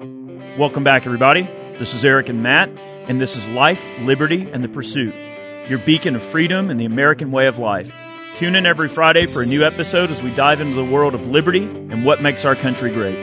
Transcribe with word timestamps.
Welcome 0.00 0.82
back, 0.82 1.04
everybody. 1.04 1.42
This 1.78 1.92
is 1.92 2.06
Eric 2.06 2.30
and 2.30 2.42
Matt, 2.42 2.70
and 2.70 3.20
this 3.20 3.36
is 3.36 3.46
Life, 3.50 3.84
Liberty, 4.00 4.48
and 4.50 4.64
the 4.64 4.68
Pursuit, 4.68 5.14
your 5.68 5.78
beacon 5.80 6.16
of 6.16 6.24
freedom 6.24 6.70
and 6.70 6.80
the 6.80 6.86
American 6.86 7.30
way 7.30 7.46
of 7.48 7.58
life. 7.58 7.94
Tune 8.36 8.56
in 8.56 8.64
every 8.64 8.88
Friday 8.88 9.26
for 9.26 9.42
a 9.42 9.46
new 9.46 9.62
episode 9.62 10.10
as 10.10 10.22
we 10.22 10.34
dive 10.34 10.62
into 10.62 10.74
the 10.74 10.90
world 10.90 11.14
of 11.14 11.26
liberty 11.26 11.64
and 11.64 12.02
what 12.06 12.22
makes 12.22 12.46
our 12.46 12.56
country 12.56 12.90
great. 12.94 13.18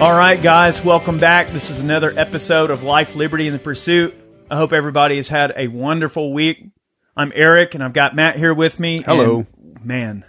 All 0.00 0.16
right, 0.16 0.40
guys, 0.40 0.84
welcome 0.84 1.18
back. 1.18 1.48
This 1.48 1.68
is 1.68 1.80
another 1.80 2.12
episode 2.16 2.70
of 2.70 2.84
Life, 2.84 3.16
Liberty, 3.16 3.48
and 3.48 3.56
the 3.56 3.62
Pursuit. 3.62 4.14
I 4.48 4.56
hope 4.56 4.72
everybody 4.72 5.16
has 5.16 5.28
had 5.28 5.52
a 5.56 5.66
wonderful 5.66 6.32
week. 6.32 6.70
I'm 7.16 7.32
Eric, 7.34 7.74
and 7.74 7.82
I've 7.82 7.92
got 7.92 8.14
Matt 8.14 8.36
here 8.36 8.54
with 8.54 8.78
me. 8.78 9.02
Hello. 9.02 9.46
And, 9.56 9.84
man, 9.84 10.24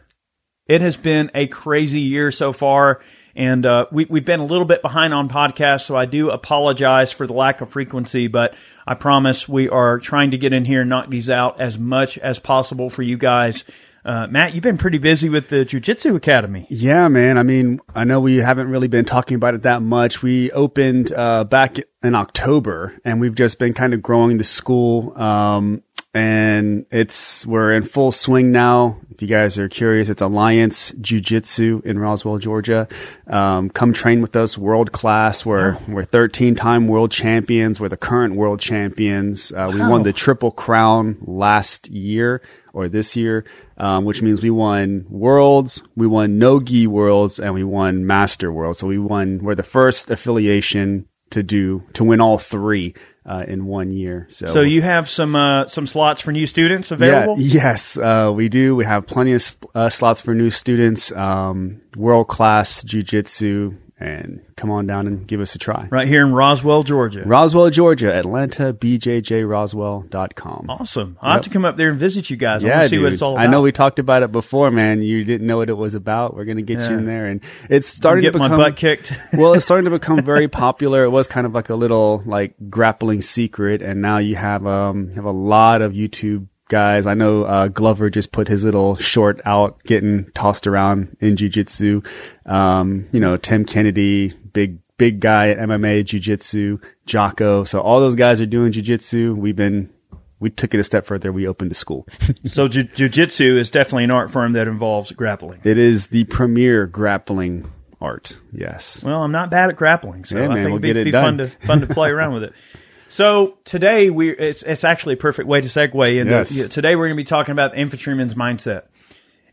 it 0.68 0.82
has 0.82 0.98
been 0.98 1.32
a 1.34 1.48
crazy 1.48 2.00
year 2.00 2.32
so 2.32 2.54
far, 2.54 3.02
and 3.36 3.66
uh, 3.66 3.88
we, 3.92 4.06
we've 4.06 4.26
been 4.26 4.40
a 4.40 4.46
little 4.46 4.66
bit 4.66 4.82
behind 4.82 5.14
on 5.14 5.30
podcasts, 5.30 5.86
so 5.86 5.96
I 5.96 6.06
do 6.06 6.30
apologize 6.30 7.12
for 7.12 7.28
the 7.28 7.34
lack 7.34 7.62
of 7.62 7.70
frequency, 7.70 8.28
but 8.28 8.56
I 8.86 8.94
promise 8.94 9.48
we 9.50 9.70
are 9.70 10.00
trying 10.00 10.32
to 10.32 10.38
get 10.38 10.54
in 10.54 10.66
here 10.66 10.82
and 10.82 10.90
knock 10.90 11.10
these 11.10 11.30
out 11.30 11.60
as 11.60 11.78
much 11.78 12.18
as 12.18 12.40
possible 12.40 12.90
for 12.90 13.02
you 13.02 13.18
guys. 13.18 13.64
Uh, 14.06 14.28
Matt, 14.28 14.54
you've 14.54 14.64
been 14.64 14.78
pretty 14.78 14.98
busy 14.98 15.30
with 15.30 15.48
the 15.48 15.64
Jiu 15.64 15.80
Jitsu 15.80 16.16
Academy. 16.16 16.68
Yeah, 16.70 17.08
man. 17.08 17.38
I 17.38 17.44
mean, 17.44 17.80
I 17.96 18.04
know 18.04 18.20
we 18.20 18.38
haven't 18.38 18.68
really 18.68 18.90
been 18.90 19.06
talking 19.06 19.36
about 19.36 19.54
it 19.54 19.62
that 19.62 19.82
much. 19.82 20.22
We 20.22 20.52
opened 20.52 21.14
uh, 21.14 21.46
back 21.46 21.78
in 22.02 22.14
October, 22.14 23.00
and 23.06 23.22
we've 23.22 23.36
just 23.36 23.60
been 23.60 23.74
kind 23.74 23.94
of 23.94 24.02
growing 24.02 24.38
the 24.38 24.44
school. 24.44 25.18
Um, 25.18 25.84
and 26.14 26.86
it's 26.92 27.46
we're 27.46 27.74
in 27.74 27.84
full 27.84 28.12
swing 28.12 28.52
now. 28.52 29.00
If 29.12 29.22
you 29.22 29.28
guys 29.28 29.58
are 29.58 29.70
curious, 29.70 30.10
it's 30.10 30.22
Alliance 30.22 30.92
Jiu 31.02 31.20
Jitsu 31.20 31.82
in 31.86 31.98
Roswell, 31.98 32.38
Georgia. 32.38 32.88
Um, 33.28 33.70
come 33.70 33.94
train 33.94 34.22
with 34.22 34.36
us, 34.36 34.58
world 34.58 34.92
class. 34.92 35.46
We're 35.46 35.78
we're 35.88 36.04
13 36.04 36.56
time 36.56 36.88
world 36.88 37.12
champions. 37.12 37.80
We're 37.80 37.90
the 37.90 37.98
current 37.98 38.36
world 38.36 38.60
champions. 38.60 39.52
Uh, 39.52 39.72
we 39.74 39.80
won 39.80 40.04
the 40.04 40.14
triple 40.14 40.52
crown 40.52 41.18
last 41.22 41.90
year 41.90 42.42
or 42.74 42.90
this 42.90 43.16
year, 43.16 43.46
um, 43.78 44.06
which 44.06 44.22
means 44.22 44.42
we 44.42 44.50
won 44.50 45.06
worlds, 45.10 45.82
we 45.96 46.08
won 46.08 46.40
no 46.40 46.60
gi 46.60 46.88
worlds, 46.88 47.40
and 47.40 47.54
we 47.54 47.64
won 47.64 48.06
master 48.06 48.52
worlds. 48.52 48.80
So 48.80 48.88
we 48.88 49.00
won. 49.00 49.40
We're 49.44 49.56
the 49.56 49.64
first 49.64 50.10
affiliation 50.10 51.08
to 51.32 51.42
do 51.42 51.84
to 51.94 52.04
win 52.04 52.22
all 52.22 52.38
three 52.38 52.94
uh, 53.26 53.46
in 53.48 53.66
one 53.66 53.92
year. 53.92 54.26
So, 54.30 54.48
So 54.48 54.62
you 54.62 54.82
have 54.82 55.10
some 55.10 55.36
uh, 55.36 55.68
some 55.68 55.88
slots 55.88 56.22
for 56.22 56.32
new 56.32 56.48
students 56.48 56.92
available. 56.92 57.36
yeah, 57.40 57.64
yes, 57.64 57.98
uh, 57.98 58.32
we 58.36 58.50
do. 58.50 58.76
We 58.76 58.86
have 58.86 59.08
plenty 59.08 59.34
of 59.34 59.42
sp- 59.42 59.70
uh, 59.74 59.90
slots 59.90 60.22
for 60.22 60.34
new 60.36 60.50
students, 60.50 61.12
um, 61.14 61.82
world 61.96 62.28
class 62.28 62.84
jujitsu, 62.84 63.76
and 64.04 64.42
come 64.58 64.70
on 64.70 64.86
down 64.86 65.08
and 65.08 65.26
give 65.26 65.40
us 65.40 65.56
a 65.56 65.58
try. 65.58 65.88
Right 65.90 66.08
here 66.08 66.26
in 66.26 66.34
Roswell, 66.34 66.84
Georgia. 66.84 67.24
Roswell, 67.26 67.70
Georgia, 67.70 68.14
Atlanta, 68.14 68.74
bjjroswell.com. 68.74 70.66
Awesome. 70.70 71.18
I'll 71.22 71.34
have 71.34 71.44
to 71.44 71.50
come 71.50 71.64
up 71.64 71.78
there 71.78 71.90
and 71.90 71.98
visit 71.98 72.30
you 72.30 72.36
guys. 72.36 72.66
I 72.66 72.68
Yeah, 72.68 72.84
to 72.84 72.90
see 72.90 72.98
dude. 72.98 73.04
what 73.04 73.14
it's 73.14 73.22
all 73.22 73.34
about. 73.34 73.44
I 73.44 73.48
know 73.48 73.62
we 73.62 73.72
talked 73.72 74.00
about 74.00 74.22
it 74.22 74.32
before, 74.34 74.72
man. 74.72 75.02
You 75.02 75.24
didn't 75.24 75.48
know 75.48 75.58
what 75.58 75.70
it 75.70 75.78
was 75.78 75.96
about. 75.96 76.36
We're 76.36 76.44
gonna 76.46 76.62
get 76.62 76.80
you 76.82 76.98
in 76.98 77.06
there, 77.06 77.28
and 77.28 77.42
it's 77.70 77.88
starting 77.88 78.24
get 78.24 78.34
to 78.34 78.40
my 78.40 78.48
become 78.48 78.60
butt 78.60 78.76
kicked. 78.76 79.14
well, 79.34 79.54
it's 79.54 79.64
starting 79.64 79.86
to 79.86 79.92
become 79.92 80.22
very 80.26 80.50
popular. 80.50 81.06
It 81.06 81.10
was 81.10 81.28
kind 81.28 81.48
of 81.48 81.54
like 81.54 81.70
a 81.70 81.76
little 81.76 82.22
like 82.26 82.56
grappling 82.70 83.22
secret, 83.22 83.82
and 83.82 84.02
now 84.02 84.18
you 84.18 84.36
have 84.36 84.68
um 84.68 85.10
you 85.10 85.16
have 85.16 85.26
a 85.26 85.32
lot 85.32 85.82
of 85.82 85.94
YouTube 85.94 86.48
guys. 86.74 87.06
I 87.06 87.14
know 87.14 87.44
uh, 87.44 87.68
Glover 87.68 88.10
just 88.10 88.32
put 88.32 88.48
his 88.48 88.64
little 88.66 88.96
short 88.96 89.40
out, 89.46 89.82
getting 89.84 90.26
tossed 90.32 90.66
around 90.66 91.16
in 91.20 91.36
jujitsu. 91.36 92.04
Um, 92.48 93.08
you 93.12 93.20
know, 93.20 93.38
Tim 93.38 93.64
Kennedy, 93.64 94.34
big 94.54 94.80
big 94.98 95.20
guy 95.20 95.50
at 95.50 95.60
MMA, 95.60 96.04
jujitsu, 96.04 96.82
Jocko. 97.06 97.64
So 97.64 97.80
all 97.80 98.00
those 98.00 98.16
guys 98.16 98.42
are 98.42 98.48
doing 98.48 98.72
jujitsu. 98.72 99.36
We've 99.36 99.56
been 99.56 99.92
we 100.40 100.50
took 100.50 100.74
it 100.74 100.80
a 100.80 100.84
step 100.84 101.06
further. 101.06 101.32
We 101.32 101.48
opened 101.48 101.72
a 101.72 101.76
school. 101.76 102.08
so 102.46 102.68
ju- 102.68 102.84
jujitsu 102.86 103.56
is 103.56 103.70
definitely 103.70 104.06
an 104.06 104.12
art 104.12 104.32
form 104.32 104.54
that 104.54 104.68
involves 104.68 105.12
grappling. 105.12 105.62
it 105.64 105.78
is 105.78 106.08
the 106.08 106.24
premier 106.26 106.88
grappling 106.88 107.72
art. 108.02 108.36
Yes. 108.52 109.04
Well, 109.04 109.22
I'm 109.22 109.32
not 109.32 109.52
bad 109.52 109.70
at 109.70 109.76
grappling, 109.76 110.26
so 110.26 110.38
Yeah, 110.38 110.46
I 110.46 110.48
man, 110.48 110.56
think 110.56 110.82
we'll 110.82 110.90
it'd 110.90 111.06
be, 111.06 111.12
be 111.12 111.12
fun 111.12 111.38
to 111.38 111.48
fun 111.48 111.82
to 111.82 111.88
play 111.88 112.10
around 112.10 112.34
with 112.34 112.44
it. 112.46 112.54
So 113.14 113.60
today 113.64 114.10
we 114.10 114.32
it's 114.32 114.64
it's 114.64 114.84
actually 114.84 115.14
a 115.14 115.18
perfect 115.18 115.48
way 115.48 115.62
to 115.62 115.68
segue 115.68 116.20
into 116.20 116.34
Yes. 116.34 116.52
yeah, 116.52 116.66
today 116.66 116.96
we're 116.96 117.06
going 117.06 117.16
to 117.16 117.22
be 117.22 117.24
talking 117.24 117.52
about 117.52 117.74
the 117.74 117.78
infantryman's 117.78 118.34
mindset. 118.34 118.86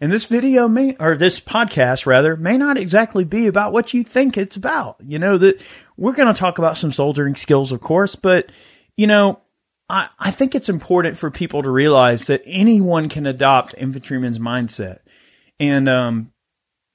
And 0.00 0.10
this 0.10 0.25
video 0.25 0.66
may 0.66 0.97
or 0.98 1.15
this 1.15 1.41
podcast 1.41 2.06
rather 2.06 2.38
may 2.38 2.56
not 2.56 2.78
exactly 2.78 3.22
be 3.25 3.48
about 3.48 3.75
what 3.75 3.93
you 3.93 4.03
think 4.03 4.38
it's 4.38 4.56
about. 4.56 4.97
You 5.04 5.19
know 5.19 5.37
that 5.37 5.60
we're 5.98 6.15
going 6.15 6.32
to 6.32 6.41
talk 6.41 6.56
about 6.56 6.78
some 6.78 6.91
soldiering 6.91 7.37
skills 7.37 7.71
of 7.71 7.82
course, 7.82 8.16
but 8.16 8.50
you 8.97 9.06
know 9.06 9.41
I, 9.91 10.09
I 10.19 10.31
think 10.31 10.54
it's 10.54 10.71
important 10.71 11.19
for 11.19 11.31
people 11.31 11.62
to 11.62 11.71
realize 11.71 12.28
that 12.28 12.41
anyone 12.47 13.10
can 13.10 13.27
adopt 13.27 13.75
infantryman's 13.75 14.38
mindset. 14.38 15.00
And 15.59 15.87
um, 15.87 16.32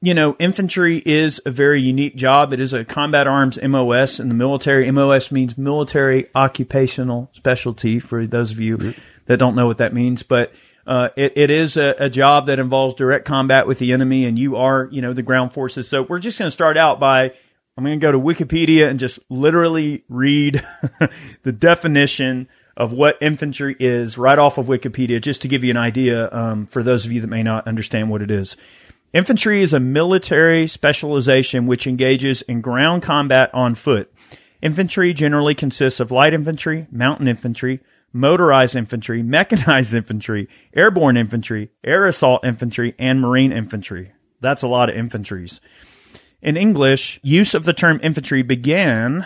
you 0.05 0.13
know, 0.13 0.35
infantry 0.37 1.01
is 1.05 1.41
a 1.45 1.51
very 1.51 1.81
unique 1.81 2.15
job. 2.15 2.53
It 2.53 2.59
is 2.59 2.73
a 2.73 2.85
combat 2.85 3.25
arms 3.27 3.59
MOS 3.61 4.19
in 4.19 4.29
the 4.29 4.35
military. 4.35 4.89
MOS 4.91 5.31
means 5.31 5.57
military 5.57 6.27
occupational 6.35 7.31
specialty 7.33 7.99
for 7.99 8.27
those 8.27 8.51
of 8.51 8.59
you 8.59 8.93
that 9.25 9.37
don't 9.37 9.55
know 9.55 9.65
what 9.65 9.79
that 9.79 9.93
means. 9.93 10.21
But 10.21 10.53
uh, 10.85 11.09
it, 11.15 11.33
it 11.35 11.49
is 11.49 11.75
a, 11.75 11.95
a 11.97 12.09
job 12.09 12.45
that 12.45 12.59
involves 12.59 12.93
direct 12.93 13.25
combat 13.25 13.65
with 13.65 13.79
the 13.79 13.93
enemy, 13.93 14.25
and 14.25 14.37
you 14.37 14.55
are, 14.57 14.87
you 14.91 15.01
know, 15.01 15.13
the 15.13 15.23
ground 15.23 15.53
forces. 15.53 15.87
So 15.87 16.03
we're 16.03 16.19
just 16.19 16.37
going 16.37 16.47
to 16.47 16.51
start 16.51 16.77
out 16.77 16.99
by 16.99 17.31
I'm 17.77 17.83
going 17.83 17.99
to 17.99 18.05
go 18.05 18.11
to 18.11 18.19
Wikipedia 18.19 18.87
and 18.87 18.99
just 18.99 19.19
literally 19.29 20.03
read 20.07 20.63
the 21.43 21.51
definition 21.51 22.47
of 22.77 22.93
what 22.93 23.17
infantry 23.21 23.75
is 23.79 24.17
right 24.17 24.37
off 24.37 24.57
of 24.57 24.67
Wikipedia, 24.67 25.21
just 25.21 25.41
to 25.41 25.47
give 25.47 25.63
you 25.63 25.71
an 25.71 25.77
idea 25.77 26.29
um, 26.31 26.67
for 26.67 26.83
those 26.83 27.05
of 27.05 27.11
you 27.11 27.21
that 27.21 27.27
may 27.27 27.41
not 27.43 27.67
understand 27.67 28.09
what 28.09 28.21
it 28.21 28.29
is. 28.29 28.55
Infantry 29.15 29.61
is 29.61 29.71
a 29.71 29.79
military 29.79 30.67
specialization 30.67 31.67
which 31.67 31.87
engages 31.87 32.41
in 32.41 32.59
ground 32.59 33.01
combat 33.01 33.49
on 33.53 33.73
foot. 33.73 34.11
Infantry 34.61 35.13
generally 35.13 35.55
consists 35.55 36.01
of 36.01 36.11
light 36.11 36.33
infantry, 36.33 36.85
mountain 36.91 37.29
infantry, 37.29 37.79
motorized 38.11 38.75
infantry, 38.75 39.23
mechanized 39.23 39.93
infantry, 39.93 40.49
airborne 40.73 41.15
infantry, 41.15 41.69
air 41.81 42.05
assault 42.05 42.43
infantry, 42.43 42.93
and 42.99 43.21
marine 43.21 43.53
infantry. 43.53 44.11
That's 44.41 44.63
a 44.63 44.67
lot 44.67 44.89
of 44.89 44.97
infantries. 44.97 45.61
In 46.41 46.57
English, 46.57 47.21
use 47.23 47.53
of 47.53 47.63
the 47.63 47.71
term 47.71 48.01
infantry 48.03 48.41
began 48.41 49.25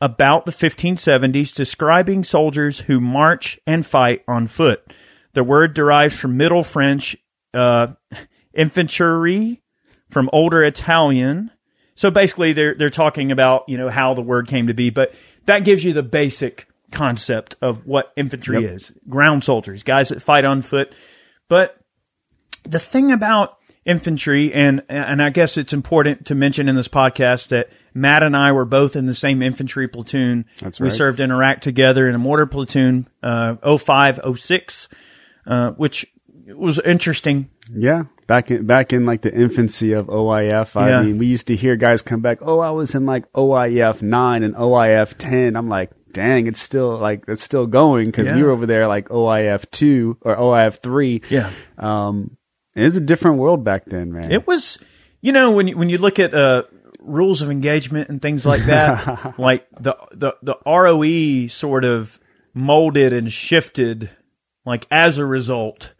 about 0.00 0.46
the 0.46 0.52
1570s, 0.52 1.52
describing 1.52 2.22
soldiers 2.22 2.80
who 2.82 3.00
march 3.00 3.58
and 3.66 3.84
fight 3.84 4.22
on 4.28 4.46
foot. 4.46 4.92
The 5.32 5.42
word 5.42 5.74
derives 5.74 6.16
from 6.16 6.36
Middle 6.36 6.62
French 6.62 7.16
uh, 7.52 7.88
infantry, 8.54 9.62
from 10.10 10.30
older 10.32 10.64
Italian. 10.64 11.50
So 11.94 12.10
basically, 12.10 12.52
they're 12.52 12.74
they're 12.74 12.90
talking 12.90 13.32
about 13.32 13.64
you 13.68 13.76
know 13.76 13.88
how 13.88 14.14
the 14.14 14.22
word 14.22 14.48
came 14.48 14.68
to 14.68 14.74
be, 14.74 14.90
but 14.90 15.14
that 15.46 15.64
gives 15.64 15.84
you 15.84 15.92
the 15.92 16.02
basic 16.02 16.68
concept 16.90 17.56
of 17.60 17.86
what 17.86 18.12
infantry 18.16 18.64
is: 18.64 18.92
ground 19.08 19.44
soldiers, 19.44 19.82
guys 19.82 20.10
that 20.10 20.22
fight 20.22 20.44
on 20.44 20.62
foot. 20.62 20.92
But 21.48 21.76
the 22.64 22.78
thing 22.78 23.10
about 23.12 23.58
infantry, 23.84 24.52
and 24.52 24.82
and 24.88 25.22
I 25.22 25.30
guess 25.30 25.56
it's 25.56 25.72
important 25.72 26.26
to 26.26 26.34
mention 26.34 26.68
in 26.68 26.76
this 26.76 26.88
podcast 26.88 27.48
that 27.48 27.70
Matt 27.94 28.22
and 28.22 28.36
I 28.36 28.52
were 28.52 28.64
both 28.64 28.94
in 28.94 29.06
the 29.06 29.14
same 29.14 29.42
infantry 29.42 29.88
platoon. 29.88 30.44
That's 30.60 30.78
We 30.78 30.90
served 30.90 31.20
in 31.20 31.30
Iraq 31.30 31.60
together 31.60 32.08
in 32.08 32.14
a 32.14 32.18
mortar 32.18 32.46
platoon, 32.46 33.08
uh, 33.22 33.76
05, 33.76 34.20
06, 34.36 34.88
uh, 35.46 35.70
which 35.72 36.06
was 36.56 36.78
interesting. 36.80 37.50
Yeah, 37.74 38.04
back 38.26 38.50
in 38.50 38.66
back 38.66 38.92
in 38.92 39.04
like 39.04 39.22
the 39.22 39.32
infancy 39.34 39.92
of 39.92 40.06
OIF. 40.06 40.76
I 40.76 40.88
Yeah. 40.90 41.02
mean, 41.02 41.18
we 41.18 41.26
used 41.26 41.46
to 41.48 41.56
hear 41.56 41.76
guys 41.76 42.02
come 42.02 42.20
back. 42.20 42.38
Oh, 42.42 42.60
I 42.60 42.70
was 42.70 42.94
in 42.94 43.04
like 43.06 43.30
OIF 43.32 44.00
nine 44.02 44.42
and 44.42 44.54
OIF 44.54 45.14
ten. 45.18 45.56
I'm 45.56 45.68
like, 45.68 45.90
dang, 46.12 46.46
it's 46.46 46.60
still 46.60 46.96
like 46.96 47.24
it's 47.28 47.42
still 47.42 47.66
going 47.66 48.06
because 48.06 48.30
we 48.30 48.42
were 48.42 48.50
over 48.50 48.66
there 48.66 48.86
like 48.88 49.08
OIF 49.08 49.70
two 49.70 50.16
or 50.22 50.36
OIF 50.36 50.80
three. 50.82 51.22
Yeah. 51.28 51.50
Um, 51.76 52.36
it 52.74 52.82
was 52.82 52.96
a 52.96 53.00
different 53.00 53.38
world 53.38 53.64
back 53.64 53.84
then, 53.86 54.12
man. 54.12 54.30
It 54.30 54.46
was, 54.46 54.78
you 55.20 55.32
know, 55.32 55.50
when 55.50 55.66
you, 55.68 55.76
when 55.76 55.88
you 55.88 55.98
look 55.98 56.18
at 56.20 56.32
uh, 56.32 56.62
rules 57.00 57.42
of 57.42 57.50
engagement 57.50 58.08
and 58.08 58.22
things 58.22 58.46
like 58.46 58.62
that, 58.66 59.34
like 59.38 59.66
the, 59.78 59.96
the 60.12 60.36
the 60.42 60.56
ROE 60.64 61.48
sort 61.48 61.84
of 61.84 62.20
molded 62.54 63.12
and 63.12 63.32
shifted, 63.32 64.10
like 64.64 64.86
as 64.90 65.18
a 65.18 65.26
result 65.26 65.92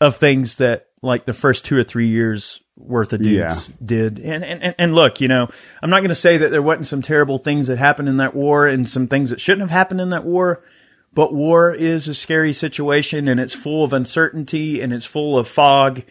of 0.00 0.16
things 0.16 0.56
that 0.56 0.86
like 1.02 1.24
the 1.24 1.32
first 1.32 1.64
two 1.64 1.76
or 1.76 1.82
three 1.84 2.08
years 2.08 2.60
worth 2.76 3.12
of 3.12 3.22
dudes 3.22 3.68
Yeah. 3.68 3.74
did. 3.84 4.18
And, 4.18 4.44
and 4.44 4.62
and 4.62 4.74
and 4.78 4.94
look, 4.94 5.20
you 5.20 5.28
know, 5.28 5.48
I'm 5.82 5.90
not 5.90 6.00
going 6.00 6.08
to 6.10 6.14
say 6.14 6.38
that 6.38 6.50
there 6.50 6.62
wasn't 6.62 6.86
some 6.86 7.02
terrible 7.02 7.38
things 7.38 7.68
that 7.68 7.78
happened 7.78 8.08
in 8.08 8.16
that 8.18 8.34
war 8.34 8.66
and 8.66 8.88
some 8.88 9.06
things 9.08 9.30
that 9.30 9.40
shouldn't 9.40 9.62
have 9.62 9.70
happened 9.70 10.00
in 10.00 10.10
that 10.10 10.24
war. 10.24 10.62
But 11.12 11.34
war 11.34 11.74
is 11.74 12.06
a 12.08 12.14
scary 12.14 12.52
situation 12.52 13.26
and 13.28 13.40
it's 13.40 13.54
full 13.54 13.82
of 13.84 13.92
uncertainty 13.92 14.80
and 14.80 14.92
it's 14.92 15.06
full 15.06 15.38
of 15.38 15.48
fog. 15.48 16.02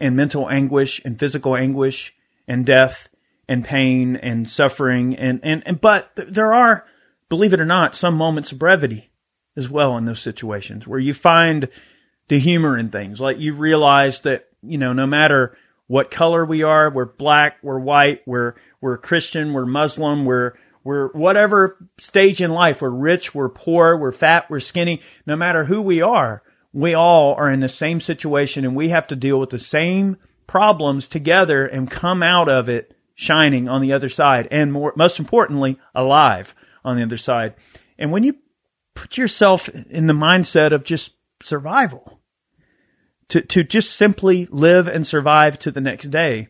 and 0.00 0.14
mental 0.16 0.48
anguish 0.48 1.00
and 1.04 1.18
physical 1.18 1.56
anguish 1.56 2.14
and 2.46 2.64
death 2.64 3.08
and 3.48 3.64
pain 3.64 4.14
and 4.16 4.48
suffering 4.48 5.16
and 5.16 5.40
and, 5.42 5.62
and 5.66 5.80
but 5.80 6.14
th- 6.14 6.28
there 6.28 6.52
are 6.52 6.86
believe 7.28 7.52
it 7.52 7.60
or 7.60 7.64
not 7.66 7.96
some 7.96 8.14
moments 8.14 8.52
of 8.52 8.58
brevity 8.60 9.10
as 9.56 9.68
well 9.68 9.96
in 9.96 10.04
those 10.04 10.20
situations 10.20 10.86
where 10.86 11.00
you 11.00 11.12
find 11.12 11.68
the 12.28 12.38
humor 12.38 12.76
in 12.76 12.90
things 12.90 13.20
like 13.20 13.38
you 13.38 13.54
realize 13.54 14.20
that 14.20 14.48
you 14.62 14.78
know 14.78 14.92
no 14.92 15.06
matter 15.06 15.56
what 15.86 16.10
color 16.10 16.44
we 16.44 16.62
are 16.62 16.90
we're 16.90 17.04
black 17.04 17.58
we're 17.62 17.78
white 17.78 18.22
we're 18.26 18.54
we're 18.80 18.98
christian 18.98 19.52
we're 19.52 19.66
muslim 19.66 20.24
we're 20.24 20.54
we're 20.84 21.08
whatever 21.08 21.76
stage 21.98 22.40
in 22.40 22.50
life 22.50 22.82
we're 22.82 22.90
rich 22.90 23.34
we're 23.34 23.48
poor 23.48 23.96
we're 23.96 24.12
fat 24.12 24.48
we're 24.50 24.60
skinny 24.60 25.00
no 25.26 25.36
matter 25.36 25.64
who 25.64 25.80
we 25.80 26.00
are 26.02 26.42
we 26.72 26.94
all 26.94 27.34
are 27.34 27.50
in 27.50 27.60
the 27.60 27.68
same 27.68 28.00
situation 28.00 28.64
and 28.64 28.76
we 28.76 28.90
have 28.90 29.06
to 29.06 29.16
deal 29.16 29.40
with 29.40 29.50
the 29.50 29.58
same 29.58 30.16
problems 30.46 31.08
together 31.08 31.66
and 31.66 31.90
come 31.90 32.22
out 32.22 32.48
of 32.48 32.68
it 32.68 32.96
shining 33.14 33.68
on 33.68 33.80
the 33.80 33.92
other 33.92 34.08
side 34.08 34.46
and 34.50 34.72
more, 34.72 34.92
most 34.96 35.18
importantly, 35.18 35.78
alive 35.94 36.54
on 36.84 36.96
the 36.96 37.02
other 37.02 37.16
side. 37.16 37.54
And 37.98 38.12
when 38.12 38.22
you 38.22 38.36
put 38.94 39.16
yourself 39.18 39.68
in 39.68 40.06
the 40.06 40.14
mindset 40.14 40.72
of 40.72 40.84
just 40.84 41.12
survival, 41.42 42.17
to, 43.28 43.42
to 43.42 43.62
just 43.62 43.94
simply 43.94 44.46
live 44.50 44.86
and 44.88 45.06
survive 45.06 45.58
to 45.60 45.70
the 45.70 45.80
next 45.80 46.10
day, 46.10 46.48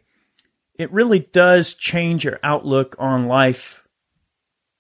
it 0.79 0.93
really 0.93 1.21
does 1.21 1.75
change 1.75 2.25
your 2.25 2.39
outlook 2.43 2.95
on 2.99 3.27
life 3.27 3.83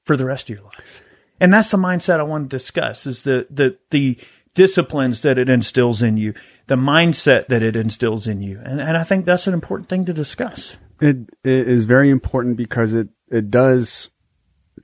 for 0.04 0.16
the 0.16 0.24
rest 0.24 0.48
of 0.48 0.56
your 0.56 0.64
life. 0.64 1.02
And 1.40 1.52
that's 1.52 1.70
the 1.70 1.76
mindset 1.76 2.20
I 2.20 2.24
want 2.24 2.50
to 2.50 2.56
discuss 2.56 3.06
is 3.06 3.22
the, 3.22 3.46
the, 3.50 3.78
the 3.90 4.18
disciplines 4.54 5.22
that 5.22 5.38
it 5.38 5.48
instills 5.48 6.02
in 6.02 6.16
you, 6.16 6.34
the 6.66 6.76
mindset 6.76 7.48
that 7.48 7.62
it 7.62 7.76
instills 7.76 8.26
in 8.26 8.42
you. 8.42 8.60
And, 8.64 8.80
and 8.80 8.96
I 8.96 9.04
think 9.04 9.24
that's 9.24 9.46
an 9.46 9.54
important 9.54 9.88
thing 9.88 10.04
to 10.06 10.12
discuss. 10.12 10.76
It, 11.00 11.16
it 11.44 11.68
is 11.68 11.84
very 11.84 12.10
important 12.10 12.56
because 12.56 12.92
it, 12.92 13.08
it 13.30 13.50
does 13.50 14.10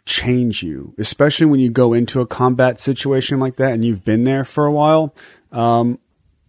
change 0.07 0.63
you, 0.63 0.95
especially 0.99 1.47
when 1.47 1.61
you 1.61 1.71
go 1.71 1.93
into 1.93 2.21
a 2.21 2.27
combat 2.27 2.79
situation 2.79 3.41
like 3.41 3.57
that 3.57 3.73
and 3.73 3.85
you've 3.85 4.05
been 4.05 4.25
there 4.25 4.45
for 4.45 4.67
a 4.67 4.73
while. 4.73 5.15
Um, 5.51 5.99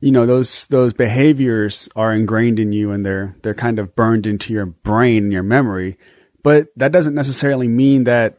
you 0.05 0.11
know, 0.11 0.27
those, 0.27 0.67
those 0.67 0.93
behaviors 0.93 1.89
are 1.95 2.13
ingrained 2.13 2.59
in 2.59 2.71
you 2.71 2.91
and 2.91 3.03
they're, 3.03 3.35
they're 3.41 3.55
kind 3.55 3.79
of 3.79 3.95
burned 3.95 4.27
into 4.27 4.53
your 4.53 4.67
brain 4.67 5.23
and 5.23 5.33
your 5.33 5.41
memory. 5.41 5.97
But 6.43 6.67
that 6.75 6.91
doesn't 6.91 7.15
necessarily 7.15 7.67
mean 7.67 8.03
that 8.03 8.37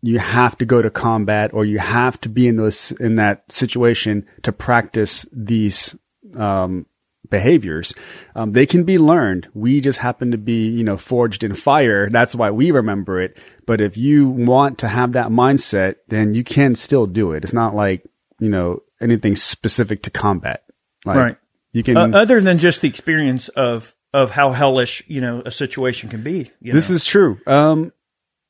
you 0.00 0.20
have 0.20 0.56
to 0.58 0.64
go 0.64 0.80
to 0.80 0.90
combat 0.90 1.52
or 1.52 1.64
you 1.64 1.80
have 1.80 2.20
to 2.20 2.28
be 2.28 2.46
in 2.46 2.54
those 2.54 2.92
in 2.92 3.16
that 3.16 3.50
situation 3.50 4.28
to 4.42 4.52
practice 4.52 5.26
these 5.32 5.98
um, 6.36 6.86
behaviors. 7.28 7.94
Um, 8.36 8.52
they 8.52 8.64
can 8.64 8.84
be 8.84 8.96
learned. 8.96 9.48
We 9.54 9.80
just 9.80 9.98
happen 9.98 10.30
to 10.30 10.38
be, 10.38 10.68
you 10.68 10.84
know, 10.84 10.96
forged 10.96 11.42
in 11.42 11.54
fire. 11.54 12.10
That's 12.10 12.36
why 12.36 12.52
we 12.52 12.70
remember 12.70 13.20
it. 13.20 13.36
But 13.66 13.80
if 13.80 13.96
you 13.96 14.28
want 14.28 14.78
to 14.78 14.88
have 14.88 15.14
that 15.14 15.30
mindset, 15.30 15.96
then 16.06 16.32
you 16.32 16.44
can 16.44 16.76
still 16.76 17.08
do 17.08 17.32
it. 17.32 17.42
It's 17.42 17.52
not 17.52 17.74
like, 17.74 18.04
you 18.38 18.48
know, 18.48 18.84
anything 19.00 19.34
specific 19.34 20.04
to 20.04 20.10
combat. 20.10 20.62
Like, 21.04 21.16
right. 21.16 21.36
You 21.72 21.82
can, 21.82 21.96
uh, 21.96 22.10
other 22.12 22.40
than 22.40 22.58
just 22.58 22.82
the 22.82 22.88
experience 22.88 23.48
of, 23.48 23.94
of 24.12 24.30
how 24.30 24.52
hellish, 24.52 25.02
you 25.06 25.20
know, 25.20 25.42
a 25.44 25.50
situation 25.50 26.10
can 26.10 26.22
be. 26.22 26.50
this 26.60 26.90
know? 26.90 26.96
is 26.96 27.04
true. 27.04 27.38
Um, 27.46 27.92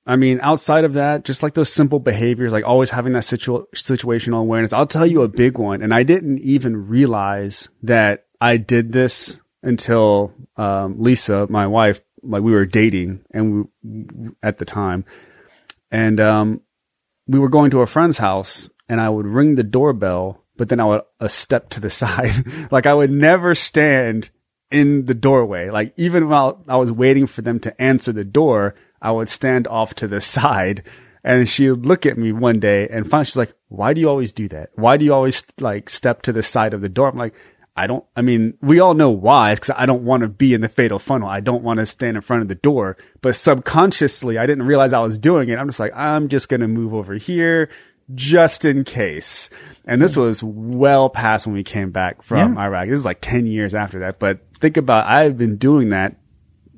I 0.05 0.17
mean, 0.17 0.41
outside 0.43 0.85
of 0.85 0.95
that, 0.95 1.25
just 1.25 1.43
like 1.43 1.55
those 1.55 1.73
simple 1.73 2.01
behaviors, 2.01 2.53
like 2.53 2.67
always 2.67 2.91
having 2.91 3.13
that 3.13 3.25
situ- 3.25 3.67
situational 3.75 4.41
awareness. 4.41 4.73
I'll 4.73 4.87
tell 4.87 5.07
you 5.07 5.23
a 5.23 5.29
big 5.29 5.59
one. 5.59 5.83
And 5.83 5.95
I 5.95 6.03
didn't 6.03 6.41
even 6.41 6.89
realize 6.89 7.69
that 7.85 8.27
I 8.41 8.57
did 8.57 8.91
this 8.91 9.41
until, 9.63 10.35
um, 10.57 11.01
Lisa, 11.01 11.47
my 11.49 11.69
wife, 11.69 12.03
like 12.25 12.43
we 12.43 12.53
were 12.53 12.67
dating 12.67 13.25
and 13.31 13.69
we, 13.83 14.31
at 14.43 14.59
the 14.59 14.65
time. 14.65 15.05
And, 15.93 16.19
um, 16.19 16.63
we 17.29 17.39
were 17.39 17.49
going 17.49 17.71
to 17.71 17.83
a 17.83 17.87
friend's 17.87 18.19
house 18.19 18.69
and 18.89 19.01
I 19.01 19.09
would 19.09 19.27
ring 19.27 19.55
the 19.55 19.63
doorbell, 19.63 20.42
but 20.57 20.69
then 20.69 20.81
I 20.81 20.85
would 20.85 21.03
a 21.21 21.29
step 21.29 21.69
to 21.71 21.81
the 21.81 21.91
side. 22.03 22.33
like 22.71 22.87
I 22.87 22.95
would 22.95 23.11
never 23.11 23.55
stand 23.55 24.31
in 24.71 25.07
the 25.07 25.15
doorway. 25.15 25.71
Like 25.71 25.93
even 25.97 26.29
while 26.29 26.65
I 26.69 26.77
was 26.77 26.91
waiting 26.91 27.27
for 27.27 27.43
them 27.43 27.61
to 27.61 27.83
answer 27.83 28.13
the 28.13 28.25
door, 28.25 28.75
I 29.01 29.13
would 29.13 29.29
stand 29.29 29.67
off 29.67 29.95
to 29.97 30.09
the 30.09 30.21
side 30.35 30.83
and 31.25 31.49
she 31.49 31.71
would 31.71 31.87
look 31.87 32.05
at 32.05 32.19
me 32.19 32.33
one 32.33 32.59
day 32.59 32.89
and 32.89 33.09
finally 33.09 33.27
she's 33.27 33.37
like, 33.37 33.55
why 33.69 33.95
do 33.95 34.01
you 34.01 34.09
always 34.09 34.33
do 34.33 34.49
that? 34.49 34.71
Why 34.75 34.97
do 34.97 35.05
you 35.05 35.15
always 35.15 35.47
like 35.59 35.89
step 35.89 36.23
to 36.23 36.33
the 36.33 36.43
side 36.43 36.75
of 36.75 36.81
the 36.81 36.89
door? 36.89 37.09
I'm 37.09 37.17
like, 37.17 37.35
I 37.75 37.87
don't, 37.87 38.05
I 38.15 38.21
mean, 38.21 38.55
we 38.61 38.81
all 38.81 38.93
know 38.93 39.11
why. 39.11 39.53
It's 39.53 39.61
because 39.61 39.77
I 39.79 39.87
don't 39.87 40.05
want 40.05 40.23
to 40.23 40.29
be 40.29 40.53
in 40.53 40.61
the 40.61 40.69
fatal 40.69 40.99
funnel. 40.99 41.29
I 41.29 41.41
don't 41.41 41.63
want 41.63 41.81
to 41.81 41.87
stand 41.87 42.17
in 42.17 42.23
front 42.23 42.43
of 42.43 42.49
the 42.49 42.55
door, 42.55 42.99
but 43.23 43.35
subconsciously, 43.35 44.37
I 44.37 44.45
didn't 44.45 44.67
realize 44.67 44.93
I 44.93 45.01
was 45.01 45.19
doing 45.19 45.49
it. 45.49 45.59
I'm 45.59 45.69
just 45.69 45.81
like, 45.81 45.97
I'm 45.97 46.29
just 46.29 46.51
going 46.51 46.61
to 46.61 46.69
move 46.69 46.93
over 46.93 47.15
here 47.15 47.71
just 48.15 48.67
in 48.67 48.85
case. 48.85 49.49
And 49.85 50.01
this 50.01 50.17
was 50.17 50.43
well 50.43 51.11
past 51.11 51.47
when 51.47 51.55
we 51.55 51.65
came 51.65 51.91
back 51.91 52.23
from 52.23 52.55
Yeah. 52.55 52.61
Iraq. 52.63 52.89
This 52.89 52.99
is 53.01 53.05
like 53.05 53.19
10 53.21 53.47
years 53.47 53.75
after 53.75 53.99
that. 54.01 54.19
But 54.19 54.39
think 54.61 54.77
about, 54.77 55.07
I've 55.07 55.37
been 55.37 55.57
doing 55.57 55.89
that 55.89 56.17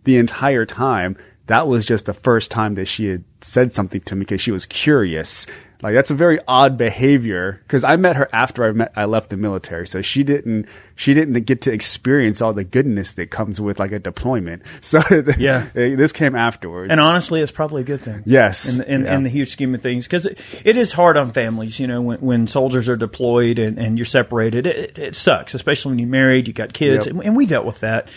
the 0.04 0.16
entire 0.16 0.64
time. 0.64 1.16
That 1.46 1.68
was 1.68 1.84
just 1.84 2.06
the 2.06 2.14
first 2.14 2.50
time 2.50 2.74
that 2.76 2.86
she 2.86 3.06
had 3.08 3.24
said 3.42 3.72
something 3.72 4.00
to 4.02 4.14
me 4.16 4.20
because 4.20 4.40
she 4.40 4.50
was 4.50 4.64
curious. 4.64 5.46
Like 5.84 5.94
that's 5.94 6.10
a 6.10 6.14
very 6.14 6.40
odd 6.48 6.78
behavior 6.78 7.60
because 7.64 7.84
I 7.84 7.96
met 7.96 8.16
her 8.16 8.28
after 8.32 8.64
I 8.64 8.72
met, 8.72 8.92
I 8.96 9.04
left 9.04 9.28
the 9.28 9.36
military. 9.36 9.86
So 9.86 10.00
she 10.00 10.24
didn't, 10.24 10.66
she 10.96 11.12
didn't 11.12 11.40
get 11.44 11.60
to 11.62 11.72
experience 11.72 12.40
all 12.40 12.54
the 12.54 12.64
goodness 12.64 13.12
that 13.12 13.30
comes 13.30 13.60
with 13.60 13.78
like 13.78 13.92
a 13.92 13.98
deployment. 13.98 14.62
So 14.80 15.00
Yeah. 15.38 15.68
Eh, 15.76 15.94
this 15.94 16.12
came 16.12 16.34
afterwards. 16.34 16.90
And 16.90 17.00
honestly, 17.00 17.40
it's 17.42 17.52
probably 17.52 17.82
a 17.82 17.84
good 17.84 18.00
thing. 18.00 18.22
Yes. 18.24 18.68
In, 18.72 18.78
the- 18.78 18.92
in, 18.94 19.04
Yeah. 19.04 19.14
in 19.16 19.22
the 19.24 19.28
huge 19.30 19.50
scheme 19.52 19.74
of 19.74 19.82
things, 19.82 20.06
because 20.06 20.24
it, 20.26 20.40
it 20.64 20.76
is 20.78 20.92
hard 20.92 21.16
on 21.18 21.32
families, 21.32 21.78
you 21.78 21.86
know, 21.86 22.00
when, 22.00 22.18
when 22.20 22.46
soldiers 22.46 22.88
are 22.88 22.96
deployed 22.96 23.58
and, 23.58 23.78
and 23.78 23.98
you're 23.98 24.04
separated, 24.06 24.66
it, 24.66 24.98
it, 24.98 25.14
sucks, 25.16 25.52
especially 25.52 25.90
when 25.90 25.98
you're 25.98 26.08
married, 26.08 26.48
you 26.48 26.54
got 26.54 26.72
kids, 26.72 27.06
Yep. 27.06 27.14
and, 27.16 27.24
and 27.26 27.36
we 27.36 27.44
dealt 27.44 27.66
with 27.66 27.80
that. 27.80 28.08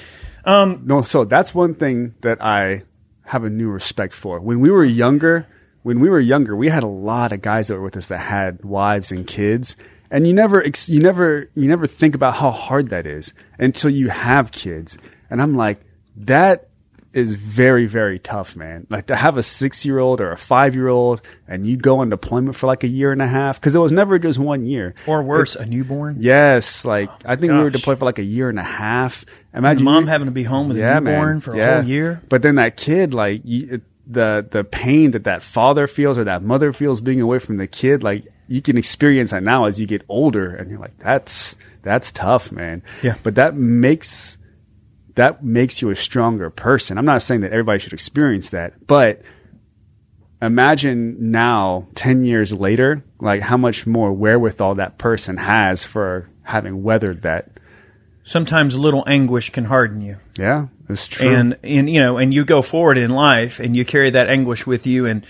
Um, 0.45 0.83
no, 0.85 1.01
so 1.01 1.25
that's 1.25 1.53
one 1.53 1.73
thing 1.73 2.15
that 2.21 2.41
I 2.41 2.83
have 3.23 3.43
a 3.43 3.49
new 3.49 3.67
respect 3.69 4.13
for. 4.13 4.39
When 4.39 4.61
we 4.61 4.71
were 4.71 4.85
younger, 4.85 5.45
when 5.87 6.01
we 6.01 6.09
were 6.09 6.19
younger, 6.19 6.53
we 6.53 6.67
had 6.67 6.83
a 6.83 6.87
lot 6.87 7.31
of 7.31 7.41
guys 7.41 7.69
that 7.69 7.75
were 7.75 7.81
with 7.83 7.95
us 7.95 8.07
that 8.07 8.17
had 8.17 8.61
wives 8.65 9.09
and 9.09 9.25
kids. 9.25 9.77
And 10.11 10.27
you 10.27 10.33
never, 10.33 10.61
you 10.87 10.99
never, 10.99 11.49
you 11.55 11.67
never 11.69 11.87
think 11.87 12.13
about 12.13 12.33
how 12.35 12.51
hard 12.51 12.89
that 12.89 13.07
is 13.07 13.33
until 13.57 13.89
you 13.89 14.09
have 14.09 14.51
kids. 14.51 14.97
And 15.29 15.41
I'm 15.41 15.55
like, 15.55 15.79
that 16.17 16.67
is 17.13 17.33
very, 17.35 17.85
very 17.85 18.19
tough, 18.19 18.55
man. 18.57 18.85
Like 18.89 19.07
to 19.07 19.15
have 19.15 19.37
a 19.37 19.43
six 19.43 19.85
year 19.85 19.97
old 19.97 20.19
or 20.19 20.31
a 20.33 20.37
five 20.37 20.75
year 20.75 20.89
old 20.89 21.21
and 21.47 21.65
you 21.65 21.77
go 21.77 21.99
on 21.99 22.09
deployment 22.09 22.57
for 22.57 22.67
like 22.67 22.83
a 22.83 22.87
year 22.89 23.13
and 23.13 23.21
a 23.21 23.27
half. 23.27 23.59
Cause 23.61 23.73
it 23.73 23.79
was 23.79 23.93
never 23.93 24.19
just 24.19 24.39
one 24.39 24.65
year. 24.65 24.93
Or 25.07 25.23
worse, 25.23 25.55
a 25.55 25.65
newborn. 25.65 26.17
Yes. 26.19 26.83
Like 26.83 27.09
I 27.23 27.37
think 27.37 27.53
we 27.53 27.59
were 27.59 27.69
deployed 27.69 27.99
for 27.99 28.05
like 28.05 28.19
a 28.19 28.23
year 28.23 28.49
and 28.49 28.59
a 28.59 28.63
half. 28.63 29.25
Imagine 29.53 29.85
Mom 29.85 30.03
you- 30.03 30.09
having 30.09 30.25
to 30.27 30.31
be 30.33 30.43
home 30.43 30.67
with 30.67 30.77
a 30.77 30.99
newborn 30.99 31.39
for 31.39 31.53
a 31.57 31.75
whole 31.75 31.83
year. 31.85 32.21
but 32.27 32.41
then 32.41 32.55
that 32.55 32.75
kid, 32.75 33.13
like 33.13 33.41
you, 33.45 33.75
it- 33.75 33.81
the 34.09 34.47
the 34.49 34.63
pain 34.63 35.11
that 35.11 35.25
that 35.25 35.43
father 35.43 35.87
feels 35.87 36.17
or 36.17 36.23
that 36.23 36.43
mother 36.43 36.73
feels 36.73 37.01
being 37.01 37.21
away 37.21 37.39
from 37.39 37.57
the 37.57 37.67
kid, 37.67 38.03
like 38.03 38.25
you 38.47 38.61
can 38.61 38.77
experience 38.77 39.31
that 39.31 39.43
now 39.43 39.65
as 39.65 39.79
you 39.79 39.85
get 39.87 40.03
older, 40.07 40.55
and 40.55 40.69
you're 40.69 40.79
like, 40.79 40.97
that's 40.97 41.55
that's 41.83 42.11
tough, 42.11 42.51
man. 42.51 42.83
Yeah. 43.03 43.15
But 43.23 43.35
that 43.35 43.55
makes 43.55 44.37
that 45.15 45.43
makes 45.43 45.81
you 45.81 45.89
a 45.89 45.95
stronger 45.95 46.49
person. 46.49 46.97
I'm 46.97 47.05
not 47.05 47.21
saying 47.21 47.41
that 47.41 47.51
everybody 47.51 47.79
should 47.79 47.93
experience 47.93 48.49
that, 48.49 48.87
but 48.87 49.21
imagine 50.41 51.31
now, 51.31 51.87
ten 51.95 52.23
years 52.23 52.53
later, 52.53 53.03
like 53.19 53.41
how 53.41 53.57
much 53.57 53.85
more 53.85 54.13
wherewithal 54.13 54.75
that 54.75 54.97
person 54.97 55.37
has 55.37 55.83
for 55.85 56.29
having 56.43 56.83
weathered 56.83 57.23
that. 57.23 57.49
Sometimes 58.23 58.75
a 58.75 58.79
little 58.79 59.03
anguish 59.07 59.49
can 59.49 59.65
harden 59.65 60.01
you. 60.01 60.17
Yeah, 60.37 60.67
it's 60.89 61.07
true. 61.07 61.29
and 61.29 61.57
and 61.63 61.89
you 61.89 61.99
know 61.99 62.17
and 62.17 62.33
you 62.33 62.45
go 62.45 62.61
forward 62.61 62.97
in 62.97 63.09
life 63.09 63.59
and 63.59 63.75
you 63.75 63.85
carry 63.85 64.09
that 64.11 64.29
anguish 64.29 64.65
with 64.65 64.87
you 64.87 65.05
and 65.05 65.25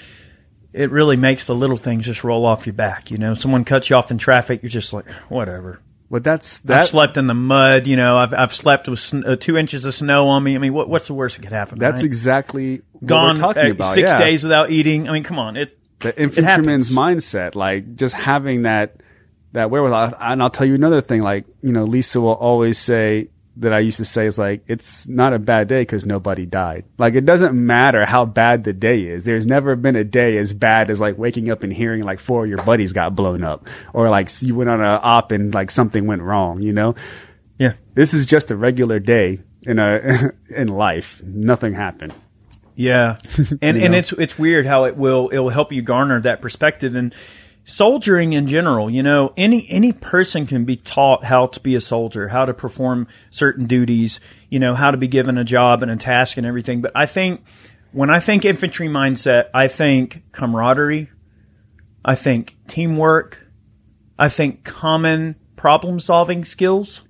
it 0.73 0.91
really 0.91 1.15
makes 1.15 1.47
the 1.47 1.55
little 1.55 1.77
things 1.77 2.05
just 2.05 2.23
roll 2.23 2.45
off 2.45 2.65
your 2.65 2.73
back 2.73 3.11
you 3.11 3.17
know 3.17 3.33
someone 3.33 3.63
cuts 3.63 3.89
you 3.89 3.95
off 3.95 4.11
in 4.11 4.17
traffic 4.17 4.61
you're 4.61 4.69
just 4.69 4.93
like 4.93 5.09
whatever 5.29 5.79
but 6.09 6.23
that's 6.23 6.61
I've 6.61 6.67
that. 6.67 6.87
slept 6.87 7.17
in 7.17 7.27
the 7.27 7.33
mud 7.33 7.87
you 7.87 7.95
know 7.95 8.17
I've, 8.17 8.33
I've 8.33 8.53
slept 8.53 8.87
with 8.87 8.99
sn- 8.99 9.25
uh, 9.25 9.35
two 9.35 9.57
inches 9.57 9.85
of 9.85 9.93
snow 9.93 10.27
on 10.27 10.43
me 10.43 10.55
I 10.55 10.59
mean 10.59 10.73
what, 10.73 10.89
what's 10.89 11.07
the 11.07 11.13
worst 11.13 11.35
that 11.37 11.41
could 11.41 11.51
happen 11.51 11.79
That's 11.79 11.97
right? 11.97 12.05
exactly 12.05 12.81
what 12.93 13.05
gone 13.05 13.35
we're 13.37 13.41
talking 13.41 13.67
uh, 13.67 13.71
about. 13.71 13.95
six 13.95 14.09
yeah. 14.09 14.19
days 14.19 14.43
without 14.43 14.69
eating 14.69 15.09
I 15.09 15.13
mean 15.13 15.23
come 15.23 15.39
on 15.39 15.57
it 15.57 15.77
the 15.99 16.19
infantryman's 16.19 16.91
mindset, 16.91 17.55
like 17.55 17.95
just 17.95 18.15
having 18.15 18.63
that 18.63 19.01
that 19.53 19.71
wherewithal. 19.71 20.13
And 20.19 20.41
I'll 20.41 20.49
tell 20.49 20.67
you 20.67 20.75
another 20.75 21.01
thing, 21.01 21.21
like 21.21 21.45
you 21.61 21.71
know, 21.71 21.85
Lisa 21.85 22.21
will 22.21 22.35
always 22.35 22.77
say 22.77 23.29
that 23.59 23.73
I 23.73 23.79
used 23.79 23.97
to 23.97 24.05
say 24.05 24.25
is 24.25 24.37
like 24.37 24.63
it's 24.67 25.07
not 25.07 25.33
a 25.33 25.39
bad 25.39 25.67
day 25.67 25.81
because 25.81 26.05
nobody 26.05 26.45
died. 26.45 26.85
Like 26.97 27.15
it 27.15 27.25
doesn't 27.25 27.53
matter 27.53 28.05
how 28.05 28.25
bad 28.25 28.63
the 28.63 28.73
day 28.73 29.01
is. 29.01 29.25
There's 29.25 29.45
never 29.45 29.75
been 29.75 29.95
a 29.95 30.03
day 30.03 30.37
as 30.37 30.53
bad 30.53 30.89
as 30.89 30.99
like 30.99 31.17
waking 31.17 31.49
up 31.49 31.63
and 31.63 31.73
hearing 31.73 32.03
like 32.03 32.19
four 32.19 32.43
of 32.43 32.49
your 32.49 32.63
buddies 32.63 32.93
got 32.93 33.15
blown 33.15 33.43
up, 33.43 33.67
or 33.93 34.09
like 34.09 34.29
you 34.41 34.55
went 34.55 34.69
on 34.69 34.81
a 34.81 34.99
op 35.01 35.31
and 35.31 35.53
like 35.53 35.71
something 35.71 36.05
went 36.05 36.21
wrong. 36.21 36.61
You 36.61 36.73
know, 36.73 36.95
yeah 37.57 37.73
this 37.97 38.13
is 38.13 38.27
just 38.27 38.51
a 38.51 38.55
regular 38.55 38.99
day 38.99 39.39
in 39.63 39.79
a 39.79 40.31
in 40.49 40.67
life. 40.67 41.21
Nothing 41.23 41.73
happened. 41.73 42.13
Yeah, 42.75 43.17
and 43.61 43.75
You 43.77 43.85
and 43.85 43.95
it's 43.95 44.11
it's 44.13 44.37
weird 44.37 44.67
how 44.67 44.85
it 44.85 44.95
will 44.95 45.29
it 45.29 45.39
will 45.39 45.49
help 45.49 45.73
you 45.73 45.81
garner 45.81 46.21
that 46.21 46.41
perspective 46.41 46.93
and 46.93 47.13
soldiering 47.67 48.31
in 48.31 48.47
general. 48.47 48.89
You 48.89 49.03
know, 49.03 49.33
any 49.37 49.69
any 49.69 49.91
person 49.91 50.47
can 50.47 50.65
be 50.65 50.77
taught 50.77 51.25
how 51.25 51.47
to 51.47 51.59
be 51.59 51.75
a 51.75 51.81
soldier, 51.81 52.29
how 52.29 52.45
to 52.45 52.53
perform 52.53 53.07
certain 53.29 53.67
duties. 53.67 54.19
You 54.49 54.59
know, 54.59 54.73
how 54.73 54.89
to 54.91 54.97
be 54.97 55.07
given 55.07 55.37
a 55.37 55.43
job 55.43 55.83
and 55.83 55.91
a 55.91 55.97
task 55.97 56.37
and 56.37 56.47
everything. 56.47 56.81
But 56.81 56.93
I 56.95 57.05
think 57.05 57.43
when 57.91 58.09
I 58.09 58.19
think 58.19 58.45
infantry 58.45 58.87
mindset, 58.87 59.49
I 59.53 59.67
think 59.67 60.23
camaraderie, 60.31 61.09
I 62.03 62.15
think 62.15 62.55
teamwork, 62.67 63.45
I 64.17 64.29
think 64.29 64.63
common 64.63 65.35
problem 65.57 65.99
solving 65.99 66.45
skills. 66.45 67.03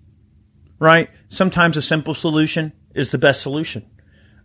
Right? 0.79 1.09
Sometimes 1.29 1.77
a 1.77 1.81
simple 1.81 2.13
solution 2.13 2.73
is 2.93 3.09
the 3.09 3.17
best 3.17 3.41
solution. 3.41 3.85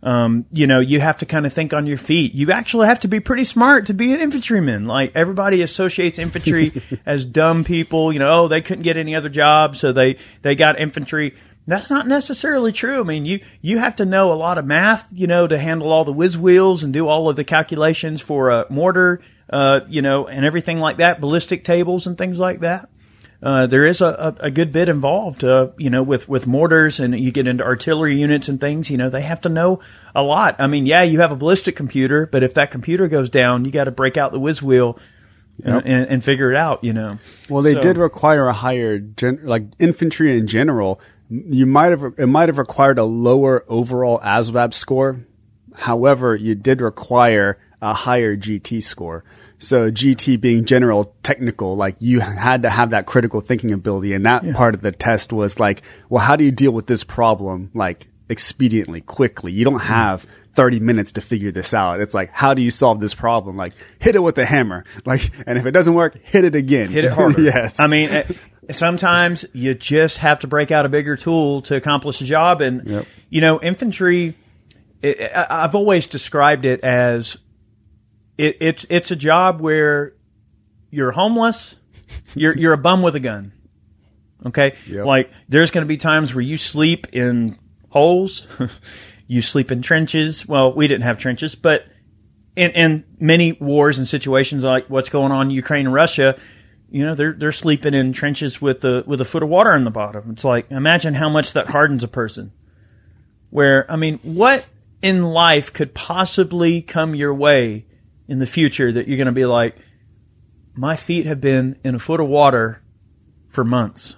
Um, 0.03 0.45
you 0.51 0.67
know, 0.67 0.81
you 0.81 0.99
have 0.99 1.19
to 1.19 1.25
kind 1.25 1.45
of 1.45 1.53
think 1.53 1.73
on 1.73 1.87
your 1.87 1.97
feet. 1.97 2.33
You 2.33 2.51
actually 2.51 2.87
have 2.87 2.99
to 3.01 3.07
be 3.07 3.21
pretty 3.21 3.45
smart 3.45 3.85
to 3.85 3.93
be 3.93 4.13
an 4.13 4.19
infantryman. 4.19 4.85
Like 4.85 5.13
everybody 5.15 5.61
associates 5.61 6.19
infantry 6.19 6.73
as 7.05 7.23
dumb 7.23 7.63
people. 7.63 8.11
You 8.11 8.19
know, 8.19 8.43
oh, 8.43 8.47
they 8.49 8.61
couldn't 8.61 8.83
get 8.83 8.97
any 8.97 9.15
other 9.15 9.29
job, 9.29 9.77
so 9.77 9.93
they 9.93 10.17
they 10.41 10.55
got 10.55 10.77
infantry. 10.77 11.35
That's 11.65 11.89
not 11.89 12.05
necessarily 12.05 12.73
true. 12.73 12.99
I 12.99 13.03
mean, 13.03 13.23
you 13.23 13.39
you 13.61 13.77
have 13.77 13.95
to 13.95 14.05
know 14.05 14.33
a 14.33 14.35
lot 14.35 14.57
of 14.57 14.65
math, 14.65 15.07
you 15.13 15.27
know, 15.27 15.47
to 15.47 15.57
handle 15.57 15.93
all 15.93 16.03
the 16.03 16.11
whiz 16.11 16.37
wheels 16.37 16.83
and 16.83 16.91
do 16.91 17.07
all 17.07 17.29
of 17.29 17.37
the 17.37 17.45
calculations 17.45 18.21
for 18.21 18.49
a 18.49 18.65
mortar, 18.69 19.21
uh, 19.49 19.81
you 19.87 20.01
know, 20.01 20.27
and 20.27 20.43
everything 20.45 20.79
like 20.79 20.97
that, 20.97 21.21
ballistic 21.21 21.63
tables 21.63 22.07
and 22.07 22.17
things 22.17 22.37
like 22.37 22.59
that. 22.59 22.89
Uh, 23.43 23.67
there 23.67 23.83
is 23.85 23.99
a, 23.99 24.33
a, 24.39 24.49
good 24.49 24.71
bit 24.71 24.87
involved, 24.87 25.43
uh, 25.43 25.67
you 25.77 25.89
know, 25.89 26.01
with, 26.01 26.29
with 26.29 26.47
mortars 26.47 27.01
and 27.01 27.19
you 27.19 27.29
get 27.29 27.45
into 27.45 27.61
artillery 27.61 28.15
units 28.15 28.47
and 28.47 28.61
things, 28.61 28.89
you 28.89 28.95
know, 28.97 29.09
they 29.09 29.21
have 29.21 29.41
to 29.41 29.49
know 29.49 29.81
a 30.15 30.23
lot. 30.23 30.55
I 30.59 30.67
mean, 30.67 30.85
yeah, 30.85 31.03
you 31.03 31.19
have 31.19 31.33
a 31.33 31.35
ballistic 31.35 31.75
computer, 31.75 32.25
but 32.25 32.41
if 32.41 32.53
that 32.53 32.71
computer 32.71 33.09
goes 33.09 33.29
down, 33.29 33.65
you 33.65 33.71
got 33.71 33.83
to 33.83 33.91
break 33.91 34.15
out 34.15 34.31
the 34.31 34.39
whiz 34.39 34.61
wheel 34.61 34.97
and, 35.61 35.75
Yep. 35.75 35.83
and, 35.85 36.07
and 36.07 36.23
figure 36.23 36.51
it 36.51 36.57
out, 36.57 36.85
you 36.85 36.93
know. 36.93 37.19
Well, 37.49 37.61
they 37.63 37.73
So- 37.73 37.81
did 37.81 37.97
require 37.97 38.47
a 38.47 38.53
higher, 38.53 38.97
gen- 38.99 39.41
like 39.43 39.63
infantry 39.77 40.37
in 40.37 40.47
general. 40.47 41.01
You 41.29 41.65
might 41.65 41.91
have 41.91 42.13
it 42.17 42.27
might 42.27 42.47
have 42.47 42.57
required 42.57 42.97
a 42.97 43.03
lower 43.03 43.65
overall 43.67 44.19
ASVAB 44.21 44.73
score. 44.73 45.19
However, 45.75 46.33
you 46.35 46.55
did 46.55 46.79
require 46.79 47.57
a 47.81 47.93
higher 47.93 48.37
GT 48.37 48.81
score. 48.81 49.25
So 49.63 49.89
GT 49.91 50.39
being 50.39 50.65
general 50.65 51.15
technical, 51.23 51.75
like 51.75 51.95
you 51.99 52.19
had 52.19 52.63
to 52.63 52.69
have 52.69 52.89
that 52.91 53.05
critical 53.05 53.39
thinking 53.41 53.71
ability, 53.71 54.13
and 54.13 54.25
that 54.25 54.43
part 54.53 54.73
of 54.75 54.81
the 54.81 54.91
test 54.91 55.31
was 55.33 55.59
like, 55.59 55.81
well, 56.09 56.23
how 56.23 56.35
do 56.35 56.43
you 56.43 56.51
deal 56.51 56.71
with 56.71 56.87
this 56.87 57.03
problem 57.03 57.71
like 57.73 58.07
expediently, 58.29 59.05
quickly? 59.05 59.51
You 59.51 59.63
don't 59.65 59.79
have 59.81 60.25
30 60.55 60.79
minutes 60.81 61.13
to 61.13 61.21
figure 61.21 61.51
this 61.51 61.73
out. 61.73 61.99
It's 62.01 62.13
like, 62.13 62.29
how 62.31 62.53
do 62.53 62.61
you 62.61 62.69
solve 62.71 62.99
this 62.99 63.15
problem? 63.15 63.57
Like, 63.57 63.73
hit 63.99 64.15
it 64.15 64.19
with 64.19 64.37
a 64.37 64.45
hammer. 64.45 64.83
Like, 65.05 65.31
and 65.47 65.57
if 65.57 65.65
it 65.65 65.71
doesn't 65.71 65.93
work, 65.95 66.17
hit 66.23 66.43
it 66.45 66.55
again. 66.55 66.91
hit 66.91 67.05
it 67.05 67.11
harder. 67.11 67.41
yes. 67.43 67.79
I 67.79 67.87
mean, 67.87 68.09
eh, 68.09 68.23
sometimes 68.71 69.45
you 69.53 69.73
just 69.73 70.17
have 70.19 70.39
to 70.39 70.47
break 70.47 70.71
out 70.71 70.85
a 70.85 70.89
bigger 70.89 71.15
tool 71.15 71.61
to 71.63 71.75
accomplish 71.75 72.21
a 72.21 72.25
job. 72.25 72.61
And, 72.61 72.85
Yep. 72.87 73.05
you 73.29 73.41
know, 73.41 73.59
infantry, 73.61 74.35
it, 75.01 75.31
I- 75.35 75.63
I've 75.63 75.75
always 75.75 76.05
described 76.05 76.65
it 76.65 76.83
as 76.83 77.37
it, 78.37 78.57
it's, 78.59 78.85
it's 78.89 79.11
a 79.11 79.15
job 79.15 79.61
where 79.61 80.13
you're 80.89 81.11
homeless, 81.11 81.75
you're, 82.35 82.57
you're 82.57 82.73
a 82.73 82.77
bum 82.77 83.01
with 83.01 83.15
a 83.15 83.19
gun. 83.19 83.53
Okay. 84.45 84.75
Yep. 84.87 85.05
Like 85.05 85.31
there's 85.47 85.71
going 85.71 85.83
to 85.83 85.87
be 85.87 85.97
times 85.97 86.33
where 86.33 86.41
you 86.41 86.57
sleep 86.57 87.07
in 87.13 87.57
holes, 87.89 88.45
you 89.27 89.41
sleep 89.41 89.71
in 89.71 89.81
trenches. 89.81 90.47
Well, 90.47 90.73
we 90.73 90.87
didn't 90.87 91.03
have 91.03 91.17
trenches, 91.17 91.55
but 91.55 91.85
in, 92.55 92.71
in 92.71 93.05
many 93.19 93.53
wars 93.53 93.97
and 93.97 94.07
situations 94.07 94.63
like 94.63 94.89
what's 94.89 95.09
going 95.09 95.31
on 95.31 95.47
in 95.47 95.51
Ukraine 95.51 95.85
and 95.85 95.93
Russia, 95.93 96.37
you 96.89 97.03
know, 97.05 97.15
they're 97.15 97.33
they're 97.33 97.51
sleeping 97.51 97.93
in 97.93 98.13
trenches 98.13 98.61
with 98.61 98.85
a 98.85 99.03
with 99.07 99.19
a 99.19 99.25
foot 99.25 99.41
of 99.41 99.49
water 99.49 99.73
in 99.73 99.83
the 99.83 99.91
bottom. 99.91 100.29
It's 100.31 100.43
like 100.43 100.69
imagine 100.69 101.15
how 101.15 101.29
much 101.29 101.53
that 101.53 101.69
hardens 101.69 102.03
a 102.03 102.07
person. 102.07 102.51
Where 103.49 103.89
I 103.91 103.95
mean, 103.95 104.19
what 104.21 104.65
in 105.01 105.23
life 105.23 105.73
could 105.73 105.93
possibly 105.95 106.81
come 106.81 107.15
your 107.15 107.33
way 107.33 107.85
in 108.27 108.39
the 108.39 108.45
future 108.45 108.91
that 108.91 109.07
you're 109.07 109.17
going 109.17 109.25
to 109.27 109.31
be 109.31 109.45
like, 109.45 109.75
my 110.75 110.95
feet 110.95 111.25
have 111.25 111.41
been 111.41 111.77
in 111.83 111.95
a 111.95 111.99
foot 111.99 112.19
of 112.19 112.27
water 112.27 112.81
for 113.49 113.63
months. 113.63 114.15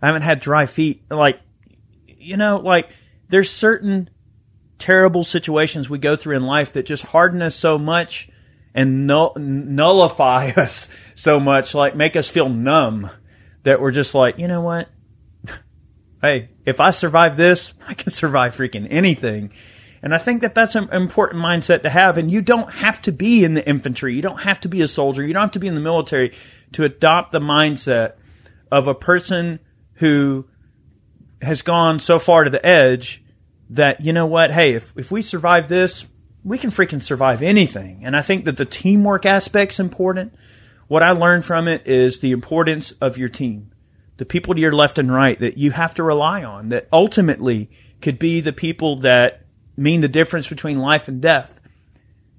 I 0.00 0.06
haven't 0.06 0.22
had 0.22 0.40
dry 0.40 0.66
feet. 0.66 1.02
Like, 1.10 1.40
you 2.06 2.36
know, 2.36 2.56
like 2.56 2.90
there's 3.28 3.50
certain 3.50 4.10
terrible 4.78 5.24
situations 5.24 5.90
we 5.90 5.98
go 5.98 6.16
through 6.16 6.36
in 6.36 6.42
life 6.44 6.72
that 6.72 6.84
just 6.84 7.06
harden 7.06 7.42
us 7.42 7.54
so 7.54 7.78
much 7.78 8.28
and 8.74 9.06
null- 9.06 9.34
nullify 9.36 10.50
us 10.56 10.88
so 11.14 11.40
much, 11.40 11.74
like 11.74 11.96
make 11.96 12.16
us 12.16 12.28
feel 12.28 12.48
numb 12.48 13.10
that 13.62 13.80
we're 13.80 13.90
just 13.90 14.14
like, 14.14 14.38
you 14.38 14.48
know 14.48 14.62
what? 14.62 14.88
hey, 16.22 16.50
if 16.64 16.80
I 16.80 16.90
survive 16.90 17.36
this, 17.36 17.74
I 17.88 17.94
can 17.94 18.12
survive 18.12 18.56
freaking 18.56 18.86
anything. 18.90 19.52
And 20.02 20.14
I 20.14 20.18
think 20.18 20.40
that 20.42 20.54
that's 20.54 20.74
an 20.74 20.88
important 20.92 21.42
mindset 21.42 21.82
to 21.82 21.90
have. 21.90 22.16
And 22.16 22.30
you 22.30 22.40
don't 22.40 22.70
have 22.72 23.02
to 23.02 23.12
be 23.12 23.44
in 23.44 23.54
the 23.54 23.66
infantry. 23.68 24.14
You 24.14 24.22
don't 24.22 24.40
have 24.40 24.60
to 24.60 24.68
be 24.68 24.80
a 24.80 24.88
soldier. 24.88 25.22
You 25.22 25.34
don't 25.34 25.42
have 25.42 25.50
to 25.52 25.58
be 25.58 25.68
in 25.68 25.74
the 25.74 25.80
military 25.80 26.32
to 26.72 26.84
adopt 26.84 27.32
the 27.32 27.40
mindset 27.40 28.14
of 28.70 28.88
a 28.88 28.94
person 28.94 29.60
who 29.94 30.46
has 31.42 31.62
gone 31.62 31.98
so 31.98 32.18
far 32.18 32.44
to 32.44 32.50
the 32.50 32.64
edge 32.64 33.22
that 33.70 34.04
you 34.04 34.12
know 34.12 34.26
what 34.26 34.50
hey 34.50 34.74
if, 34.74 34.92
if 34.96 35.10
we 35.10 35.22
survive 35.22 35.68
this 35.68 36.04
we 36.44 36.58
can 36.58 36.70
freaking 36.70 37.02
survive 37.02 37.42
anything 37.42 38.04
and 38.04 38.16
i 38.16 38.22
think 38.22 38.44
that 38.44 38.56
the 38.56 38.64
teamwork 38.64 39.24
aspect's 39.24 39.80
important 39.80 40.34
what 40.88 41.02
i 41.02 41.10
learned 41.10 41.44
from 41.44 41.68
it 41.68 41.86
is 41.86 42.18
the 42.18 42.32
importance 42.32 42.92
of 43.00 43.16
your 43.16 43.28
team 43.28 43.70
the 44.16 44.24
people 44.24 44.54
to 44.54 44.60
your 44.60 44.72
left 44.72 44.98
and 44.98 45.12
right 45.12 45.38
that 45.38 45.56
you 45.56 45.70
have 45.70 45.94
to 45.94 46.02
rely 46.02 46.42
on 46.42 46.68
that 46.68 46.88
ultimately 46.92 47.70
could 48.02 48.18
be 48.18 48.40
the 48.40 48.52
people 48.52 48.96
that 48.96 49.42
mean 49.80 50.00
the 50.00 50.08
difference 50.08 50.48
between 50.48 50.78
life 50.78 51.08
and 51.08 51.20
death 51.20 51.60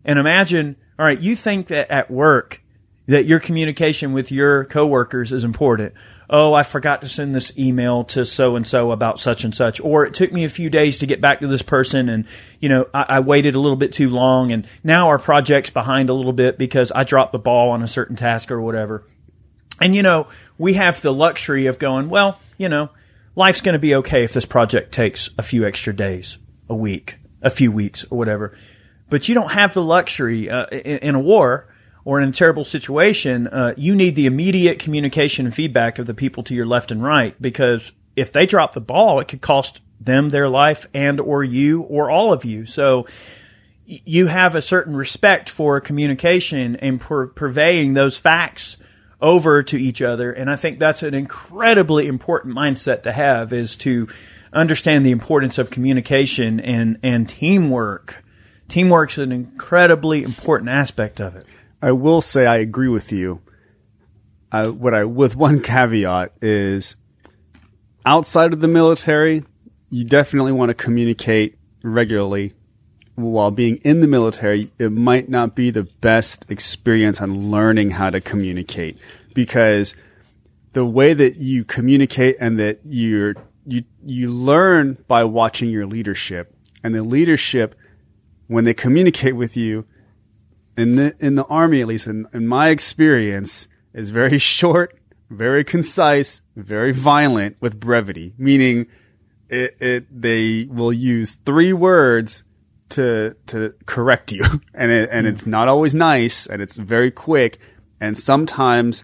and 0.05 0.17
imagine 0.19 0.75
all 0.97 1.05
right 1.05 1.21
you 1.21 1.35
think 1.35 1.67
that 1.67 1.91
at 1.91 2.09
work 2.09 2.61
that 3.07 3.25
your 3.25 3.39
communication 3.39 4.13
with 4.13 4.31
your 4.31 4.65
coworkers 4.65 5.31
is 5.31 5.43
important. 5.43 5.93
Oh, 6.29 6.53
I 6.53 6.63
forgot 6.63 7.01
to 7.01 7.07
send 7.07 7.35
this 7.35 7.51
email 7.57 8.05
to 8.05 8.23
so 8.25 8.55
and 8.55 8.65
so 8.65 8.91
about 8.91 9.19
such 9.19 9.43
and 9.43 9.53
such, 9.53 9.81
or 9.81 10.05
it 10.05 10.13
took 10.13 10.31
me 10.31 10.45
a 10.45 10.49
few 10.49 10.69
days 10.69 10.99
to 10.99 11.05
get 11.05 11.19
back 11.19 11.41
to 11.41 11.47
this 11.47 11.61
person, 11.61 12.07
and 12.07 12.25
you 12.61 12.69
know 12.69 12.87
I, 12.93 13.05
I 13.09 13.19
waited 13.19 13.55
a 13.55 13.59
little 13.59 13.75
bit 13.75 13.91
too 13.91 14.09
long, 14.09 14.51
and 14.51 14.65
now 14.83 15.09
our 15.09 15.19
project's 15.19 15.71
behind 15.71 16.09
a 16.09 16.13
little 16.13 16.31
bit 16.31 16.57
because 16.57 16.91
I 16.93 17.03
dropped 17.03 17.33
the 17.33 17.39
ball 17.39 17.71
on 17.71 17.83
a 17.83 17.87
certain 17.87 18.15
task 18.15 18.49
or 18.49 18.61
whatever. 18.61 19.03
And 19.81 19.93
you 19.93 20.03
know 20.03 20.27
we 20.57 20.75
have 20.75 21.01
the 21.01 21.13
luxury 21.13 21.65
of 21.65 21.79
going, 21.79 22.09
well, 22.09 22.39
you 22.57 22.69
know, 22.69 22.91
life's 23.35 23.61
going 23.61 23.73
to 23.73 23.79
be 23.79 23.95
okay 23.95 24.23
if 24.23 24.31
this 24.31 24.45
project 24.45 24.93
takes 24.93 25.29
a 25.37 25.43
few 25.43 25.65
extra 25.65 25.93
days, 25.93 26.37
a 26.69 26.75
week, 26.75 27.17
a 27.41 27.49
few 27.49 27.71
weeks, 27.71 28.05
or 28.09 28.17
whatever. 28.17 28.57
But 29.09 29.27
you 29.27 29.35
don't 29.35 29.51
have 29.51 29.73
the 29.73 29.83
luxury 29.83 30.49
uh, 30.49 30.67
in, 30.67 30.99
in 30.99 31.15
a 31.15 31.19
war 31.19 31.67
or 32.03 32.19
in 32.19 32.29
a 32.29 32.31
terrible 32.31 32.65
situation, 32.65 33.47
uh, 33.47 33.73
you 33.77 33.95
need 33.95 34.15
the 34.15 34.25
immediate 34.25 34.79
communication 34.79 35.45
and 35.45 35.53
feedback 35.53 35.99
of 35.99 36.07
the 36.07 36.13
people 36.13 36.43
to 36.43 36.55
your 36.55 36.65
left 36.65 36.91
and 36.91 37.03
right 37.03 37.39
because 37.41 37.91
if 38.15 38.31
they 38.31 38.45
drop 38.45 38.73
the 38.73 38.81
ball, 38.81 39.19
it 39.19 39.27
could 39.27 39.41
cost 39.41 39.81
them 39.99 40.29
their 40.29 40.49
life 40.49 40.87
and 40.93 41.19
or 41.19 41.43
you 41.43 41.81
or 41.81 42.09
all 42.09 42.33
of 42.33 42.43
you. 42.43 42.65
So 42.65 43.05
you 43.85 44.27
have 44.27 44.55
a 44.55 44.61
certain 44.61 44.95
respect 44.95 45.49
for 45.49 45.79
communication 45.79 46.75
and 46.77 46.99
per- 46.99 47.27
purveying 47.27 47.93
those 47.93 48.17
facts 48.17 48.77
over 49.21 49.61
to 49.61 49.77
each 49.77 50.01
other. 50.01 50.31
And 50.31 50.49
I 50.49 50.55
think 50.55 50.79
that's 50.79 51.03
an 51.03 51.13
incredibly 51.13 52.07
important 52.07 52.55
mindset 52.55 53.03
to 53.03 53.11
have 53.11 53.53
is 53.53 53.75
to 53.77 54.07
understand 54.53 55.05
the 55.05 55.11
importance 55.11 55.57
of 55.57 55.69
communication 55.69 56.59
and, 56.59 56.99
and 57.03 57.27
teamwork. 57.27 58.23
Teamwork's 58.67 59.17
an 59.17 59.31
incredibly 59.31 60.23
important 60.23 60.69
aspect 60.69 61.19
of 61.19 61.35
it. 61.35 61.45
I 61.81 61.91
will 61.91 62.21
say 62.21 62.45
I 62.45 62.57
agree 62.57 62.87
with 62.87 63.11
you. 63.11 63.41
I, 64.51 64.67
what 64.67 64.93
I 64.93 65.05
with 65.05 65.35
one 65.35 65.61
caveat 65.61 66.33
is 66.41 66.95
outside 68.05 68.53
of 68.53 68.59
the 68.59 68.67
military, 68.67 69.45
you 69.89 70.03
definitely 70.03 70.51
want 70.51 70.69
to 70.69 70.73
communicate 70.73 71.57
regularly. 71.83 72.53
While 73.15 73.51
being 73.51 73.77
in 73.77 74.01
the 74.01 74.07
military, 74.07 74.71
it 74.79 74.91
might 74.91 75.29
not 75.29 75.53
be 75.55 75.69
the 75.69 75.83
best 75.83 76.45
experience 76.49 77.21
on 77.21 77.51
learning 77.51 77.91
how 77.91 78.09
to 78.09 78.21
communicate 78.21 78.97
because 79.33 79.95
the 80.73 80.85
way 80.85 81.13
that 81.13 81.35
you 81.35 81.63
communicate 81.63 82.37
and 82.39 82.59
that 82.59 82.79
you're 82.85 83.35
you 83.65 83.83
you 84.05 84.29
learn 84.29 84.97
by 85.07 85.23
watching 85.23 85.69
your 85.69 85.85
leadership. 85.85 86.55
And 86.83 86.95
the 86.95 87.03
leadership 87.03 87.75
when 88.47 88.63
they 88.63 88.73
communicate 88.73 89.35
with 89.35 89.55
you 89.55 89.85
in 90.77 90.95
the 90.95 91.15
in 91.19 91.35
the 91.35 91.45
army 91.45 91.81
at 91.81 91.87
least 91.87 92.07
in, 92.07 92.27
in 92.33 92.47
my 92.47 92.69
experience 92.69 93.67
is 93.93 94.09
very 94.09 94.37
short 94.57 94.97
very 95.29 95.63
concise 95.63 96.41
very 96.55 96.91
violent 96.91 97.57
with 97.61 97.79
brevity. 97.79 98.33
Meaning 98.37 98.87
it, 99.49 99.75
it 99.79 100.21
they 100.21 100.65
will 100.69 100.93
use 100.93 101.35
three 101.45 101.73
words 101.73 102.43
to 102.89 103.35
to 103.47 103.73
correct 103.85 104.31
you, 104.31 104.43
and 104.73 104.91
it, 104.91 105.09
and 105.11 105.27
hmm. 105.27 105.33
it's 105.33 105.45
not 105.45 105.67
always 105.67 105.93
nice, 105.93 106.47
and 106.47 106.61
it's 106.61 106.77
very 106.77 107.11
quick, 107.11 107.59
and 107.99 108.17
sometimes 108.17 109.03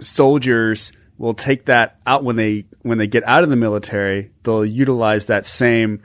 soldiers 0.00 0.92
will 1.18 1.34
take 1.34 1.66
that 1.66 1.98
out 2.06 2.24
when 2.24 2.36
they 2.36 2.66
when 2.82 2.98
they 2.98 3.06
get 3.06 3.24
out 3.24 3.42
of 3.42 3.50
the 3.50 3.56
military. 3.56 4.30
They'll 4.42 4.64
utilize 4.64 5.26
that 5.26 5.46
same 5.46 6.02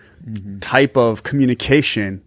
type 0.60 0.96
of 0.96 1.24
communication, 1.24 2.24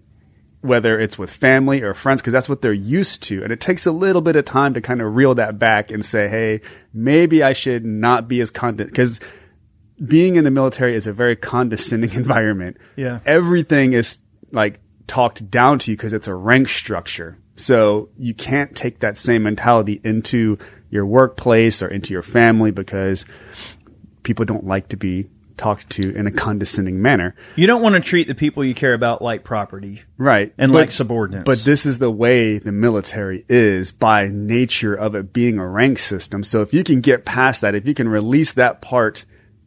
whether 0.61 0.99
it's 0.99 1.19
with 1.19 1.31
family 1.31 1.83
or 1.83 1.95
friends, 1.95 2.21
because 2.21 2.33
that's 2.33 2.49
what 2.49 2.62
they're 2.62 2.73
used 2.73 3.23
to. 3.25 3.43
And 3.43 3.53
it 3.53 3.61
takes 3.61 3.87
a 3.87 3.93
little 3.93 4.23
bit 4.23 4.37
of 4.37 4.45
time 4.45 4.75
to 4.75 4.81
kind 4.81 5.00
of 5.00 5.14
reel 5.14 5.35
that 5.37 5.59
back 5.59 5.91
and 5.91 6.05
say, 6.05 6.29
hey, 6.29 6.61
maybe 6.93 7.43
I 7.43 7.53
should 7.53 7.85
not 7.85 8.29
be 8.29 8.41
as 8.41 8.50
content 8.50 8.91
because 8.91 9.21
being 10.05 10.37
in 10.37 10.45
the 10.45 10.50
military 10.50 10.95
is 10.95 11.07
a 11.07 11.12
very 11.12 11.37
condescending 11.37 12.12
environment. 12.14 12.76
Yeah. 12.97 13.21
Everything 13.25 13.93
is 13.93 14.19
like 14.50 14.81
talked 15.07 15.50
down 15.50 15.79
to 15.81 15.91
you 15.91 15.97
because 15.97 16.12
it's 16.12 16.29
a 16.29 16.35
rank 16.35 16.69
structure. 16.69 17.38
So 17.57 18.09
you 18.19 18.35
can't 18.35 18.75
take 18.76 19.00
that 19.00 19.17
same 19.17 19.45
mentality 19.45 20.00
into 20.03 20.59
your 20.94 21.04
workplace 21.04 21.82
or 21.82 21.88
into 21.88 22.12
your 22.12 22.22
family 22.22 22.70
because 22.70 23.26
people 24.22 24.44
don't 24.44 24.64
like 24.64 24.88
to 24.88 24.96
be 24.96 25.28
talked 25.56 25.90
to 25.90 26.14
in 26.14 26.26
a 26.26 26.30
condescending 26.30 27.02
manner. 27.02 27.34
You 27.56 27.66
don't 27.66 27.82
want 27.82 27.96
to 27.96 28.00
treat 28.00 28.28
the 28.28 28.34
people 28.34 28.64
you 28.64 28.74
care 28.74 28.94
about 28.94 29.20
like 29.20 29.42
property. 29.42 30.02
Right. 30.16 30.54
And 30.56 30.72
like 30.72 30.92
subordinates. 30.92 31.44
But 31.44 31.64
this 31.64 31.84
is 31.84 31.98
the 31.98 32.10
way 32.10 32.58
the 32.58 32.72
military 32.72 33.44
is 33.48 33.90
by 33.90 34.28
nature 34.28 34.94
of 34.94 35.16
it 35.16 35.32
being 35.32 35.58
a 35.58 35.66
rank 35.66 35.98
system. 35.98 36.44
So 36.44 36.62
if 36.62 36.72
you 36.72 36.84
can 36.84 37.00
get 37.00 37.24
past 37.24 37.60
that, 37.62 37.74
if 37.74 37.86
you 37.86 37.94
can 37.94 38.08
release 38.08 38.52
that 38.52 38.80
part 38.80 39.24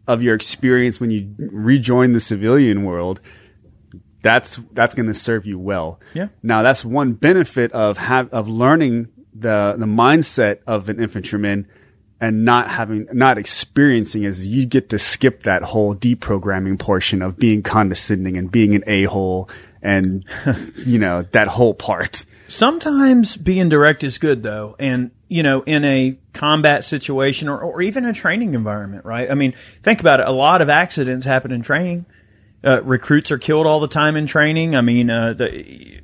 of 0.08 0.24
your 0.24 0.34
experience 0.34 1.02
when 1.02 1.12
you 1.12 1.36
rejoin 1.38 2.14
the 2.14 2.22
civilian 2.22 2.86
world, 2.86 3.20
that's 4.22 4.60
that's 4.72 4.94
going 4.94 5.08
to 5.08 5.14
serve 5.14 5.46
you 5.46 5.60
well. 5.60 6.00
Yeah. 6.14 6.30
Now 6.42 6.64
that's 6.64 6.86
one 6.86 7.14
benefit 7.14 7.74
of 7.74 7.98
have 7.98 8.30
of 8.30 8.48
learning 8.48 9.10
the 9.40 9.76
the 9.78 9.86
mindset 9.86 10.60
of 10.68 10.90
an 10.90 11.02
infantryman 11.02 11.68
and 12.20 12.44
not 12.46 12.70
having 12.70 13.08
not 13.14 13.38
experiencing 13.38 14.24
is 14.24 14.48
you 14.48 14.66
get 14.66 14.90
to 14.90 15.00
skip 15.00 15.44
that 15.44 15.62
whole 15.62 15.96
deprogramming 15.96 16.80
portion 16.80 17.22
of 17.22 17.38
being 17.38 17.62
condescending 17.62 18.38
and 18.38 18.52
being 18.52 18.74
an 18.74 18.84
a-hole 18.88 19.50
and 19.82 20.26
you 20.78 20.98
know 20.98 21.24
that 21.32 21.48
whole 21.48 21.74
part. 21.74 22.26
Sometimes 22.48 23.36
being 23.36 23.70
direct 23.70 24.04
is 24.04 24.18
good 24.18 24.42
though. 24.42 24.76
And, 24.80 25.12
you 25.28 25.44
know, 25.44 25.62
in 25.64 25.84
a 25.84 26.18
combat 26.34 26.86
situation 26.86 27.50
or, 27.50 27.60
or 27.60 27.82
even 27.82 28.06
a 28.06 28.14
training 28.14 28.54
environment, 28.54 29.06
right? 29.06 29.30
I 29.30 29.34
mean, 29.34 29.54
think 29.84 30.00
about 30.00 30.22
it. 30.22 30.28
A 30.28 30.32
lot 30.32 30.62
of 30.62 30.70
accidents 30.70 31.26
happen 31.26 31.52
in 31.52 31.62
training. 31.62 32.06
Uh, 32.64 32.82
recruits 32.84 33.32
are 33.32 33.38
killed 33.38 33.68
all 33.68 33.80
the 33.80 33.88
time 33.88 34.16
in 34.16 34.28
training. 34.28 34.76
I 34.76 34.82
mean, 34.82 35.10
uh, 35.10 35.34
the, 35.34 36.02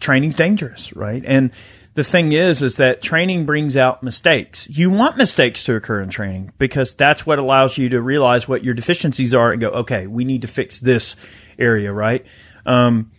training's 0.00 0.34
dangerous, 0.34 0.94
right? 0.94 1.22
And 1.24 1.52
the 1.94 2.04
thing 2.04 2.32
is, 2.32 2.62
is 2.62 2.76
that 2.76 3.02
training 3.02 3.44
brings 3.44 3.76
out 3.76 4.02
mistakes. 4.02 4.68
You 4.70 4.90
want 4.90 5.16
mistakes 5.16 5.62
to 5.64 5.74
occur 5.74 6.00
in 6.00 6.08
training 6.08 6.52
because 6.58 6.94
that's 6.94 7.26
what 7.26 7.38
allows 7.38 7.76
you 7.76 7.90
to 7.90 8.00
realize 8.00 8.48
what 8.48 8.64
your 8.64 8.74
deficiencies 8.74 9.34
are 9.34 9.50
and 9.50 9.60
go, 9.60 9.68
okay, 9.70 10.06
we 10.06 10.24
need 10.24 10.42
to 10.42 10.48
fix 10.48 10.80
this 10.80 11.16
area, 11.58 11.92
right? 11.92 12.24
Um, 12.64 13.12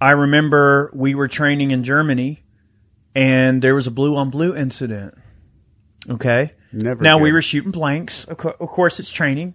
I 0.00 0.12
remember 0.12 0.90
we 0.94 1.14
were 1.14 1.28
training 1.28 1.70
in 1.70 1.84
Germany 1.84 2.42
and 3.14 3.62
there 3.62 3.74
was 3.74 3.86
a 3.86 3.90
blue 3.90 4.16
on 4.16 4.30
blue 4.30 4.56
incident. 4.56 5.16
Okay. 6.08 6.52
Never 6.72 7.02
Now 7.02 7.18
we 7.18 7.32
were 7.32 7.42
shooting 7.42 7.70
blanks. 7.70 8.24
Of, 8.24 8.38
co- 8.38 8.56
of 8.58 8.68
course, 8.68 8.98
it's 8.98 9.10
training, 9.10 9.54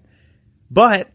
but 0.70 1.10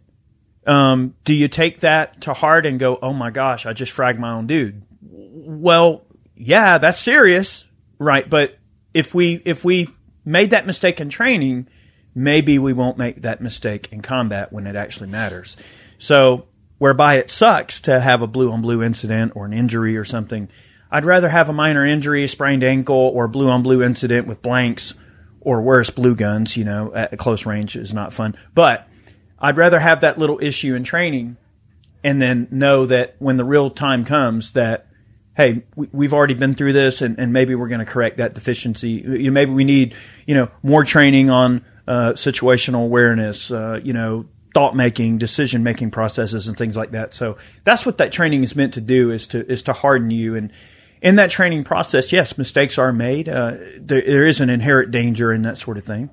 um, 0.67 1.15
do 1.25 1.33
you 1.33 1.49
take 1.49 1.81
that 1.81 2.23
to 2.23 2.35
heart 2.35 2.67
and 2.67 2.79
go, 2.79 2.99
"Oh 3.01 3.13
my 3.13 3.31
gosh, 3.31 3.67
I 3.67 3.73
just 3.73 3.95
fragged 3.95 4.19
my 4.19 4.33
own 4.33 4.49
dude"? 4.49 4.83
Well, 5.01 6.05
yeah, 6.45 6.79
that's 6.79 7.01
serious, 7.01 7.65
right? 7.99 8.29
But 8.29 8.59
if 8.93 9.15
we 9.15 9.41
if 9.45 9.65
we 9.65 9.89
made 10.25 10.51
that 10.51 10.67
mistake 10.67 11.01
in 11.01 11.09
training, 11.09 11.69
maybe 12.15 12.59
we 12.59 12.73
won't 12.73 12.99
make 12.99 13.23
that 13.23 13.41
mistake 13.41 13.89
in 13.93 14.03
combat 14.03 14.53
when 14.53 14.67
it 14.67 14.77
actually 14.77 15.09
matters. 15.09 15.57
So, 15.99 16.47
whereby 16.79 17.17
it 17.17 17.31
sucks 17.31 17.81
to 17.83 18.01
have 18.01 18.23
a 18.23 18.27
blue 18.27 18.51
on 18.51 18.61
blue 18.63 18.83
incident 18.83 19.33
or 19.35 19.47
an 19.47 19.53
injury 19.53 19.97
or 19.97 20.05
something, 20.05 20.49
I'd 20.91 21.05
rather 21.05 21.29
have 21.29 21.49
a 21.49 21.53
minor 21.53 21.87
injury, 21.87 22.25
a 22.25 22.29
sprained 22.29 22.65
ankle, 22.65 22.97
or 22.97 23.29
blue 23.29 23.49
on 23.49 23.63
blue 23.63 23.83
incident 23.83 24.27
with 24.27 24.43
blanks 24.43 24.95
or 25.41 25.63
worse, 25.63 25.91
blue 25.91 26.15
guns, 26.15 26.57
you 26.57 26.65
know, 26.65 26.93
at 26.95 27.17
close 27.19 27.47
range 27.47 27.77
is 27.77 27.95
not 27.95 28.13
fun. 28.13 28.37
But 28.55 28.89
I'd 29.39 29.57
rather 29.57 29.81
have 29.81 30.01
that 30.03 30.19
little 30.19 30.39
issue 30.41 30.75
in 30.75 30.85
training 30.85 31.37
and 32.05 32.21
then 32.21 32.49
know 32.51 32.87
that 32.87 33.17
when 33.19 33.37
the 33.37 33.45
real 33.45 33.71
time 33.71 34.05
comes 34.05 34.53
that, 34.53 34.87
hey, 35.37 35.63
we, 35.75 35.89
we've 35.93 36.13
already 36.13 36.35
been 36.35 36.55
through 36.55 36.73
this 36.73 37.03
and, 37.03 37.19
and 37.19 37.33
maybe 37.33 37.55
we're 37.55 37.69
going 37.69 37.85
to 37.85 37.87
correct 37.87 38.19
that 38.19 38.35
deficiency. 38.35 39.03
Maybe 39.31 39.51
we 39.51 39.65
need, 39.65 39.95
you 40.27 40.35
know, 40.35 40.51
more 40.63 40.85
training 40.85 41.31
on 41.31 41.65
uh, 41.87 42.13
situational 42.13 42.85
awareness, 42.85 43.51
uh, 43.51 43.81
you 43.83 43.93
know, 43.93 44.27
thought 44.55 44.77
making, 44.77 45.19
decision 45.19 45.63
making 45.63 45.91
processes 45.91 46.47
and 46.47 46.57
things 46.59 46.77
like 46.77 46.91
that. 46.91 47.15
So 47.15 47.39
that's 47.65 47.87
what 47.87 47.99
that 47.99 48.13
training 48.13 48.43
is 48.43 48.55
meant 48.55 48.75
to 48.75 48.81
do 48.81 49.11
is 49.11 49.27
to, 49.29 49.51
is 49.51 49.63
to 49.63 49.73
harden 49.73 50.11
you. 50.11 50.35
And 50.35 50.53
in 51.01 51.17
that 51.17 51.31
training 51.31 51.65
process, 51.65 52.13
yes, 52.13 52.37
mistakes 52.37 52.77
are 52.77 52.93
made. 52.93 53.29
Uh, 53.29 53.53
there, 53.79 54.03
there 54.03 54.27
is 54.27 54.41
an 54.41 54.51
inherent 54.51 54.91
danger 54.91 55.33
in 55.33 55.43
that 55.43 55.57
sort 55.57 55.79
of 55.79 55.85
thing. 55.85 56.11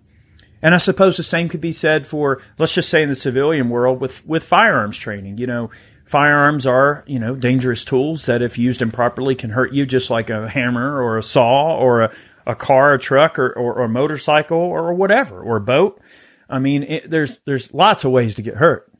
And 0.61 0.73
I 0.73 0.77
suppose 0.77 1.17
the 1.17 1.23
same 1.23 1.47
could 1.47 1.61
be 1.61 1.71
said 1.71 2.07
for, 2.07 2.41
let's 2.57 2.73
just 2.73 2.89
say 2.89 3.03
in 3.03 3.09
the 3.09 3.15
civilian 3.15 3.69
world 3.69 4.01
with, 4.01 4.25
with 4.25 4.43
firearms 4.43 4.97
training. 4.97 5.37
You 5.37 5.47
know, 5.47 5.69
firearms 6.09 6.65
are, 6.65 7.03
you 7.07 7.19
know, 7.19 7.35
dangerous 7.35 7.85
tools 7.85 8.25
that 8.25 8.41
if 8.41 8.57
used 8.57 8.81
improperly 8.81 9.35
can 9.35 9.51
hurt 9.51 9.71
you 9.73 9.85
just 9.85 10.09
like 10.09 10.29
a 10.29 10.49
hammer 10.49 11.01
or 11.01 11.17
a 11.17 11.23
saw 11.23 11.77
or 11.77 12.01
a, 12.01 12.11
a 12.47 12.55
car, 12.55 12.95
a 12.95 12.99
truck 12.99 13.37
or, 13.37 13.51
or, 13.51 13.75
or 13.75 13.83
a 13.83 13.89
motorcycle 13.89 14.57
or 14.57 14.93
whatever, 14.93 15.41
or 15.41 15.57
a 15.57 15.61
boat. 15.61 16.01
I 16.49 16.59
mean, 16.59 16.83
it, 16.83 17.09
there's, 17.09 17.37
there's 17.45 17.73
lots 17.73 18.03
of 18.03 18.11
ways 18.11 18.33
to 18.35 18.41
get 18.41 18.55
hurt. 18.55 18.91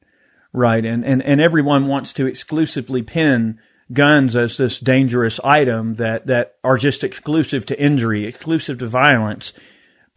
Right. 0.54 0.86
And, 0.86 1.04
and, 1.04 1.22
and 1.24 1.42
everyone 1.42 1.88
wants 1.88 2.14
to 2.14 2.28
exclusively 2.28 3.02
pin 3.02 3.60
guns 3.92 4.36
as 4.36 4.58
this 4.58 4.80
dangerous 4.80 5.40
item 5.44 5.96
that, 5.96 6.28
that 6.28 6.58
are 6.64 6.78
just 6.78 7.04
exclusive 7.04 7.66
to 7.68 7.82
injury, 7.82 8.26
exclusive 8.26 8.78
to 8.80 8.88
violence 8.88 9.52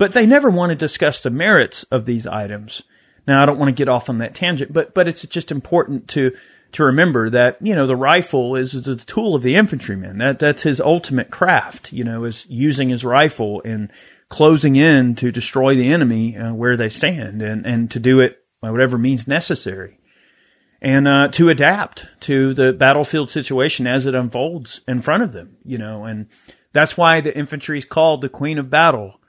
but 0.03 0.15
they 0.15 0.27
never 0.27 0.51
want 0.51 0.71
to 0.71 0.75
discuss 0.75 1.21
the 1.21 1.31
merits 1.31 1.85
of 1.85 2.07
these 2.07 2.27
items. 2.27 2.83
Now, 3.25 3.41
I 3.41 3.47
don't 3.47 3.59
want 3.59 3.69
to 3.69 3.73
get 3.73 3.89
off 3.89 4.09
on 4.09 4.19
that 4.19 4.35
tangent, 4.35 4.73
but 4.73 4.95
but 4.95 5.07
it's 5.07 5.25
just 5.27 5.53
important 5.53 6.09
to 6.09 6.33
to 6.73 6.85
remember 6.85 7.31
that 7.31 7.59
you 7.61 7.75
know 7.75 7.87
the 7.87 7.97
rifle 7.97 8.57
is, 8.57 8.75
a 8.75 8.97
tool 8.97 9.35
of 9.35 9.43
the 9.43 9.55
infantryman. 9.55 10.19
That 10.19 10.39
that's 10.39 10.63
his 10.63 10.81
ultimate 10.81 11.31
craft. 11.31 11.93
You 11.93 12.05
know, 12.05 12.25
is 12.25 12.47
using 12.49 12.89
his 12.89 13.05
rifle 13.05 13.63
and 13.65 13.91
closing 14.29 14.77
in 14.77 15.15
to 15.17 15.31
destroy 15.31 15.75
the 15.75 15.93
enemy 15.93 16.37
uh, 16.37 16.53
where 16.53 16.77
they 16.77 16.89
stand, 16.89 17.43
and 17.43 17.67
and 17.67 17.91
to 17.91 18.01
do 18.01 18.21
it 18.21 18.45
by 18.61 18.71
whatever 18.71 18.99
means 18.99 19.27
necessary, 19.29 19.99
and 20.81 21.07
uh, 21.07 21.29
to 21.29 21.49
adapt 21.49 22.07
to 22.21 22.55
the 22.55 22.73
battlefield 22.73 23.31
situation 23.31 23.87
as 23.87 24.07
it 24.07 24.15
unfolds 24.15 24.81
in 24.89 25.01
front 25.01 25.23
of 25.23 25.33
them. 25.33 25.57
You 25.65 25.79
know, 25.79 26.05
and 26.05 26.27
that's 26.73 26.97
why 26.97 27.21
the 27.21 27.37
infantry 27.37 27.79
is 27.79 27.85
called 27.85 28.21
the 28.21 28.29
queen 28.29 28.59
of 28.59 28.71
battle 28.71 29.21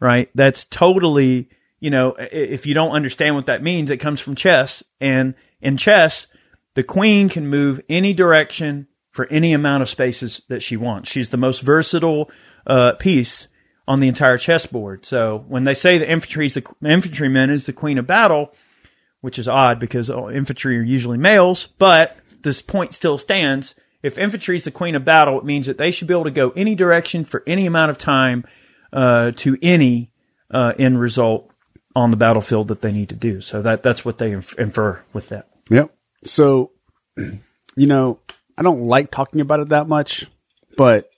right? 0.00 0.30
That's 0.34 0.64
totally, 0.64 1.48
you 1.80 1.90
know, 1.90 2.16
if 2.18 2.66
you 2.66 2.74
don't 2.74 2.92
understand 2.92 3.34
what 3.34 3.46
that 3.46 3.62
means, 3.62 3.90
it 3.90 3.98
comes 3.98 4.20
from 4.20 4.34
chess. 4.34 4.82
And 5.00 5.34
in 5.60 5.76
chess, 5.76 6.26
the 6.76 6.84
queen 6.84 7.28
can 7.30 7.48
move 7.48 7.80
any 7.88 8.12
direction 8.12 8.86
for 9.10 9.26
any 9.28 9.54
amount 9.54 9.82
of 9.82 9.88
spaces 9.88 10.42
that 10.48 10.62
she 10.62 10.76
wants. 10.76 11.10
She's 11.10 11.30
the 11.30 11.38
most 11.38 11.62
versatile 11.62 12.30
uh, 12.66 12.92
piece 12.92 13.48
on 13.88 14.00
the 14.00 14.08
entire 14.08 14.36
chessboard. 14.36 15.06
So 15.06 15.42
when 15.48 15.64
they 15.64 15.72
say 15.72 15.96
the 15.96 16.08
infantry's 16.08 16.52
the 16.52 16.62
infantryman 16.84 17.48
is 17.48 17.64
the 17.64 17.72
queen 17.72 17.96
of 17.96 18.06
battle, 18.06 18.52
which 19.22 19.38
is 19.38 19.48
odd 19.48 19.80
because 19.80 20.10
oh, 20.10 20.30
infantry 20.30 20.78
are 20.78 20.82
usually 20.82 21.16
males, 21.16 21.66
but 21.78 22.18
this 22.42 22.60
point 22.60 22.92
still 22.92 23.16
stands. 23.16 23.74
If 24.02 24.18
infantry 24.18 24.56
is 24.56 24.64
the 24.64 24.70
queen 24.70 24.94
of 24.94 25.04
battle, 25.04 25.38
it 25.38 25.46
means 25.46 25.66
that 25.66 25.78
they 25.78 25.90
should 25.90 26.08
be 26.08 26.14
able 26.14 26.24
to 26.24 26.30
go 26.30 26.50
any 26.50 26.74
direction 26.74 27.24
for 27.24 27.42
any 27.46 27.64
amount 27.64 27.90
of 27.90 27.96
time 27.96 28.44
uh, 28.92 29.30
to 29.36 29.56
any 29.62 30.10
uh, 30.50 30.74
end 30.78 31.00
result 31.00 31.50
on 31.94 32.10
the 32.10 32.18
battlefield 32.18 32.68
that 32.68 32.82
they 32.82 32.92
need 32.92 33.08
to 33.08 33.16
do. 33.16 33.40
So 33.40 33.62
that 33.62 33.82
that's 33.82 34.04
what 34.04 34.18
they 34.18 34.32
inf- 34.32 34.58
infer 34.58 35.02
with 35.14 35.30
that. 35.30 35.48
Yep. 35.70 35.95
So, 36.24 36.72
you 37.16 37.86
know, 37.86 38.20
I 38.58 38.62
don't 38.62 38.86
like 38.86 39.10
talking 39.10 39.40
about 39.40 39.60
it 39.60 39.68
that 39.70 39.88
much, 39.88 40.26
but 40.76 41.10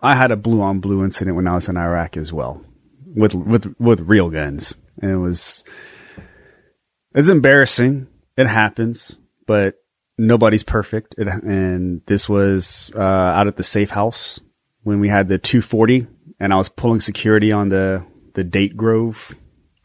I 0.00 0.14
had 0.14 0.30
a 0.30 0.36
blue 0.36 0.60
on 0.60 0.80
blue 0.80 1.04
incident 1.04 1.36
when 1.36 1.48
I 1.48 1.54
was 1.54 1.68
in 1.68 1.76
Iraq 1.76 2.16
as 2.16 2.32
well, 2.32 2.62
with 3.06 3.34
with 3.34 3.74
with 3.78 4.00
real 4.00 4.30
guns, 4.30 4.74
and 5.00 5.10
it 5.10 5.16
was 5.16 5.64
it's 7.14 7.28
embarrassing. 7.28 8.08
It 8.36 8.46
happens, 8.46 9.16
but 9.46 9.76
nobody's 10.18 10.64
perfect. 10.64 11.14
It, 11.18 11.28
and 11.28 12.02
this 12.06 12.28
was 12.28 12.92
uh, 12.94 13.00
out 13.00 13.46
at 13.46 13.56
the 13.56 13.64
safe 13.64 13.90
house 13.90 14.40
when 14.82 15.00
we 15.00 15.08
had 15.08 15.28
the 15.28 15.38
240, 15.38 16.06
and 16.40 16.52
I 16.52 16.56
was 16.56 16.68
pulling 16.68 17.00
security 17.00 17.52
on 17.52 17.68
the 17.68 18.04
the 18.34 18.44
Date 18.44 18.76
Grove 18.76 19.34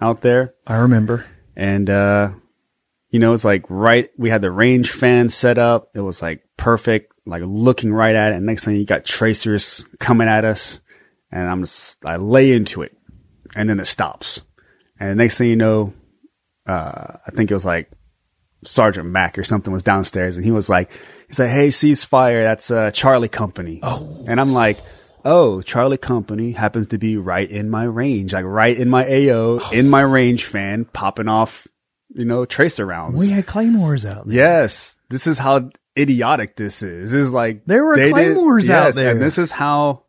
out 0.01 0.21
there 0.21 0.53
I 0.65 0.77
remember. 0.77 1.25
and 1.55 1.89
uh, 1.89 2.31
You 3.09 3.19
know, 3.19 3.33
it's 3.33 3.45
like 3.45 3.65
right, 3.69 4.09
we 4.17 4.29
had 4.29 4.41
the 4.41 4.51
range 4.51 4.91
fan 4.91 5.29
set 5.29 5.57
up. 5.57 5.89
It 5.95 6.01
was 6.01 6.21
like 6.21 6.43
perfect, 6.57 7.13
like 7.25 7.41
looking 7.45 7.91
right 7.93 8.15
at 8.15 8.33
it. 8.33 8.35
And 8.35 8.45
next 8.45 8.65
thing 8.65 8.75
you 8.75 8.85
got 8.85 9.05
tracers 9.05 9.85
coming 9.99 10.27
at 10.27 10.45
us 10.45 10.79
and 11.31 11.49
I'm 11.49 11.61
just, 11.61 11.97
I 12.05 12.17
lay 12.17 12.51
into 12.51 12.81
it 12.81 12.95
and 13.55 13.69
then 13.69 13.79
it 13.79 13.85
stops. 13.85 14.41
And 14.99 15.09
the 15.09 15.15
next 15.15 15.37
thing 15.37 15.49
you 15.49 15.55
know, 15.55 15.93
uh, 16.67 17.17
I 17.25 17.31
think 17.31 17.49
it 17.49 17.53
was 17.55 17.65
like 17.65 17.89
Sergeant 18.65 19.09
Mack 19.09 19.39
or 19.39 19.43
something 19.43 19.73
was 19.73 19.83
downstairs 19.83 20.35
and 20.35 20.45
he 20.45 20.51
was 20.51 20.69
like, 20.69 20.91
he's 21.27 21.39
like, 21.39 21.49
Hey, 21.49 21.69
ceasefire. 21.69 22.43
That's 22.43 22.69
uh 22.69 22.91
Charlie 22.91 23.29
company. 23.29 23.79
Oh. 23.81 24.25
And 24.27 24.39
I'm 24.39 24.53
like, 24.53 24.77
Oh, 25.25 25.61
Charlie 25.61 25.97
company 25.97 26.51
happens 26.51 26.89
to 26.89 26.97
be 26.97 27.17
right 27.17 27.49
in 27.49 27.69
my 27.69 27.83
range, 27.83 28.33
like 28.33 28.45
right 28.45 28.77
in 28.77 28.89
my 28.89 29.05
AO, 29.05 29.59
in 29.71 29.89
my 29.89 30.01
range 30.01 30.45
fan 30.45 30.85
popping 30.85 31.27
off, 31.27 31.67
you 32.13 32.25
know, 32.25 32.45
tracer 32.45 32.85
rounds. 32.85 33.19
We 33.19 33.29
had 33.29 33.45
claymores 33.45 34.05
out 34.05 34.27
there. 34.27 34.35
Yes, 34.35 34.97
this 35.09 35.27
is 35.27 35.37
how 35.37 35.69
idiotic 35.97 36.55
this 36.55 36.81
is. 36.83 37.11
This 37.11 37.21
is 37.27 37.31
like 37.33 37.65
There 37.65 37.85
were 37.85 37.95
they 37.95 38.05
did- 38.05 38.13
claymores 38.13 38.69
out 38.69 38.85
yes, 38.87 38.95
there. 38.95 39.11
and 39.11 39.21
this 39.21 39.37
is 39.37 39.51
how 39.51 40.03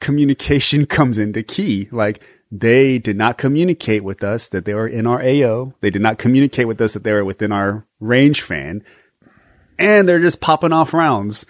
communication 0.00 0.86
comes 0.96 1.18
into 1.18 1.42
key. 1.42 1.88
Like 1.90 2.22
they 2.52 2.98
did 2.98 3.16
not 3.16 3.38
communicate 3.38 4.02
with 4.04 4.22
us 4.24 4.48
that 4.48 4.64
they 4.64 4.74
were 4.74 4.88
in 4.88 5.06
our 5.06 5.22
AO. 5.22 5.74
They 5.80 5.90
did 5.90 6.02
not 6.02 6.18
communicate 6.18 6.66
with 6.68 6.80
us 6.80 6.94
that 6.94 7.04
they 7.04 7.12
were 7.12 7.24
within 7.24 7.52
our 7.52 7.86
range 8.00 8.42
fan, 8.42 8.82
and 9.78 10.08
they're 10.08 10.18
just 10.20 10.40
popping 10.40 10.72
off 10.72 10.92
rounds. 10.94 11.46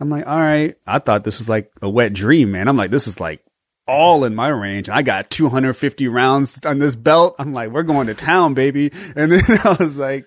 I'm 0.00 0.10
like, 0.10 0.26
all 0.26 0.40
right. 0.40 0.76
I 0.86 0.98
thought 0.98 1.24
this 1.24 1.38
was 1.38 1.48
like 1.48 1.70
a 1.80 1.88
wet 1.88 2.12
dream, 2.12 2.52
man. 2.52 2.68
I'm 2.68 2.76
like, 2.76 2.90
this 2.90 3.06
is 3.06 3.20
like 3.20 3.40
all 3.86 4.24
in 4.24 4.34
my 4.34 4.48
range. 4.48 4.88
I 4.88 5.02
got 5.02 5.30
250 5.30 6.08
rounds 6.08 6.60
on 6.64 6.78
this 6.78 6.96
belt. 6.96 7.36
I'm 7.38 7.52
like, 7.52 7.70
we're 7.70 7.82
going 7.82 8.06
to 8.06 8.14
town, 8.14 8.54
baby. 8.54 8.90
And 9.16 9.30
then 9.32 9.42
I 9.64 9.76
was 9.78 9.98
like, 9.98 10.26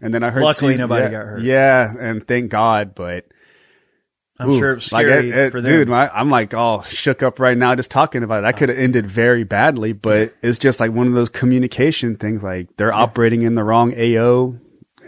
and 0.00 0.12
then 0.12 0.22
I 0.22 0.30
heard, 0.30 0.42
Luckily, 0.42 0.72
C's- 0.74 0.80
nobody 0.80 1.04
yeah, 1.04 1.10
got 1.10 1.26
hurt. 1.26 1.42
Yeah. 1.42 1.94
And 1.98 2.26
thank 2.26 2.50
God, 2.50 2.94
but 2.94 3.26
I'm 4.38 4.50
ooh, 4.50 4.58
sure 4.58 4.72
it 4.72 4.76
was 4.76 4.92
like, 4.92 5.06
it- 5.06 5.24
it- 5.26 5.52
for 5.52 5.60
them. 5.60 5.70
dude, 5.70 5.88
my, 5.88 6.08
I'm 6.12 6.30
like 6.30 6.52
all 6.54 6.82
shook 6.82 7.22
up 7.22 7.38
right 7.38 7.56
now 7.56 7.74
just 7.74 7.90
talking 7.90 8.22
about 8.22 8.42
it. 8.44 8.46
I 8.46 8.52
could 8.52 8.68
have 8.68 8.78
ended 8.78 9.06
very 9.06 9.44
badly, 9.44 9.92
but 9.92 10.34
it's 10.42 10.58
just 10.58 10.80
like 10.80 10.90
one 10.92 11.06
of 11.06 11.14
those 11.14 11.28
communication 11.28 12.16
things. 12.16 12.42
Like 12.42 12.76
they're 12.76 12.92
operating 12.92 13.42
in 13.42 13.54
the 13.54 13.62
wrong 13.64 13.94
AO 13.96 14.56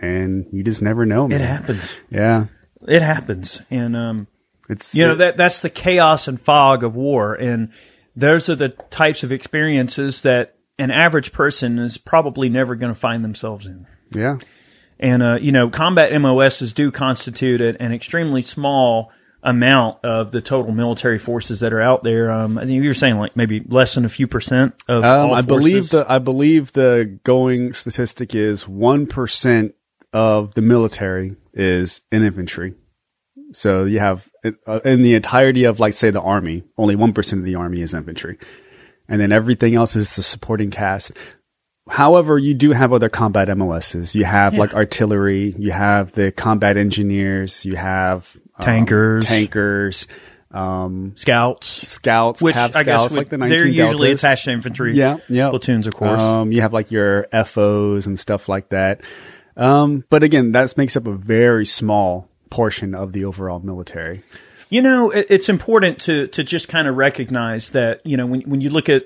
and 0.01 0.47
you 0.53 0.63
just 0.63 0.83
never 0.83 1.05
know. 1.07 1.27
it 1.31 1.41
happens. 1.41 1.95
Yeah. 2.11 2.47
It 2.87 3.03
happens. 3.03 3.63
And, 3.71 3.97
um, 3.97 4.29
It's, 4.69 4.95
you 4.95 5.05
know 5.05 5.15
that 5.17 5.37
that's 5.37 5.61
the 5.61 5.71
chaos 5.71 6.29
and 6.29 6.41
fog 6.41 6.83
of 6.83 6.95
war 6.95 7.35
and 7.35 7.71
those 8.15 8.49
are 8.49 8.57
the 8.57 8.71
types 8.71 9.23
of 9.23 9.31
experiences 9.31 10.23
that 10.23 10.57
an 10.79 10.91
average 10.91 11.33
person 11.33 11.79
is 11.79 11.99
probably 11.99 12.49
never 12.49 12.75
going 12.75 12.93
to 12.93 12.99
find 12.99 13.25
themselves 13.25 13.67
in 13.67 13.87
yeah. 14.11 14.39
and 14.99 15.23
uh, 15.23 15.39
you 15.41 15.53
know 15.53 15.71
combat 15.71 16.13
mos's 16.21 16.73
do 16.73 16.91
constitute 16.91 17.61
an, 17.61 17.93
extremely 17.93 18.43
small 18.43 19.13
amount 19.43 20.05
of 20.05 20.33
the 20.33 20.41
total 20.41 20.73
military 20.73 21.21
forces 21.21 21.61
that 21.61 21.73
are 21.73 21.81
out 21.81 22.03
there 22.03 22.31
um, 22.31 22.59
i 22.59 22.63
think 22.63 22.83
you 22.83 22.89
were 22.89 22.95
saying 22.95 23.17
like 23.17 23.37
maybe 23.37 23.61
less 23.69 23.95
than 23.95 24.05
a 24.05 24.09
few 24.09 24.27
percent 24.27 24.75
of 24.89 25.05
Um, 25.05 25.31
all 25.31 25.35
I 25.35 25.43
believe 25.43 25.91
the 25.91 26.05
I 26.09 26.19
believe 26.19 26.73
the 26.73 27.21
going 27.23 27.73
statistic 27.73 28.35
is 28.35 28.67
one 28.67 29.07
percent 29.07 29.77
of 30.13 30.55
the 30.55 30.63
military 30.63 31.37
is 31.53 32.01
in 32.11 32.23
infantry. 32.23 32.75
So 33.57 33.87
you 33.87 34.01
have 34.01 34.29
uh, 34.67 34.81
in 34.85 35.01
the 35.01 35.15
entirety 35.15 35.65
of 35.65 35.81
like 35.81 35.95
say 35.95 36.11
the 36.11 36.21
army, 36.21 36.65
only 36.77 36.95
one 36.95 37.15
percent 37.15 37.39
of 37.41 37.47
the 37.47 37.55
army 37.55 37.81
is 37.81 37.95
infantry, 37.95 38.37
and 39.09 39.19
then 39.19 39.33
everything 39.33 39.75
else 39.75 39.97
is 39.97 40.15
the 40.15 40.23
supporting 40.23 40.71
cast. 40.71 41.13
However, 41.89 42.37
you 42.37 42.53
do 42.53 42.73
have 42.73 42.93
other 42.93 43.09
combat 43.09 43.49
MOSs. 43.57 44.15
You 44.15 44.25
have 44.25 44.59
like 44.59 44.75
artillery, 44.75 45.55
you 45.57 45.71
have 45.71 46.13
the 46.13 46.33
combat 46.33 46.77
engineers, 46.77 47.65
you 47.65 47.77
have 47.77 48.37
um, 48.59 48.65
Tankers. 48.67 49.25
tankers, 49.25 50.07
um, 50.51 51.13
scouts 51.17 51.69
scouts, 51.69 52.43
which 52.43 52.57
i 52.57 52.69
guess 52.69 52.81
scouts, 52.81 53.13
would- 53.13 53.19
like 53.19 53.29
the 53.31 53.39
19 53.39 53.57
they're 53.59 53.67
usually 53.69 54.09
Deltas. 54.09 54.23
attached 54.25 54.45
to 54.47 54.51
infantry 54.51 54.95
Yeah, 54.97 55.17
yeah. 55.31 55.49
platoons 55.49 55.87
of 55.87 55.95
course 55.95 56.21
Um, 56.21 56.53
you 56.53 56.61
have 56.61 56.75
like 56.75 56.91
your 56.91 57.27
FOs 57.33 58.07
and 58.07 58.19
stuff 58.19 58.49
like 58.51 58.69
that. 58.69 59.01
Um, 59.57 60.05
but 60.11 60.23
again, 60.23 60.53
that 60.53 60.77
makes 60.77 60.95
up 60.97 61.07
a 61.07 61.13
very 61.15 61.65
small 61.65 62.29
portion 62.51 62.95
of 62.95 63.13
the 63.13 63.25
overall 63.25 63.61
military. 63.61 64.23
You 64.69 64.83
know, 64.83 65.11
it, 65.11 65.27
it's 65.31 65.49
important 65.49 66.01
to 66.01 66.27
to 66.29 66.43
just 66.43 66.69
kind 66.69 66.89
of 66.89 66.97
recognize 66.97 67.71
that 67.71 68.05
you 68.05 68.17
know 68.17 68.27
when 68.27 68.43
when 68.43 68.61
you 68.61 68.71
look 68.71 68.89
at 68.89 69.05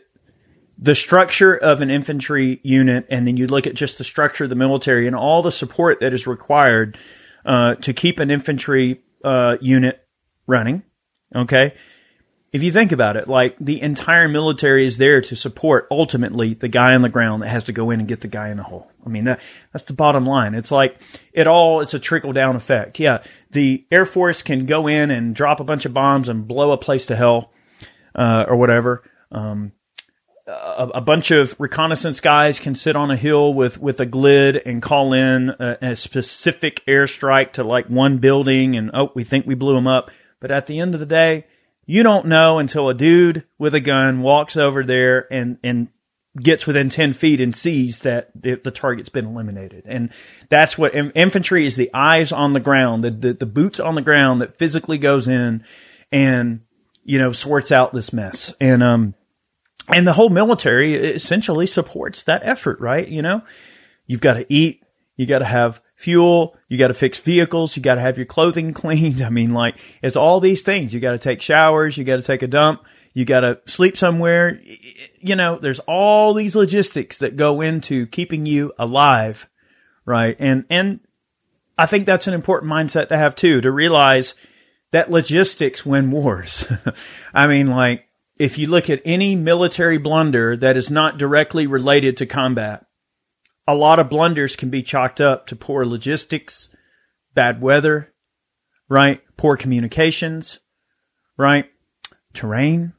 the 0.78 0.94
structure 0.94 1.54
of 1.54 1.82
an 1.82 1.90
infantry 1.90 2.60
unit, 2.62 3.06
and 3.10 3.26
then 3.26 3.36
you 3.36 3.46
look 3.46 3.66
at 3.66 3.74
just 3.74 3.98
the 3.98 4.04
structure 4.04 4.44
of 4.44 4.50
the 4.50 4.56
military 4.56 5.06
and 5.06 5.14
all 5.14 5.42
the 5.42 5.52
support 5.52 6.00
that 6.00 6.14
is 6.14 6.26
required 6.26 6.96
uh, 7.44 7.74
to 7.76 7.92
keep 7.92 8.18
an 8.18 8.30
infantry 8.30 9.02
uh, 9.22 9.58
unit 9.60 10.06
running. 10.46 10.82
Okay, 11.34 11.74
if 12.52 12.64
you 12.64 12.72
think 12.72 12.90
about 12.90 13.16
it, 13.16 13.28
like 13.28 13.56
the 13.60 13.80
entire 13.80 14.28
military 14.28 14.84
is 14.84 14.98
there 14.98 15.20
to 15.20 15.36
support 15.36 15.86
ultimately 15.90 16.54
the 16.54 16.68
guy 16.68 16.94
on 16.94 17.02
the 17.02 17.08
ground 17.08 17.42
that 17.42 17.48
has 17.48 17.64
to 17.64 17.72
go 17.72 17.90
in 17.90 18.00
and 18.00 18.08
get 18.08 18.22
the 18.22 18.28
guy 18.28 18.50
in 18.50 18.56
the 18.56 18.64
hole. 18.64 18.90
I 19.06 19.08
mean, 19.08 19.24
that, 19.24 19.40
that's 19.72 19.84
the 19.84 19.92
bottom 19.92 20.26
line. 20.26 20.54
It's 20.54 20.72
like 20.72 20.96
it 21.32 21.46
all, 21.46 21.80
it's 21.80 21.94
a 21.94 22.00
trickle 22.00 22.32
down 22.32 22.56
effect. 22.56 22.98
Yeah. 22.98 23.22
The 23.52 23.86
Air 23.92 24.04
Force 24.04 24.42
can 24.42 24.66
go 24.66 24.88
in 24.88 25.12
and 25.12 25.34
drop 25.34 25.60
a 25.60 25.64
bunch 25.64 25.84
of 25.84 25.94
bombs 25.94 26.28
and 26.28 26.48
blow 26.48 26.72
a 26.72 26.76
place 26.76 27.06
to 27.06 27.16
hell, 27.16 27.52
uh, 28.16 28.46
or 28.48 28.56
whatever. 28.56 29.04
Um, 29.30 29.72
a, 30.48 30.90
a 30.94 31.00
bunch 31.00 31.30
of 31.30 31.54
reconnaissance 31.60 32.18
guys 32.18 32.58
can 32.58 32.74
sit 32.74 32.96
on 32.96 33.12
a 33.12 33.16
hill 33.16 33.54
with, 33.54 33.78
with 33.78 34.00
a 34.00 34.06
glid 34.06 34.60
and 34.66 34.82
call 34.82 35.12
in 35.12 35.50
a, 35.50 35.78
a 35.80 35.96
specific 35.96 36.84
airstrike 36.86 37.52
to 37.52 37.62
like 37.62 37.86
one 37.86 38.18
building 38.18 38.74
and, 38.74 38.90
oh, 38.92 39.12
we 39.14 39.22
think 39.22 39.46
we 39.46 39.54
blew 39.54 39.74
them 39.74 39.86
up. 39.86 40.10
But 40.40 40.50
at 40.50 40.66
the 40.66 40.80
end 40.80 40.94
of 40.94 41.00
the 41.00 41.06
day, 41.06 41.46
you 41.90 42.04
don't 42.04 42.26
know 42.26 42.60
until 42.60 42.88
a 42.88 42.94
dude 42.94 43.42
with 43.58 43.74
a 43.74 43.80
gun 43.80 44.22
walks 44.22 44.56
over 44.56 44.84
there 44.84 45.26
and, 45.32 45.58
and 45.64 45.88
gets 46.40 46.64
within 46.64 46.88
10 46.88 47.14
feet 47.14 47.40
and 47.40 47.54
sees 47.54 47.98
that 48.00 48.30
the, 48.40 48.54
the 48.54 48.70
target's 48.70 49.08
been 49.08 49.26
eliminated. 49.26 49.82
And 49.86 50.10
that's 50.48 50.78
what 50.78 50.94
in- 50.94 51.10
infantry 51.16 51.66
is 51.66 51.74
the 51.74 51.90
eyes 51.92 52.30
on 52.30 52.52
the 52.52 52.60
ground, 52.60 53.02
the, 53.02 53.10
the, 53.10 53.32
the 53.32 53.46
boots 53.46 53.80
on 53.80 53.96
the 53.96 54.02
ground 54.02 54.40
that 54.40 54.56
physically 54.56 54.98
goes 54.98 55.26
in 55.26 55.64
and, 56.12 56.60
you 57.02 57.18
know, 57.18 57.32
sorts 57.32 57.72
out 57.72 57.92
this 57.92 58.12
mess. 58.12 58.54
And, 58.60 58.84
um, 58.84 59.14
and 59.88 60.06
the 60.06 60.12
whole 60.12 60.30
military 60.30 60.94
essentially 60.94 61.66
supports 61.66 62.22
that 62.22 62.42
effort, 62.44 62.78
right? 62.78 63.08
You 63.08 63.22
know, 63.22 63.42
you've 64.06 64.20
got 64.20 64.34
to 64.34 64.46
eat, 64.48 64.84
you 65.16 65.26
got 65.26 65.40
to 65.40 65.44
have 65.44 65.82
fuel, 66.00 66.56
you 66.66 66.78
got 66.78 66.88
to 66.88 66.94
fix 66.94 67.18
vehicles, 67.18 67.76
you 67.76 67.82
got 67.82 67.96
to 67.96 68.00
have 68.00 68.16
your 68.16 68.24
clothing 68.24 68.72
cleaned. 68.74 69.20
I 69.20 69.28
mean, 69.28 69.52
like, 69.52 69.76
it's 70.02 70.16
all 70.16 70.40
these 70.40 70.62
things. 70.62 70.94
You 70.94 71.00
got 71.00 71.12
to 71.12 71.18
take 71.18 71.42
showers, 71.42 71.98
you 71.98 72.04
got 72.04 72.16
to 72.16 72.22
take 72.22 72.42
a 72.42 72.48
dump, 72.48 72.84
you 73.12 73.26
got 73.26 73.40
to 73.40 73.60
sleep 73.66 73.98
somewhere. 73.98 74.62
You 75.20 75.36
know, 75.36 75.58
there's 75.58 75.80
all 75.80 76.32
these 76.32 76.56
logistics 76.56 77.18
that 77.18 77.36
go 77.36 77.60
into 77.60 78.06
keeping 78.06 78.46
you 78.46 78.72
alive, 78.78 79.46
right? 80.06 80.36
And, 80.38 80.64
and 80.70 81.00
I 81.76 81.84
think 81.84 82.06
that's 82.06 82.26
an 82.26 82.34
important 82.34 82.72
mindset 82.72 83.08
to 83.08 83.18
have 83.18 83.34
too, 83.34 83.60
to 83.60 83.70
realize 83.70 84.34
that 84.92 85.10
logistics 85.10 85.84
win 85.84 86.10
wars. 86.10 86.64
I 87.34 87.46
mean, 87.46 87.68
like, 87.68 88.06
if 88.38 88.56
you 88.56 88.68
look 88.68 88.88
at 88.88 89.02
any 89.04 89.36
military 89.36 89.98
blunder 89.98 90.56
that 90.56 90.78
is 90.78 90.90
not 90.90 91.18
directly 91.18 91.66
related 91.66 92.16
to 92.16 92.26
combat, 92.26 92.86
a 93.70 93.74
lot 93.74 94.00
of 94.00 94.10
blunders 94.10 94.56
can 94.56 94.68
be 94.68 94.82
chalked 94.82 95.20
up 95.20 95.46
to 95.46 95.54
poor 95.54 95.86
logistics, 95.86 96.68
bad 97.34 97.60
weather, 97.62 98.12
right? 98.88 99.22
Poor 99.36 99.56
communications, 99.56 100.58
right? 101.36 101.66
Terrain. 102.34 102.94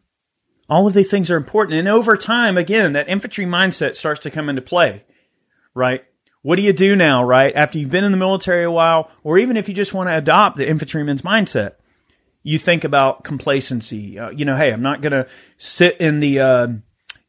All 0.70 0.88
of 0.88 0.94
these 0.94 1.12
things 1.12 1.30
are 1.30 1.36
important. 1.36 1.78
And 1.78 1.90
over 1.90 2.16
time, 2.16 2.58
again, 2.58 2.94
that 2.94 3.10
infantry 3.10 3.44
mindset 3.46 3.98
starts 3.98 4.22
to 4.22 4.32
come 4.32 4.48
into 4.48 4.62
play, 4.62 5.04
right? 5.74 6.06
What 6.42 6.56
do 6.56 6.62
you 6.62 6.72
do 6.72 6.96
now, 6.96 7.22
right? 7.22 7.54
After 7.54 7.78
you've 7.78 7.92
been 7.92 8.06
in 8.06 8.14
the 8.14 8.18
military 8.18 8.64
a 8.64 8.72
while, 8.72 9.12
or 9.24 9.38
even 9.38 9.58
if 9.58 9.68
you 9.68 9.76
just 9.76 9.94
want 9.94 10.08
to 10.08 10.18
adopt 10.18 10.56
the 10.56 10.68
infantryman's 10.68 11.22
mindset, 11.22 11.74
you 12.44 12.58
think 12.58 12.86
about 12.86 13.26
complacency. 13.26 14.18
Uh, 14.18 14.30
you 14.30 14.46
know, 14.46 14.56
hey, 14.56 14.72
I'm 14.72 14.82
not 14.82 15.02
going 15.02 15.12
to 15.12 15.28
sit 15.58 15.98
in 16.00 16.22
the, 16.22 16.40
uh, 16.40 16.68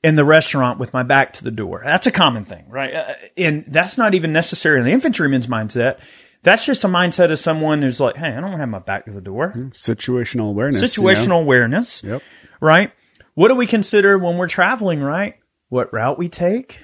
in 0.03 0.17
the 0.17 0.25
restaurant 0.25 0.79
with 0.79 0.93
my 0.93 1.03
back 1.03 1.33
to 1.35 1.45
the 1.45 1.51
door. 1.51 1.83
That's 1.85 2.07
a 2.07 2.11
common 2.13 2.45
thing, 2.45 2.65
right? 2.69 2.95
Uh, 2.95 3.15
and 3.37 3.65
that's 3.69 3.97
not 3.97 4.15
even 4.15 4.33
necessarily 4.33 4.81
in 4.81 4.87
the 4.87 4.93
infantryman's 4.93 5.47
mindset. 5.47 5.99
That's 6.43 6.67
just 6.67 6.83
a 6.83 6.89
mindset 6.89 7.31
of 7.31 7.39
someone 7.39 7.83
who's 7.83 8.01
like, 8.01 8.17
hey, 8.17 8.29
I 8.29 8.35
don't 8.35 8.43
want 8.45 8.55
to 8.55 8.59
have 8.59 8.69
my 8.69 8.81
back 8.81 9.05
to 9.05 9.13
the 9.13 9.21
door. 9.21 9.53
Situational 9.75 10.49
awareness. 10.51 10.81
you 10.83 10.89
Situational 11.05 11.29
know? 11.29 11.41
awareness, 11.41 12.03
Yep. 12.03 12.21
right? 12.61 12.91
What 13.35 13.49
do 13.49 13.55
we 13.55 13.67
consider 13.67 14.19
when 14.19 14.37
we're 14.39 14.49
traveling, 14.49 15.01
right? 15.01 15.37
What 15.69 15.93
route 15.93 16.19
we 16.19 16.29
take, 16.29 16.81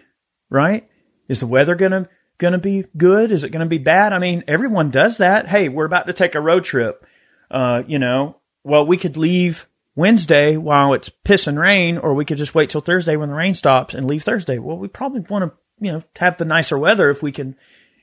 right? 0.48 0.88
Is 1.28 1.40
the 1.40 1.46
weather 1.46 1.74
going 1.74 1.92
to 1.92 2.09
going 2.38 2.52
to 2.52 2.59
be 2.59 2.85
good? 2.96 3.33
Is 3.33 3.42
it 3.42 3.50
going 3.50 3.66
to 3.66 3.68
be 3.68 3.78
bad? 3.78 4.12
I 4.12 4.20
mean, 4.20 4.44
everyone 4.46 4.90
does 4.90 5.18
that. 5.18 5.48
Hey, 5.48 5.68
we're 5.68 5.85
about 5.85 6.07
to 6.07 6.12
take 6.12 6.37
a 6.37 6.40
road 6.40 6.62
trip. 6.64 7.04
Uh, 7.50 7.83
you 7.87 7.98
know, 7.98 8.37
well, 8.62 8.87
we 8.87 8.96
could 8.96 9.16
leave 9.16 9.67
Wednesday 9.98 10.56
while 10.56 10.94
it's 10.94 11.08
piss 11.08 11.48
and 11.48 11.58
rain, 11.58 11.98
or 11.98 12.14
we 12.14 12.24
could 12.24 12.38
just 12.38 12.54
wait 12.54 12.70
till 12.70 12.80
Thursday 12.80 13.16
when 13.16 13.30
the 13.30 13.34
rain 13.34 13.56
stops 13.56 13.94
and 13.94 14.06
leave 14.06 14.22
Thursday. 14.22 14.56
Well, 14.58 14.78
we 14.78 14.87
probably 14.87 15.22
want 15.28 15.50
to, 15.50 15.58
you 15.84 15.90
know, 15.90 16.04
have 16.16 16.37
the 16.37 16.44
nicer 16.44 16.78
weather 16.78 17.11
if 17.11 17.20
we 17.20 17.32
can, 17.32 17.56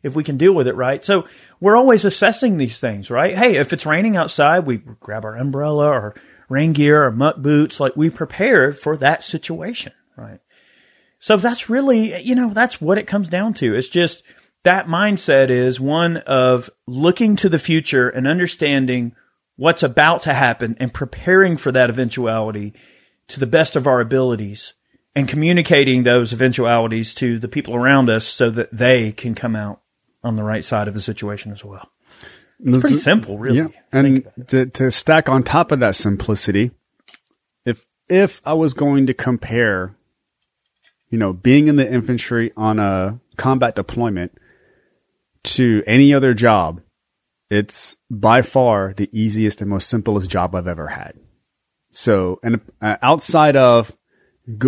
if 0.03 0.13
we 0.13 0.21
can 0.21 0.36
deal 0.36 0.53
with 0.53 0.67
it 0.67 0.75
right. 0.75 1.05
So 1.05 1.25
we're 1.62 1.77
always 1.77 2.03
assessing 2.03 2.58
these 2.58 2.79
things, 2.79 3.10
right? 3.10 3.38
Hey, 3.38 3.55
if 3.55 3.71
it's 3.71 3.86
raining 3.86 4.17
outside, 4.17 4.65
we 4.65 4.75
grab 4.99 5.23
our 5.23 5.38
umbrella 5.38 5.88
or 5.88 6.15
rain 6.49 6.73
gear 6.73 7.05
or 7.05 7.12
muck 7.12 7.38
boots. 7.38 7.79
Like 7.79 7.95
we 7.95 8.10
prepare 8.10 8.73
for 8.73 8.97
that 8.97 9.23
situation, 9.23 9.93
right? 10.17 10.41
So 11.19 11.38
that's 11.38 11.69
really, 11.69 12.21
you 12.21 12.36
know, 12.36 12.49
that's 12.49 12.81
what 12.81 12.97
it 12.97 13.08
comes 13.08 13.29
down 13.29 13.53
to. 13.55 13.73
It's 13.73 13.88
just 13.88 14.21
that 14.63 14.88
mindset 14.88 15.49
is 15.49 15.79
one 15.79 16.17
of 16.17 16.69
looking 16.86 17.38
to 17.38 17.47
the 17.47 17.58
future 17.58 18.10
and 18.10 18.27
understanding 18.27 19.15
what's 19.56 19.84
about 19.84 20.22
to 20.24 20.34
happen 20.34 20.76
and 20.80 20.94
preparing 20.94 21.58
for 21.58 21.72
that 21.72 21.89
eventuality 21.89 22.74
to 23.28 23.39
the 23.39 23.48
best 23.48 23.76
of 23.76 23.88
our 23.88 24.00
abilities 24.00 24.74
and 25.15 25.28
communicating 25.28 26.04
those 26.04 26.34
eventualities 26.34 27.15
to 27.15 27.39
the 27.39 27.48
people 27.48 27.76
around 27.76 28.10
us 28.10 28.26
so 28.26 28.50
that 28.50 28.70
they 28.72 29.12
can 29.13 29.34
come 29.34 29.56
out 29.56 29.82
on 30.24 30.36
the 30.36 30.44
right 30.44 30.65
side 30.65 30.88
of 30.88 30.94
the 30.94 31.02
situation 31.02 31.52
as 31.52 31.63
well. 31.63 31.89
It's 32.60 32.82
pretty 32.82 32.96
simple, 32.96 33.38
really. 33.38 33.58
Yeah. 33.58 33.68
And 33.91 34.30
to, 34.48 34.65
to 34.65 34.91
stack 34.91 35.30
on 35.30 35.44
top 35.44 35.72
of 35.72 35.80
that 35.80 35.96
simplicity, 35.96 36.72
if 37.65 37.86
if 38.08 38.41
I 38.46 38.54
was 38.54 38.74
going 38.74 39.08
to 39.08 39.13
compare, 39.13 39.96
you 41.10 41.18
know, 41.18 41.34
being 41.34 41.68
in 41.68 41.76
the 41.76 41.89
infantry 41.89 42.52
on 42.56 42.80
a 42.80 43.20
combat 43.36 43.76
deployment 43.76 44.38
to 45.44 45.84
any 45.86 46.13
other 46.13 46.34
job, 46.34 46.82
it's 47.49 47.95
by 48.10 48.41
far 48.41 48.93
the 48.93 49.10
easiest 49.12 49.62
and 49.62 49.69
most 49.69 49.89
simplest 49.89 50.29
job 50.29 50.55
I've 50.55 50.67
ever 50.67 50.88
had. 50.88 51.13
So, 51.91 52.39
and 52.43 52.60
uh, 52.81 52.97
outside 53.01 53.55
of 53.55 53.95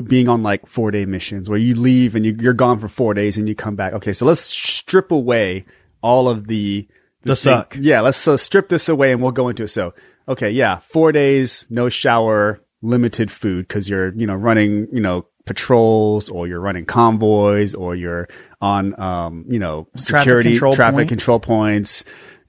being 0.07 0.27
on 0.27 0.43
like 0.43 0.65
four 0.67 0.91
day 0.91 1.05
missions 1.05 1.49
where 1.49 1.59
you 1.59 1.75
leave 1.75 2.15
and 2.15 2.25
you, 2.25 2.35
you're 2.39 2.53
gone 2.53 2.79
for 2.79 2.87
four 2.87 3.13
days 3.13 3.37
and 3.37 3.47
you 3.47 3.55
come 3.55 3.75
back. 3.75 3.93
Okay. 3.93 4.13
So 4.13 4.25
let's 4.25 4.41
strip 4.41 5.11
away 5.11 5.65
all 6.01 6.29
of 6.29 6.47
the, 6.47 6.87
the, 7.23 7.35
suck. 7.35 7.75
Yeah. 7.79 8.01
Let's 8.01 8.27
uh, 8.27 8.37
strip 8.37 8.69
this 8.69 8.89
away 8.89 9.11
and 9.11 9.21
we'll 9.21 9.31
go 9.31 9.49
into 9.49 9.63
it. 9.63 9.67
So, 9.67 9.93
okay. 10.27 10.49
Yeah. 10.49 10.79
Four 10.79 11.11
days, 11.11 11.67
no 11.69 11.89
shower, 11.89 12.61
limited 12.81 13.31
food 13.31 13.67
because 13.67 13.89
you're, 13.89 14.13
you 14.15 14.25
know, 14.25 14.35
running, 14.35 14.87
you 14.91 15.01
know, 15.01 15.27
patrols 15.45 16.29
or 16.29 16.47
you're 16.47 16.59
running 16.59 16.85
convoys 16.85 17.73
or 17.73 17.95
you're 17.95 18.27
on, 18.61 18.99
um, 18.99 19.45
you 19.47 19.59
know, 19.59 19.87
security, 19.95 20.51
control 20.51 20.73
traffic 20.75 20.97
point. 20.97 21.09
control 21.09 21.39
points, 21.39 22.03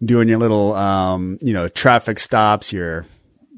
doing 0.05 0.29
your 0.29 0.39
little, 0.39 0.75
um, 0.75 1.39
you 1.41 1.53
know, 1.53 1.69
traffic 1.69 2.19
stops, 2.19 2.73
you're 2.73 3.07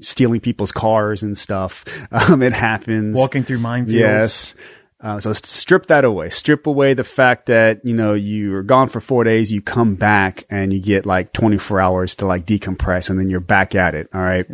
stealing 0.01 0.41
people's 0.41 0.73
cars 0.73 1.23
and 1.23 1.37
stuff. 1.37 1.85
Um, 2.13 2.43
it 2.43 2.53
happens. 2.53 3.17
Walking 3.17 3.45
through 3.45 3.59
minefields. 3.59 3.93
Yes. 3.93 4.55
Uh, 5.01 5.19
so 5.21 5.33
strip 5.33 5.87
that 5.87 6.05
away. 6.05 6.29
Strip 6.29 6.67
away 6.67 6.93
the 6.93 7.05
fact 7.05 7.47
that, 7.47 7.85
you 7.85 7.95
know, 7.95 8.15
you're 8.15 8.63
gone 8.63 8.89
for 8.89 9.01
four 9.01 9.25
days, 9.25 9.51
you 9.53 9.63
come 9.63 9.95
back 9.95 10.45
and 10.51 10.73
you 10.73 10.81
get 10.81 11.07
like 11.07 11.33
24 11.33 11.81
hours 11.81 12.15
to 12.17 12.27
like 12.27 12.45
decompress 12.45 13.09
and 13.09 13.19
then 13.19 13.31
you're 13.31 13.41
back 13.41 13.75
at 13.75 13.95
it. 13.95 14.09
All 14.13 14.21
right. 14.21 14.47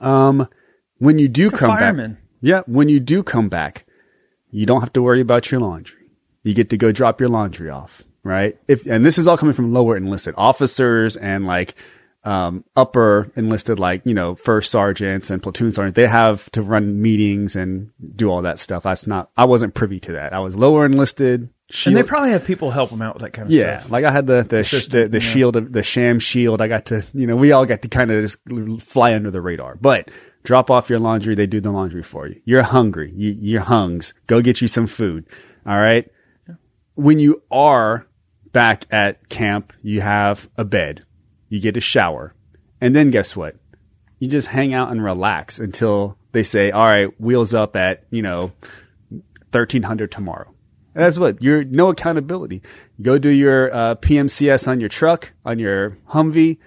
Um, 0.00 0.48
when 0.98 1.18
you 1.18 1.28
do 1.28 1.50
Like 1.50 1.58
come 1.58 1.78
back, 1.78 2.16
yeah, 2.40 2.62
when 2.66 2.88
you 2.88 3.00
do 3.00 3.22
come 3.22 3.48
back, 3.48 3.84
you 4.50 4.64
don't 4.64 4.80
have 4.80 4.92
to 4.94 5.02
worry 5.02 5.20
about 5.20 5.50
your 5.50 5.60
laundry. 5.60 6.10
You 6.42 6.54
get 6.54 6.70
to 6.70 6.76
go 6.76 6.92
drop 6.92 7.20
your 7.20 7.28
laundry 7.28 7.68
off, 7.68 8.02
right? 8.28 8.58
If, 8.68 8.86
and 8.86 9.04
this 9.04 9.18
is 9.18 9.26
all 9.26 9.36
coming 9.36 9.54
from 9.54 9.72
lower 9.72 9.96
enlisted 9.96 10.34
officers 10.36 11.16
and 11.16 11.46
like, 11.46 11.74
um, 12.24 12.64
upper 12.76 13.30
enlisted, 13.36 13.78
like, 13.78 14.02
you 14.04 14.12
know, 14.12 14.34
first 14.34 14.70
sergeants 14.70 15.30
and 15.30 15.42
platoon 15.42 15.72
sergeants. 15.72 15.96
They 15.96 16.06
have 16.06 16.50
to 16.50 16.62
run 16.62 17.00
meetings 17.00 17.56
and 17.56 17.90
do 18.16 18.28
all 18.28 18.42
that 18.42 18.58
stuff. 18.58 18.82
That's 18.82 19.06
not, 19.06 19.30
I 19.36 19.46
wasn't 19.46 19.74
privy 19.74 19.98
to 20.00 20.12
that. 20.12 20.34
I 20.34 20.40
was 20.40 20.54
lower 20.54 20.84
enlisted. 20.84 21.48
And 21.84 21.96
they 21.96 22.02
probably 22.02 22.30
have 22.30 22.44
people 22.44 22.70
help 22.70 22.90
them 22.90 23.02
out 23.02 23.14
with 23.14 23.22
that 23.22 23.32
kind 23.32 23.46
of 23.46 23.52
yeah, 23.52 23.80
stuff. 23.80 23.90
like 23.90 24.04
I 24.04 24.10
had 24.10 24.26
the 24.26 24.42
the 24.42 24.64
sh- 24.64 24.86
the, 24.86 25.06
the 25.06 25.20
yeah. 25.20 25.24
shield, 25.24 25.54
of- 25.54 25.70
the 25.70 25.82
sham 25.82 26.18
shield. 26.18 26.62
I 26.62 26.68
got 26.68 26.86
to, 26.86 27.06
you 27.12 27.26
know, 27.26 27.36
we 27.36 27.52
all 27.52 27.66
got 27.66 27.82
to 27.82 27.88
kind 27.88 28.10
of 28.10 28.22
just 28.22 28.38
fly 28.82 29.14
under 29.14 29.30
the 29.30 29.42
radar. 29.42 29.74
But 29.74 30.10
drop 30.44 30.70
off 30.70 30.88
your 30.88 30.98
laundry; 30.98 31.34
they 31.34 31.46
do 31.46 31.60
the 31.60 31.70
laundry 31.70 32.02
for 32.02 32.26
you. 32.26 32.40
You're 32.46 32.62
hungry, 32.62 33.12
you, 33.14 33.36
you're 33.38 33.60
hungs. 33.60 34.14
Go 34.26 34.40
get 34.40 34.62
you 34.62 34.68
some 34.68 34.86
food. 34.86 35.26
All 35.66 35.76
right. 35.76 36.10
When 36.94 37.18
you 37.18 37.42
are 37.50 38.06
back 38.52 38.84
at 38.90 39.28
camp, 39.28 39.72
you 39.82 40.00
have 40.00 40.48
a 40.56 40.64
bed, 40.64 41.04
you 41.48 41.60
get 41.60 41.76
a 41.76 41.80
shower, 41.80 42.34
and 42.80 42.94
then 42.94 43.10
guess 43.10 43.36
what? 43.36 43.56
You 44.18 44.28
just 44.28 44.48
hang 44.48 44.74
out 44.74 44.90
and 44.90 45.02
relax 45.02 45.58
until 45.58 46.16
they 46.32 46.42
say, 46.42 46.70
"All 46.70 46.86
right, 46.86 47.08
wheels 47.20 47.54
up 47.54 47.76
at 47.76 48.04
you 48.10 48.22
know 48.22 48.52
thirteen 49.52 49.84
hundred 49.84 50.10
tomorrow." 50.10 50.52
And 50.94 51.04
that's 51.04 51.18
what 51.18 51.40
you're 51.42 51.64
no 51.64 51.90
accountability. 51.90 52.62
Go 53.00 53.18
do 53.18 53.28
your 53.28 53.72
uh, 53.72 53.94
PMCS 53.96 54.66
on 54.66 54.80
your 54.80 54.88
truck, 54.88 55.32
on 55.44 55.58
your 55.58 55.98
Humvee. 56.10 56.58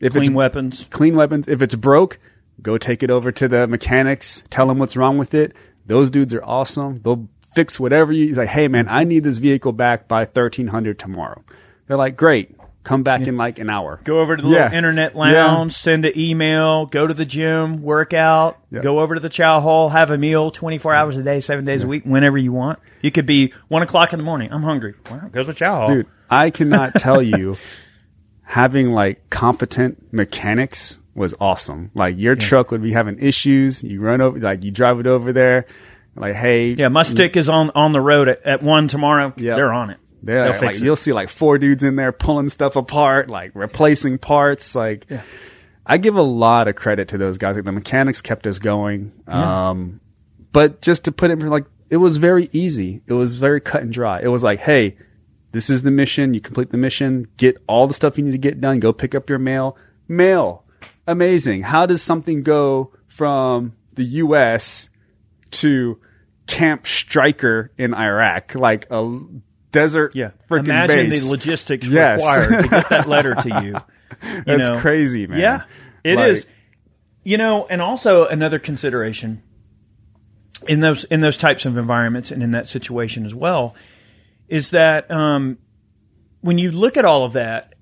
If 0.00 0.12
Clean 0.12 0.22
it's 0.24 0.30
weapons. 0.30 0.86
clean 0.90 1.14
weapons, 1.16 1.48
if 1.48 1.60
it's 1.62 1.74
broke, 1.74 2.18
go 2.62 2.78
take 2.78 3.02
it 3.02 3.10
over 3.10 3.30
to 3.32 3.48
the 3.48 3.66
mechanics. 3.66 4.42
Tell 4.50 4.66
them 4.66 4.78
what's 4.78 4.96
wrong 4.96 5.18
with 5.18 5.34
it. 5.34 5.54
Those 5.86 6.10
dudes 6.10 6.32
are 6.32 6.42
awesome. 6.44 7.00
They'll 7.02 7.28
fix 7.54 7.78
whatever 7.80 8.12
you 8.12 8.28
he's 8.28 8.36
like. 8.36 8.48
Hey 8.48 8.68
man, 8.68 8.86
I 8.88 9.04
need 9.04 9.24
this 9.24 9.38
vehicle 9.38 9.72
back 9.72 10.08
by 10.08 10.24
thirteen 10.24 10.68
hundred 10.68 10.98
tomorrow. 10.98 11.42
They're 11.86 11.96
like, 11.96 12.16
great. 12.16 12.56
Come 12.82 13.02
back 13.02 13.26
in 13.26 13.38
like 13.38 13.58
an 13.58 13.70
hour. 13.70 13.98
Go 14.04 14.20
over 14.20 14.36
to 14.36 14.42
the 14.42 14.48
Yeah. 14.48 14.64
little 14.64 14.76
internet 14.76 15.14
Yeah. 15.14 15.20
lounge, 15.22 15.72
send 15.72 16.04
an 16.04 16.12
email, 16.18 16.84
go 16.84 17.06
to 17.06 17.14
the 17.14 17.24
gym, 17.24 17.80
work 17.82 18.12
out, 18.12 18.58
Yeah. 18.70 18.82
go 18.82 19.00
over 19.00 19.14
to 19.14 19.20
the 19.20 19.30
chow 19.30 19.60
hall, 19.60 19.88
have 19.88 20.10
a 20.10 20.18
meal 20.18 20.50
24 20.50 20.92
hours 20.92 21.16
a 21.16 21.22
day, 21.22 21.40
seven 21.40 21.64
days 21.64 21.82
a 21.82 21.86
week, 21.86 22.02
whenever 22.04 22.36
you 22.36 22.52
want. 22.52 22.78
You 23.00 23.10
could 23.10 23.24
be 23.24 23.54
one 23.68 23.80
o'clock 23.82 24.12
in 24.12 24.18
the 24.18 24.24
morning. 24.24 24.50
I'm 24.52 24.62
hungry. 24.62 24.92
Well, 25.10 25.30
go 25.32 25.42
to 25.42 25.46
the 25.46 25.54
chow 25.54 25.74
hall. 25.76 25.88
Dude, 25.88 26.06
I 26.28 26.50
cannot 26.50 26.92
tell 26.96 27.22
you 27.22 27.56
having 28.42 28.92
like 28.92 29.30
competent 29.30 30.12
mechanics 30.12 30.98
was 31.14 31.32
awesome. 31.40 31.90
Like 31.94 32.18
your 32.18 32.34
truck 32.36 32.70
would 32.70 32.82
be 32.82 32.92
having 32.92 33.18
issues. 33.18 33.82
You 33.82 34.00
run 34.00 34.20
over, 34.20 34.38
like 34.38 34.62
you 34.62 34.70
drive 34.70 35.00
it 35.00 35.06
over 35.06 35.32
there. 35.32 35.64
Like, 36.16 36.34
hey, 36.34 36.74
Yeah, 36.74 36.88
my 36.88 37.02
stick 37.02 37.36
is 37.36 37.48
on 37.48 37.70
on 37.74 37.92
the 37.92 38.00
road 38.00 38.28
at, 38.28 38.42
at 38.44 38.62
one 38.62 38.88
tomorrow. 38.88 39.32
Yeah, 39.36 39.56
They're 39.56 39.72
on 39.72 39.90
it. 39.90 39.98
they're 40.22 40.52
They'll 40.52 40.62
like, 40.62 40.76
it. 40.76 40.82
you'll 40.82 40.96
see 40.96 41.12
like 41.12 41.28
four 41.28 41.58
dudes 41.58 41.82
in 41.82 41.96
there 41.96 42.12
pulling 42.12 42.48
stuff 42.48 42.76
apart, 42.76 43.28
like 43.28 43.52
replacing 43.54 44.18
parts. 44.18 44.74
Like, 44.74 45.06
I 45.86 45.98
give 45.98 46.16
a 46.16 46.22
lot 46.22 46.68
of 46.68 46.76
credit 46.76 47.08
to 47.08 47.18
those 47.18 47.36
guys. 47.38 47.56
Like 47.56 47.64
the 47.64 47.72
mechanics 47.72 48.20
kept 48.22 48.46
us 48.46 48.58
going. 48.58 49.12
Um, 49.26 50.00
but 50.52 50.80
just 50.80 51.04
to 51.06 51.12
put 51.12 51.30
it 51.30 51.40
in, 51.40 51.46
like, 51.48 51.64
it 51.90 51.96
was 51.98 52.16
very 52.16 52.48
easy. 52.52 53.02
It 53.06 53.12
was 53.12 53.38
very 53.38 53.60
cut 53.60 53.82
and 53.82 53.92
dry. 53.92 54.20
It 54.22 54.28
was 54.28 54.42
like, 54.42 54.60
hey, 54.60 54.96
this 55.52 55.68
is 55.68 55.82
the 55.82 55.90
mission. 55.90 56.32
You 56.32 56.40
complete 56.40 56.70
the 56.70 56.78
mission, 56.78 57.28
get 57.36 57.56
all 57.66 57.86
the 57.86 57.94
stuff 57.94 58.16
you 58.18 58.24
need 58.24 58.32
to 58.32 58.38
get 58.38 58.60
done, 58.60 58.78
go 58.80 58.92
pick 58.92 59.14
up 59.14 59.28
your 59.28 59.38
mail. 59.38 59.76
Mail. 60.08 60.64
Amazing. 61.06 61.62
How 61.62 61.86
does 61.86 62.02
something 62.02 62.42
go 62.42 62.92
from 63.08 63.74
the 63.94 64.04
US 64.04 64.88
to 65.52 65.98
Camp 66.46 66.86
Striker 66.86 67.70
in 67.78 67.94
Iraq? 67.94 68.54
Like 68.54 68.86
a 68.90 69.18
desert 69.72 70.14
Yeah. 70.14 70.30
freaking 70.50 70.64
Imagine 70.66 71.10
base. 71.10 71.24
the 71.24 71.30
logistics 71.30 71.86
Yes. 71.86 72.20
required 72.20 72.62
to 72.62 72.68
get 72.68 72.88
that 72.90 73.08
letter 73.08 73.34
to 73.34 73.48
you. 73.64 73.76
You 74.36 74.42
That's 74.46 74.68
know? 74.68 74.78
crazy, 74.80 75.26
man. 75.26 75.38
Yeah, 75.40 75.62
it 76.04 76.18
is. 76.18 76.44
Like- 76.44 76.54
You 77.24 77.38
know, 77.38 77.66
and 77.68 77.80
also 77.82 78.26
another 78.26 78.58
consideration 78.58 79.42
in 80.68 80.80
those 80.80 81.04
in 81.04 81.20
those 81.20 81.36
types 81.36 81.64
of 81.66 81.76
environments 81.76 82.30
and 82.30 82.42
in 82.42 82.50
that 82.52 82.68
situation 82.68 83.24
as 83.26 83.34
well 83.34 83.74
is 84.48 84.70
that 84.70 85.10
um, 85.10 85.58
when 86.40 86.58
you 86.58 86.70
look 86.70 86.96
at 86.96 87.04
all 87.04 87.24
of 87.24 87.32
that, 87.32 87.74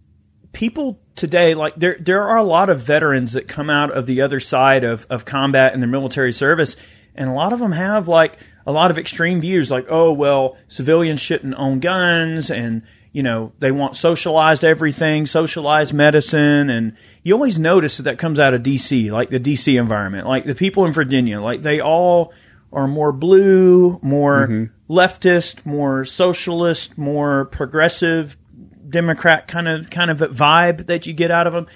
people 0.52 1.00
today 1.14 1.54
like 1.54 1.74
there 1.76 1.96
there 2.00 2.22
are 2.22 2.36
a 2.38 2.42
lot 2.44 2.70
of 2.70 2.80
veterans 2.80 3.32
that 3.32 3.46
come 3.48 3.68
out 3.68 3.90
of 3.92 4.06
the 4.06 4.20
other 4.20 4.40
side 4.40 4.84
of 4.84 5.06
of 5.10 5.24
combat 5.24 5.74
and 5.74 5.82
their 5.82 5.90
military 5.90 6.32
service, 6.32 6.76
and 7.14 7.28
a 7.28 7.32
lot 7.32 7.52
of 7.52 7.58
them 7.58 7.72
have 7.72 8.08
like 8.08 8.38
a 8.66 8.72
lot 8.72 8.90
of 8.90 8.98
extreme 8.98 9.40
views, 9.40 9.70
like 9.70 9.86
oh 9.88 10.12
well, 10.12 10.56
civilians 10.68 11.20
shouldn't 11.20 11.54
own 11.56 11.80
guns 11.80 12.50
and 12.50 12.82
you 13.12 13.22
know, 13.22 13.52
they 13.58 13.70
want 13.70 13.96
socialized 13.96 14.64
everything, 14.64 15.26
socialized 15.26 15.92
medicine. 15.92 16.70
And 16.70 16.96
you 17.22 17.34
always 17.34 17.58
notice 17.58 17.98
that 17.98 18.04
that 18.04 18.18
comes 18.18 18.40
out 18.40 18.54
of 18.54 18.62
DC, 18.62 19.10
like 19.10 19.28
the 19.28 19.38
DC 19.38 19.78
environment, 19.78 20.26
like 20.26 20.44
the 20.44 20.54
people 20.54 20.86
in 20.86 20.92
Virginia, 20.92 21.40
like 21.40 21.60
they 21.60 21.80
all 21.80 22.32
are 22.72 22.88
more 22.88 23.12
blue, 23.12 24.00
more 24.02 24.70
leftist, 24.88 25.66
more 25.66 26.06
socialist, 26.06 26.96
more 26.96 27.44
progressive, 27.46 28.38
Democrat 28.88 29.46
kind 29.46 29.68
of, 29.68 29.90
kind 29.90 30.10
of 30.10 30.18
vibe 30.18 30.86
that 30.86 31.06
you 31.06 31.12
get 31.12 31.30
out 31.30 31.46
of 31.46 31.52
them. 31.52 31.66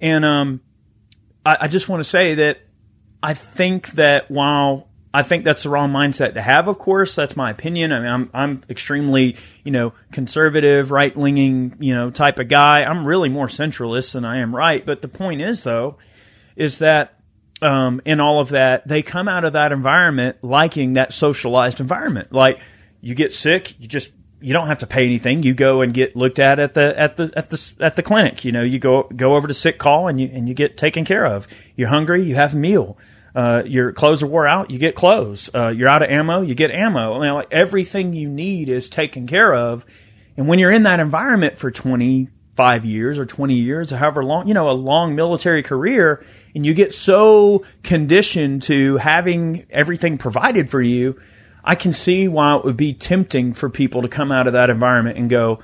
And, 0.00 0.24
um, 0.24 0.60
I, 1.44 1.56
I 1.62 1.68
just 1.68 1.88
want 1.88 2.00
to 2.00 2.08
say 2.08 2.36
that 2.36 2.60
I 3.20 3.34
think 3.34 3.88
that 3.92 4.30
while 4.30 4.87
I 5.12 5.22
think 5.22 5.44
that's 5.44 5.62
the 5.62 5.70
wrong 5.70 5.90
mindset 5.90 6.34
to 6.34 6.42
have, 6.42 6.68
of 6.68 6.78
course, 6.78 7.14
that's 7.14 7.36
my 7.36 7.50
opinion. 7.50 7.92
I 7.92 8.00
mean, 8.00 8.08
I'm, 8.08 8.30
I'm 8.34 8.64
extremely, 8.68 9.36
you 9.64 9.72
know, 9.72 9.94
conservative, 10.12 10.90
right 10.90 11.16
leaning, 11.16 11.76
you 11.80 11.94
know, 11.94 12.10
type 12.10 12.38
of 12.38 12.48
guy. 12.48 12.84
I'm 12.84 13.06
really 13.06 13.28
more 13.28 13.46
centralist 13.46 14.12
than 14.12 14.24
I 14.24 14.38
am 14.38 14.54
right. 14.54 14.84
But 14.84 15.00
the 15.00 15.08
point 15.08 15.40
is, 15.40 15.62
though, 15.62 15.96
is 16.56 16.78
that, 16.78 17.14
um, 17.62 18.00
in 18.04 18.20
all 18.20 18.40
of 18.40 18.50
that, 18.50 18.86
they 18.86 19.02
come 19.02 19.28
out 19.28 19.44
of 19.44 19.54
that 19.54 19.72
environment 19.72 20.36
liking 20.42 20.94
that 20.94 21.12
socialized 21.12 21.80
environment. 21.80 22.32
Like, 22.32 22.60
you 23.00 23.14
get 23.14 23.32
sick, 23.32 23.74
you 23.80 23.88
just 23.88 24.12
you 24.40 24.52
don't 24.52 24.68
have 24.68 24.78
to 24.78 24.86
pay 24.86 25.04
anything. 25.04 25.42
You 25.42 25.54
go 25.54 25.80
and 25.80 25.92
get 25.92 26.14
looked 26.14 26.38
at 26.38 26.58
at 26.58 26.74
the 26.74 26.98
at 26.98 27.16
the 27.16 27.32
at 27.34 27.50
the 27.50 27.72
at 27.80 27.96
the 27.96 28.02
clinic. 28.02 28.44
You 28.44 28.52
know, 28.52 28.62
you 28.62 28.78
go 28.78 29.04
go 29.14 29.34
over 29.34 29.48
to 29.48 29.54
sick 29.54 29.78
call 29.78 30.08
and 30.08 30.20
you 30.20 30.28
and 30.32 30.48
you 30.48 30.54
get 30.54 30.76
taken 30.76 31.04
care 31.04 31.26
of. 31.26 31.48
You're 31.76 31.88
hungry, 31.88 32.22
you 32.22 32.36
have 32.36 32.54
a 32.54 32.56
meal. 32.56 32.96
Uh, 33.38 33.62
your 33.64 33.92
clothes 33.92 34.20
are 34.20 34.26
wore 34.26 34.48
out, 34.48 34.68
you 34.68 34.80
get 34.80 34.96
clothes. 34.96 35.48
Uh, 35.54 35.68
you're 35.68 35.88
out 35.88 36.02
of 36.02 36.10
ammo, 36.10 36.40
you 36.40 36.56
get 36.56 36.72
ammo. 36.72 37.14
I 37.14 37.20
mean, 37.20 37.34
like 37.34 37.46
everything 37.52 38.12
you 38.12 38.28
need 38.28 38.68
is 38.68 38.90
taken 38.90 39.28
care 39.28 39.54
of. 39.54 39.86
And 40.36 40.48
when 40.48 40.58
you're 40.58 40.72
in 40.72 40.82
that 40.82 40.98
environment 40.98 41.56
for 41.56 41.70
25 41.70 42.84
years 42.84 43.16
or 43.16 43.26
20 43.26 43.54
years, 43.54 43.92
or 43.92 43.98
however 43.98 44.24
long, 44.24 44.48
you 44.48 44.54
know, 44.54 44.68
a 44.68 44.72
long 44.72 45.14
military 45.14 45.62
career, 45.62 46.20
and 46.52 46.66
you 46.66 46.74
get 46.74 46.92
so 46.92 47.64
conditioned 47.84 48.64
to 48.64 48.96
having 48.96 49.66
everything 49.70 50.18
provided 50.18 50.68
for 50.68 50.82
you, 50.82 51.20
I 51.62 51.76
can 51.76 51.92
see 51.92 52.26
why 52.26 52.56
it 52.56 52.64
would 52.64 52.76
be 52.76 52.92
tempting 52.92 53.54
for 53.54 53.70
people 53.70 54.02
to 54.02 54.08
come 54.08 54.32
out 54.32 54.48
of 54.48 54.54
that 54.54 54.68
environment 54.68 55.16
and 55.16 55.30
go, 55.30 55.60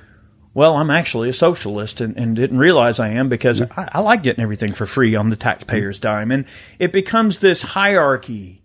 well, 0.55 0.77
I'm 0.77 0.91
actually 0.91 1.29
a 1.29 1.33
socialist 1.33 2.01
and, 2.01 2.17
and 2.17 2.37
didn't 2.37 2.59
realize 2.59 3.01
I 3.01 3.09
am 3.09 3.29
because 3.29 3.61
mm-hmm. 3.61 3.79
I, 3.79 3.89
I, 3.95 4.01
like 4.01 4.23
getting 4.23 4.43
everything 4.43 4.73
for 4.73 4.87
free 4.87 5.17
on 5.17 5.29
the 5.29 5.37
taxpayer's 5.37 5.99
mm-hmm. 5.99 6.09
dime. 6.09 6.31
And 6.31 6.47
it 6.79 6.93
becomes 6.93 7.41
this 7.41 7.61
hierarchy 7.61 8.63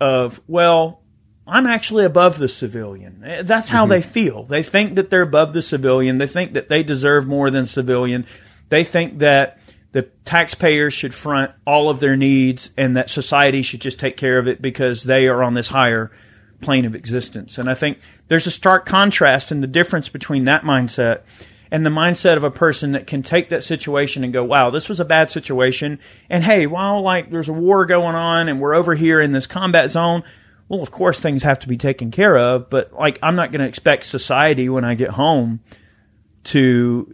of, 0.00 0.40
well, 0.46 1.02
I'm 1.46 1.66
actually 1.66 2.04
above 2.04 2.38
the 2.38 2.48
civilian. 2.48 3.24
Eh, 3.24 3.42
that's 3.42 3.70
how 3.70 3.84
mm-hmm. 3.84 3.90
they 3.90 4.02
feel. 4.02 4.44
They 4.44 4.62
think 4.62 4.96
that 4.96 5.08
they're 5.08 5.22
above 5.22 5.54
the 5.54 5.62
civilian. 5.62 6.18
They 6.18 6.26
think 6.26 6.52
that 6.52 6.68
they 6.68 6.82
deserve 6.82 7.26
more 7.26 7.50
than 7.50 7.64
civilian. 7.64 8.26
They 8.68 8.84
think 8.84 9.18
that 9.20 9.58
the 9.92 10.02
taxpayers 10.02 10.92
should 10.92 11.14
front 11.14 11.52
all 11.66 11.88
of 11.88 12.00
their 12.00 12.16
needs 12.16 12.70
and 12.76 12.96
that 12.96 13.10
society 13.10 13.62
should 13.62 13.80
just 13.80 13.98
take 13.98 14.16
care 14.16 14.38
of 14.38 14.46
it 14.46 14.62
because 14.62 15.04
they 15.04 15.26
are 15.26 15.42
on 15.42 15.54
this 15.54 15.68
higher 15.68 16.12
plane 16.60 16.84
of 16.84 16.94
existence. 16.94 17.58
And 17.58 17.68
I 17.68 17.74
think 17.74 17.98
there's 18.30 18.46
a 18.46 18.50
stark 18.52 18.86
contrast 18.86 19.50
in 19.50 19.60
the 19.60 19.66
difference 19.66 20.08
between 20.08 20.44
that 20.44 20.62
mindset 20.62 21.22
and 21.68 21.84
the 21.84 21.90
mindset 21.90 22.36
of 22.36 22.44
a 22.44 22.50
person 22.50 22.92
that 22.92 23.08
can 23.08 23.24
take 23.24 23.48
that 23.48 23.64
situation 23.64 24.22
and 24.22 24.32
go, 24.32 24.44
wow, 24.44 24.70
this 24.70 24.88
was 24.88 25.00
a 25.00 25.04
bad 25.04 25.32
situation. 25.32 25.98
And 26.30 26.44
hey, 26.44 26.68
while 26.68 27.02
like 27.02 27.32
there's 27.32 27.48
a 27.48 27.52
war 27.52 27.86
going 27.86 28.14
on 28.14 28.48
and 28.48 28.60
we're 28.60 28.74
over 28.74 28.94
here 28.94 29.20
in 29.20 29.32
this 29.32 29.48
combat 29.48 29.90
zone, 29.90 30.22
well, 30.68 30.80
of 30.80 30.92
course 30.92 31.18
things 31.18 31.42
have 31.42 31.58
to 31.58 31.68
be 31.68 31.76
taken 31.76 32.12
care 32.12 32.38
of, 32.38 32.70
but 32.70 32.92
like 32.92 33.18
I'm 33.20 33.34
not 33.34 33.50
going 33.50 33.62
to 33.62 33.66
expect 33.66 34.06
society 34.06 34.68
when 34.68 34.84
I 34.84 34.94
get 34.94 35.10
home 35.10 35.58
to, 36.44 37.12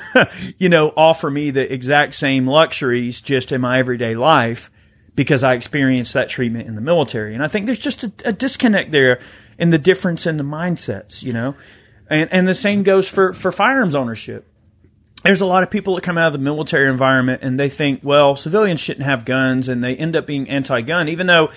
you 0.58 0.70
know, 0.70 0.94
offer 0.96 1.30
me 1.30 1.50
the 1.50 1.70
exact 1.70 2.14
same 2.14 2.46
luxuries 2.46 3.20
just 3.20 3.52
in 3.52 3.60
my 3.60 3.78
everyday 3.78 4.14
life 4.14 4.70
because 5.14 5.44
I 5.44 5.52
experienced 5.52 6.14
that 6.14 6.30
treatment 6.30 6.68
in 6.68 6.74
the 6.74 6.80
military. 6.80 7.34
And 7.34 7.44
I 7.44 7.48
think 7.48 7.66
there's 7.66 7.78
just 7.78 8.02
a, 8.02 8.12
a 8.24 8.32
disconnect 8.32 8.92
there 8.92 9.20
in 9.58 9.70
the 9.70 9.78
difference 9.78 10.26
in 10.26 10.36
the 10.36 10.44
mindsets, 10.44 11.22
you 11.22 11.32
know? 11.32 11.54
And, 12.08 12.32
and 12.32 12.48
the 12.48 12.54
same 12.54 12.82
goes 12.82 13.08
for, 13.08 13.32
for 13.32 13.50
firearms 13.52 13.94
ownership. 13.94 14.46
There's 15.24 15.40
a 15.40 15.46
lot 15.46 15.62
of 15.62 15.70
people 15.70 15.94
that 15.94 16.02
come 16.02 16.18
out 16.18 16.26
of 16.26 16.32
the 16.34 16.38
military 16.38 16.90
environment 16.90 17.42
and 17.42 17.58
they 17.58 17.70
think, 17.70 18.00
well, 18.02 18.36
civilians 18.36 18.80
shouldn't 18.80 19.06
have 19.06 19.24
guns 19.24 19.68
and 19.68 19.82
they 19.82 19.96
end 19.96 20.16
up 20.16 20.26
being 20.26 20.50
anti-gun, 20.50 21.08
even 21.08 21.26
though, 21.26 21.48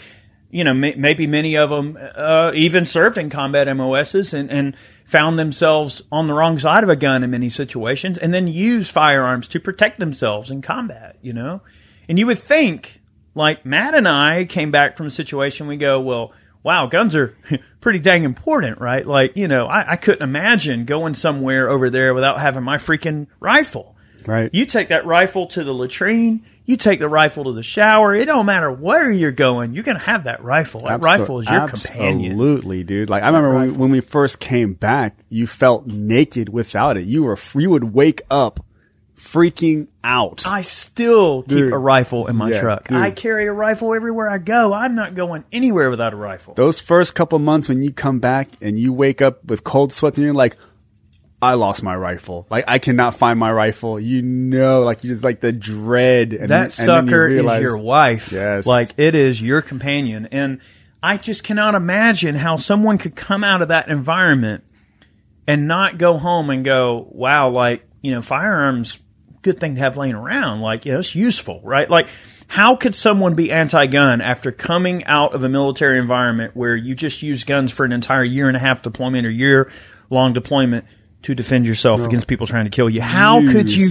you 0.49 0.63
know, 0.63 0.73
may, 0.73 0.95
maybe 0.95 1.27
many 1.27 1.57
of 1.57 1.69
them, 1.69 1.97
uh, 2.15 2.51
even 2.55 2.85
served 2.85 3.17
in 3.17 3.29
combat 3.29 3.67
MOSs 3.75 4.33
and, 4.33 4.49
and 4.49 4.77
found 5.03 5.37
themselves 5.37 6.01
on 6.13 6.27
the 6.27 6.33
wrong 6.33 6.57
side 6.59 6.83
of 6.83 6.89
a 6.89 6.95
gun 6.95 7.23
in 7.23 7.31
many 7.31 7.49
situations 7.49 8.17
and 8.17 8.33
then 8.33 8.47
use 8.47 8.89
firearms 8.89 9.49
to 9.49 9.59
protect 9.59 9.99
themselves 9.99 10.49
in 10.49 10.61
combat, 10.61 11.17
you 11.21 11.33
know? 11.33 11.61
And 12.07 12.17
you 12.17 12.25
would 12.25 12.39
think 12.39 13.01
like 13.35 13.65
Matt 13.65 13.93
and 13.93 14.07
I 14.07 14.45
came 14.45 14.71
back 14.71 14.97
from 14.97 15.07
a 15.07 15.11
situation 15.11 15.67
we 15.67 15.77
go, 15.77 15.99
well, 15.99 16.31
wow, 16.67 16.85
guns 16.85 17.15
are 17.15 17.33
pretty 17.81 17.99
dang 17.99 18.25
important, 18.25 18.79
right? 18.79 19.07
Like, 19.07 19.37
you 19.37 19.47
know, 19.47 19.67
I, 19.67 19.93
I 19.93 19.95
couldn't 19.95 20.21
imagine 20.21 20.83
going 20.83 21.15
somewhere 21.15 21.69
over 21.69 21.89
there 21.89 22.13
without 22.13 22.41
having 22.41 22.63
my 22.63 22.77
freaking 22.77 23.27
rifle. 23.39 23.95
Right. 24.25 24.49
You 24.53 24.65
take 24.65 24.89
that 24.89 25.05
rifle 25.05 25.47
to 25.47 25.63
the 25.63 25.73
latrine, 25.73 26.43
you 26.65 26.75
take 26.75 26.99
the 26.99 27.07
rifle 27.07 27.45
to 27.45 27.53
the 27.53 27.63
shower. 27.63 28.13
It 28.13 28.25
don't 28.25 28.45
matter 28.45 28.69
where 28.69 29.09
you're 29.09 29.31
going, 29.31 29.73
you're 29.75 29.85
going 29.85 29.97
to 29.97 30.03
have 30.03 30.25
that 30.25 30.43
rifle. 30.43 30.81
That 30.81 30.99
Absol- 30.99 31.03
rifle 31.03 31.39
is 31.39 31.47
your 31.47 31.61
absolutely, 31.61 32.05
companion. 32.05 32.31
Absolutely, 32.33 32.83
dude. 32.83 33.09
Like 33.09 33.23
I 33.23 33.27
remember 33.27 33.53
when, 33.53 33.75
when 33.75 33.91
we 33.91 34.01
first 34.01 34.41
came 34.41 34.73
back, 34.73 35.17
you 35.29 35.47
felt 35.47 35.87
naked 35.87 36.49
without 36.49 36.97
it. 36.97 37.05
You 37.05 37.23
were 37.23 37.37
you 37.55 37.69
would 37.69 37.93
wake 37.93 38.23
up 38.29 38.59
freaking 39.17 39.87
out. 40.03 40.45
I 40.47 40.61
still 40.61 41.41
keep 41.43 41.49
dude. 41.49 41.73
a 41.73 41.77
rifle 41.77 42.27
in 42.27 42.35
my 42.35 42.51
yeah, 42.51 42.61
truck. 42.61 42.87
Dude. 42.87 42.97
I 42.97 43.11
carry 43.11 43.47
a 43.47 43.51
rifle 43.51 43.93
everywhere 43.93 44.29
I 44.29 44.37
go. 44.37 44.73
I'm 44.73 44.95
not 44.95 45.15
going 45.15 45.43
anywhere 45.51 45.89
without 45.89 46.13
a 46.13 46.17
rifle. 46.17 46.53
Those 46.53 46.79
first 46.79 47.15
couple 47.15 47.39
months 47.39 47.67
when 47.67 47.81
you 47.81 47.91
come 47.91 48.19
back 48.19 48.49
and 48.61 48.79
you 48.79 48.93
wake 48.93 49.21
up 49.21 49.43
with 49.45 49.63
cold 49.63 49.91
sweats 49.91 50.17
and 50.17 50.25
you're 50.25 50.33
like, 50.33 50.55
I 51.41 51.53
lost 51.53 51.83
my 51.83 51.95
rifle. 51.95 52.47
Like 52.49 52.65
I 52.67 52.79
cannot 52.79 53.15
find 53.15 53.37
my 53.37 53.51
rifle. 53.51 53.99
You 53.99 54.21
know, 54.21 54.81
like 54.81 55.03
you 55.03 55.09
just 55.09 55.23
like 55.23 55.39
the 55.39 55.51
dread. 55.51 56.33
And 56.33 56.49
that 56.49 56.71
sucker 56.71 57.27
you 57.27 57.35
realize, 57.35 57.57
is 57.57 57.63
your 57.63 57.77
wife. 57.77 58.31
Yes. 58.31 58.65
Like 58.65 58.89
it 58.97 59.13
is 59.13 59.41
your 59.41 59.61
companion. 59.61 60.27
And 60.31 60.61
I 61.01 61.17
just 61.17 61.43
cannot 61.43 61.75
imagine 61.75 62.35
how 62.35 62.57
someone 62.57 62.97
could 62.97 63.15
come 63.15 63.43
out 63.43 63.61
of 63.61 63.67
that 63.67 63.87
environment 63.87 64.63
and 65.47 65.67
not 65.67 65.97
go 65.97 66.17
home 66.17 66.49
and 66.49 66.65
go, 66.65 67.07
wow, 67.11 67.49
like, 67.49 67.87
you 68.01 68.11
know, 68.11 68.21
firearms 68.21 68.99
good 69.47 69.59
thing 69.61 69.75
to 69.75 69.81
have 69.81 69.95
laying 69.95 70.13
around. 70.13 70.61
Like, 70.61 70.85
you 70.85 70.91
know, 70.91 70.99
it's 70.99 71.15
useful, 71.15 71.61
right? 71.63 71.89
Like, 71.89 72.09
how 72.47 72.75
could 72.75 72.95
someone 72.95 73.33
be 73.33 73.51
anti-gun 73.51 74.19
after 74.19 74.51
coming 74.51 75.05
out 75.05 75.33
of 75.33 75.43
a 75.43 75.49
military 75.49 75.99
environment 75.99 76.55
where 76.55 76.75
you 76.75 76.95
just 76.95 77.21
use 77.21 77.43
guns 77.45 77.71
for 77.71 77.85
an 77.85 77.93
entire 77.93 78.23
year 78.23 78.47
and 78.47 78.57
a 78.57 78.59
half 78.59 78.81
deployment 78.81 79.25
or 79.25 79.29
year 79.29 79.71
long 80.09 80.33
deployment 80.33 80.85
to 81.23 81.33
defend 81.33 81.65
yourself 81.65 82.01
no. 82.01 82.05
against 82.07 82.27
people 82.27 82.45
trying 82.45 82.65
to 82.65 82.71
kill 82.71 82.89
you? 82.89 83.01
How 83.01 83.39
use. 83.39 83.51
could 83.53 83.71
you 83.71 83.87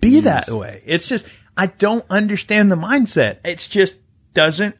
be 0.00 0.08
use. 0.10 0.24
that 0.24 0.48
way? 0.48 0.82
It's 0.84 1.08
just, 1.08 1.24
I 1.56 1.66
don't 1.66 2.04
understand 2.10 2.70
the 2.70 2.76
mindset. 2.76 3.38
It's 3.44 3.66
just 3.68 3.94
doesn't 4.34 4.76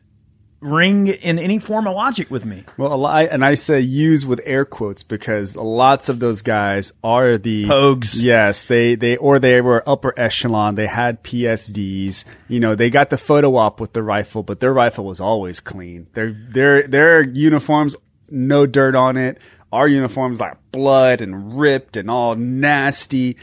ring 0.60 1.08
in 1.08 1.38
any 1.38 1.58
form 1.58 1.86
of 1.86 1.94
logic 1.94 2.30
with 2.30 2.44
me. 2.44 2.64
Well, 2.76 2.92
a 2.92 2.96
lot, 2.96 3.28
and 3.30 3.44
I 3.44 3.54
say 3.54 3.80
use 3.80 4.24
with 4.24 4.40
air 4.44 4.64
quotes 4.64 5.02
because 5.02 5.54
lots 5.54 6.08
of 6.08 6.18
those 6.18 6.42
guys 6.42 6.92
are 7.04 7.38
the 7.38 7.64
pogues. 7.64 8.14
Yes, 8.16 8.64
they 8.64 8.94
they 8.94 9.16
or 9.16 9.38
they 9.38 9.60
were 9.60 9.82
upper 9.88 10.18
echelon. 10.18 10.74
They 10.74 10.86
had 10.86 11.22
PSDs. 11.22 12.24
You 12.48 12.60
know, 12.60 12.74
they 12.74 12.90
got 12.90 13.10
the 13.10 13.18
photo 13.18 13.56
op 13.56 13.80
with 13.80 13.92
the 13.92 14.02
rifle, 14.02 14.42
but 14.42 14.60
their 14.60 14.72
rifle 14.72 15.04
was 15.04 15.20
always 15.20 15.60
clean. 15.60 16.06
Their 16.14 16.32
their 16.32 16.82
their 16.82 17.22
uniforms, 17.22 17.96
no 18.30 18.66
dirt 18.66 18.94
on 18.94 19.16
it. 19.16 19.38
Our 19.72 19.88
uniforms 19.88 20.40
like 20.40 20.56
blood 20.72 21.20
and 21.20 21.58
ripped 21.58 21.96
and 21.96 22.10
all 22.10 22.34
nasty. 22.34 23.36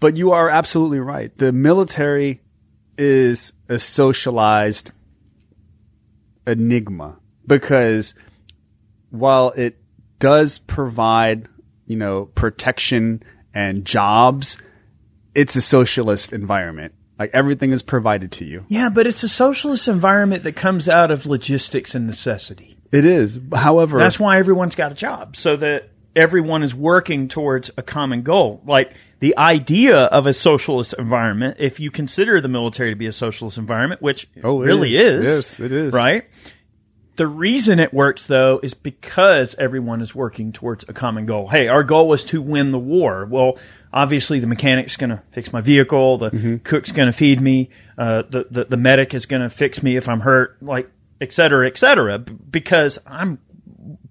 But 0.00 0.16
you 0.16 0.32
are 0.32 0.48
absolutely 0.48 0.98
right. 0.98 1.36
The 1.36 1.52
military 1.52 2.40
is 2.96 3.52
a 3.68 3.78
socialized 3.78 4.92
enigma 6.46 7.18
because 7.46 8.14
while 9.10 9.50
it 9.50 9.78
does 10.18 10.58
provide, 10.58 11.48
you 11.86 11.96
know, 11.96 12.26
protection 12.26 13.22
and 13.52 13.84
jobs, 13.84 14.58
it's 15.34 15.56
a 15.56 15.62
socialist 15.62 16.32
environment. 16.32 16.94
Like 17.18 17.30
everything 17.34 17.72
is 17.72 17.82
provided 17.82 18.32
to 18.32 18.44
you. 18.44 18.64
Yeah, 18.68 18.88
but 18.88 19.06
it's 19.06 19.22
a 19.22 19.28
socialist 19.28 19.88
environment 19.88 20.42
that 20.44 20.52
comes 20.56 20.88
out 20.88 21.10
of 21.10 21.26
logistics 21.26 21.94
and 21.94 22.06
necessity. 22.06 22.78
It 22.92 23.04
is. 23.04 23.38
However, 23.54 23.98
that's 23.98 24.18
why 24.18 24.38
everyone's 24.38 24.74
got 24.74 24.92
a 24.92 24.94
job 24.94 25.36
so 25.36 25.56
that 25.56 25.90
everyone 26.16 26.62
is 26.62 26.74
working 26.74 27.28
towards 27.28 27.70
a 27.76 27.82
common 27.82 28.22
goal. 28.22 28.62
Like 28.66 28.94
the 29.20 29.36
idea 29.38 30.04
of 30.04 30.26
a 30.26 30.32
socialist 30.32 30.94
environment, 30.98 31.56
if 31.58 31.78
you 31.80 31.90
consider 31.90 32.40
the 32.40 32.48
military 32.48 32.90
to 32.90 32.96
be 32.96 33.06
a 33.06 33.12
socialist 33.12 33.58
environment, 33.58 34.02
which 34.02 34.28
oh, 34.42 34.62
it 34.62 34.66
really 34.66 34.96
is. 34.96 35.26
is. 35.26 35.36
Yes, 35.36 35.60
it 35.60 35.72
is. 35.72 35.92
Right? 35.92 36.24
The 37.16 37.26
reason 37.26 37.80
it 37.80 37.92
works 37.92 38.26
though 38.26 38.60
is 38.62 38.72
because 38.72 39.54
everyone 39.58 40.00
is 40.00 40.14
working 40.14 40.52
towards 40.52 40.84
a 40.88 40.94
common 40.94 41.26
goal. 41.26 41.48
Hey, 41.48 41.68
our 41.68 41.84
goal 41.84 42.08
was 42.08 42.24
to 42.26 42.40
win 42.40 42.70
the 42.70 42.78
war. 42.78 43.26
Well, 43.26 43.58
obviously 43.92 44.40
the 44.40 44.46
mechanic's 44.46 44.96
going 44.96 45.10
to 45.10 45.22
fix 45.30 45.52
my 45.52 45.60
vehicle. 45.60 46.16
The 46.16 46.30
mm-hmm. 46.30 46.56
cook's 46.58 46.92
going 46.92 47.08
to 47.08 47.12
feed 47.12 47.40
me. 47.40 47.68
Uh, 47.98 48.22
the, 48.22 48.46
the, 48.50 48.64
the 48.64 48.76
medic 48.78 49.12
is 49.12 49.26
going 49.26 49.42
to 49.42 49.50
fix 49.50 49.82
me 49.82 49.98
if 49.98 50.08
I'm 50.08 50.20
hurt, 50.20 50.62
like, 50.62 50.90
et 51.20 51.34
cetera, 51.34 51.66
et 51.66 51.76
cetera, 51.76 52.18
because 52.18 52.98
I'm 53.06 53.38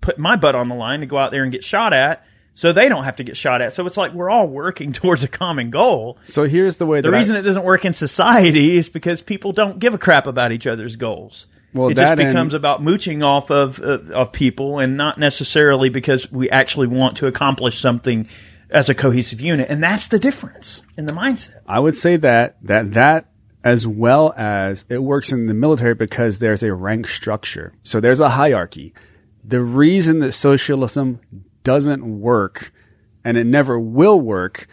putting 0.09 0.23
my 0.23 0.35
butt 0.35 0.55
on 0.55 0.69
the 0.69 0.75
line 0.75 1.01
to 1.01 1.05
go 1.05 1.19
out 1.19 1.29
there 1.29 1.43
and 1.43 1.51
get 1.51 1.63
shot 1.63 1.93
at 1.93 2.25
so 2.55 2.73
they 2.73 2.89
don't 2.89 3.03
have 3.03 3.17
to 3.17 3.23
get 3.23 3.37
shot 3.37 3.61
at. 3.61 3.75
So 3.75 3.85
it's 3.85 3.95
like 3.95 4.13
we're 4.13 4.29
all 4.29 4.47
working 4.47 4.91
towards 4.93 5.23
a 5.23 5.27
common 5.27 5.69
goal. 5.69 6.17
So 6.23 6.45
here's 6.45 6.77
the 6.77 6.87
way. 6.87 7.01
That 7.01 7.09
the 7.09 7.15
reason 7.15 7.35
I, 7.35 7.39
it 7.39 7.41
doesn't 7.43 7.63
work 7.63 7.85
in 7.85 7.93
society 7.93 8.75
is 8.75 8.89
because 8.89 9.21
people 9.21 9.51
don't 9.51 9.77
give 9.77 9.93
a 9.93 9.99
crap 9.99 10.25
about 10.25 10.51
each 10.51 10.65
other's 10.65 10.95
goals. 10.95 11.45
Well, 11.75 11.89
it 11.89 11.97
just 11.97 12.15
becomes 12.15 12.55
end, 12.55 12.59
about 12.59 12.81
mooching 12.81 13.21
off 13.21 13.51
of 13.51 13.79
uh, 13.79 13.99
of 14.11 14.31
people, 14.31 14.79
and 14.79 14.97
not 14.97 15.19
necessarily 15.19 15.89
because 15.89 16.31
we 16.31 16.49
actually 16.49 16.87
want 16.87 17.17
to 17.17 17.27
accomplish 17.27 17.77
something 17.77 18.27
as 18.71 18.89
a 18.89 18.95
cohesive 18.95 19.39
unit. 19.39 19.69
And 19.69 19.83
that's 19.83 20.07
the 20.07 20.17
difference 20.17 20.81
in 20.97 21.05
the 21.05 21.13
mindset. 21.13 21.61
I 21.67 21.79
would 21.79 21.95
say 21.95 22.17
that 22.17 22.57
that 22.63 22.93
that 22.93 23.27
as 23.63 23.85
well 23.85 24.33
as 24.35 24.85
it 24.89 25.03
works 25.03 25.31
in 25.31 25.45
the 25.45 25.53
military 25.53 25.93
because 25.93 26.39
there's 26.39 26.63
a 26.63 26.73
rank 26.73 27.07
structure. 27.07 27.73
So 27.83 27.99
there's 27.99 28.19
a 28.19 28.29
hierarchy. 28.29 28.95
The 29.43 29.61
reason 29.61 30.19
that 30.19 30.33
socialism 30.33 31.19
doesn't 31.63 32.19
work 32.19 32.71
and 33.23 33.37
it 33.37 33.45
never 33.45 33.79
will 33.79 34.19
work 34.19 34.67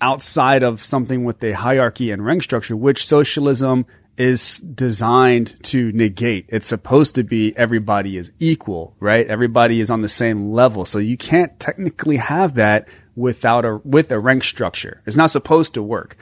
outside 0.00 0.62
of 0.62 0.84
something 0.84 1.24
with 1.24 1.42
a 1.42 1.52
hierarchy 1.52 2.10
and 2.10 2.24
rank 2.24 2.42
structure, 2.42 2.76
which 2.76 3.06
socialism 3.06 3.86
is 4.16 4.58
designed 4.60 5.56
to 5.64 5.90
negate. 5.92 6.46
It's 6.48 6.66
supposed 6.66 7.14
to 7.16 7.24
be 7.24 7.56
everybody 7.56 8.16
is 8.16 8.30
equal, 8.38 8.94
right? 9.00 9.26
Everybody 9.26 9.80
is 9.80 9.90
on 9.90 10.02
the 10.02 10.08
same 10.08 10.52
level. 10.52 10.84
So 10.84 10.98
you 10.98 11.16
can't 11.16 11.58
technically 11.58 12.18
have 12.18 12.54
that 12.54 12.88
without 13.16 13.64
a, 13.64 13.80
with 13.84 14.12
a 14.12 14.20
rank 14.20 14.44
structure. 14.44 15.02
It's 15.06 15.16
not 15.16 15.30
supposed 15.30 15.74
to 15.74 15.82
work. 15.82 16.16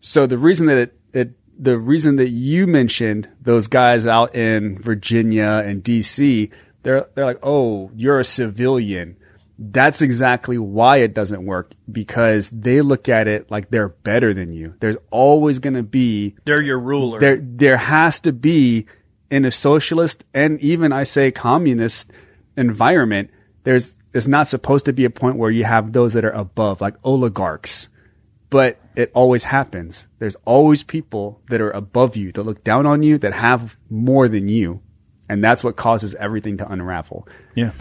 So 0.00 0.26
the 0.26 0.38
reason 0.38 0.66
that 0.66 0.78
it, 0.78 0.98
it 1.12 1.30
the 1.58 1.78
reason 1.78 2.16
that 2.16 2.28
you 2.28 2.66
mentioned 2.66 3.28
those 3.40 3.68
guys 3.68 4.06
out 4.06 4.34
in 4.34 4.78
Virginia 4.78 5.62
and 5.64 5.82
DC, 5.82 6.50
they're 6.84 7.08
they're 7.14 7.24
like, 7.24 7.40
"Oh, 7.42 7.90
you're 7.96 8.20
a 8.20 8.24
civilian." 8.24 9.16
That's 9.56 10.02
exactly 10.02 10.58
why 10.58 10.96
it 10.96 11.14
doesn't 11.14 11.46
work 11.46 11.74
because 11.90 12.50
they 12.50 12.80
look 12.80 13.08
at 13.08 13.28
it 13.28 13.50
like 13.52 13.70
they're 13.70 13.88
better 13.88 14.34
than 14.34 14.52
you. 14.52 14.74
There's 14.80 14.96
always 15.10 15.60
going 15.60 15.74
to 15.74 15.84
be 15.84 16.34
They're 16.44 16.62
your 16.62 16.78
ruler. 16.80 17.20
there 17.20 17.38
there 17.40 17.76
has 17.76 18.20
to 18.22 18.32
be 18.32 18.86
in 19.30 19.44
a 19.44 19.52
socialist 19.52 20.24
and 20.34 20.60
even 20.60 20.92
I 20.92 21.04
say 21.04 21.30
communist 21.30 22.10
environment, 22.56 23.30
there's 23.62 23.94
it's 24.12 24.26
not 24.26 24.46
supposed 24.46 24.86
to 24.86 24.92
be 24.92 25.04
a 25.04 25.10
point 25.10 25.36
where 25.36 25.50
you 25.50 25.64
have 25.64 25.92
those 25.92 26.12
that 26.14 26.24
are 26.24 26.30
above, 26.30 26.80
like 26.80 26.94
oligarchs. 27.04 27.88
But 28.50 28.78
it 28.94 29.10
always 29.14 29.44
happens. 29.44 30.06
There's 30.20 30.36
always 30.44 30.84
people 30.84 31.40
that 31.48 31.60
are 31.60 31.72
above 31.72 32.14
you, 32.16 32.30
that 32.32 32.42
look 32.44 32.62
down 32.62 32.86
on 32.86 33.02
you, 33.02 33.18
that 33.18 33.32
have 33.32 33.76
more 33.90 34.28
than 34.28 34.48
you. 34.48 34.80
And 35.28 35.42
that's 35.42 35.64
what 35.64 35.76
causes 35.76 36.14
everything 36.14 36.58
to 36.58 36.70
unravel. 36.70 37.26
Yeah. 37.54 37.72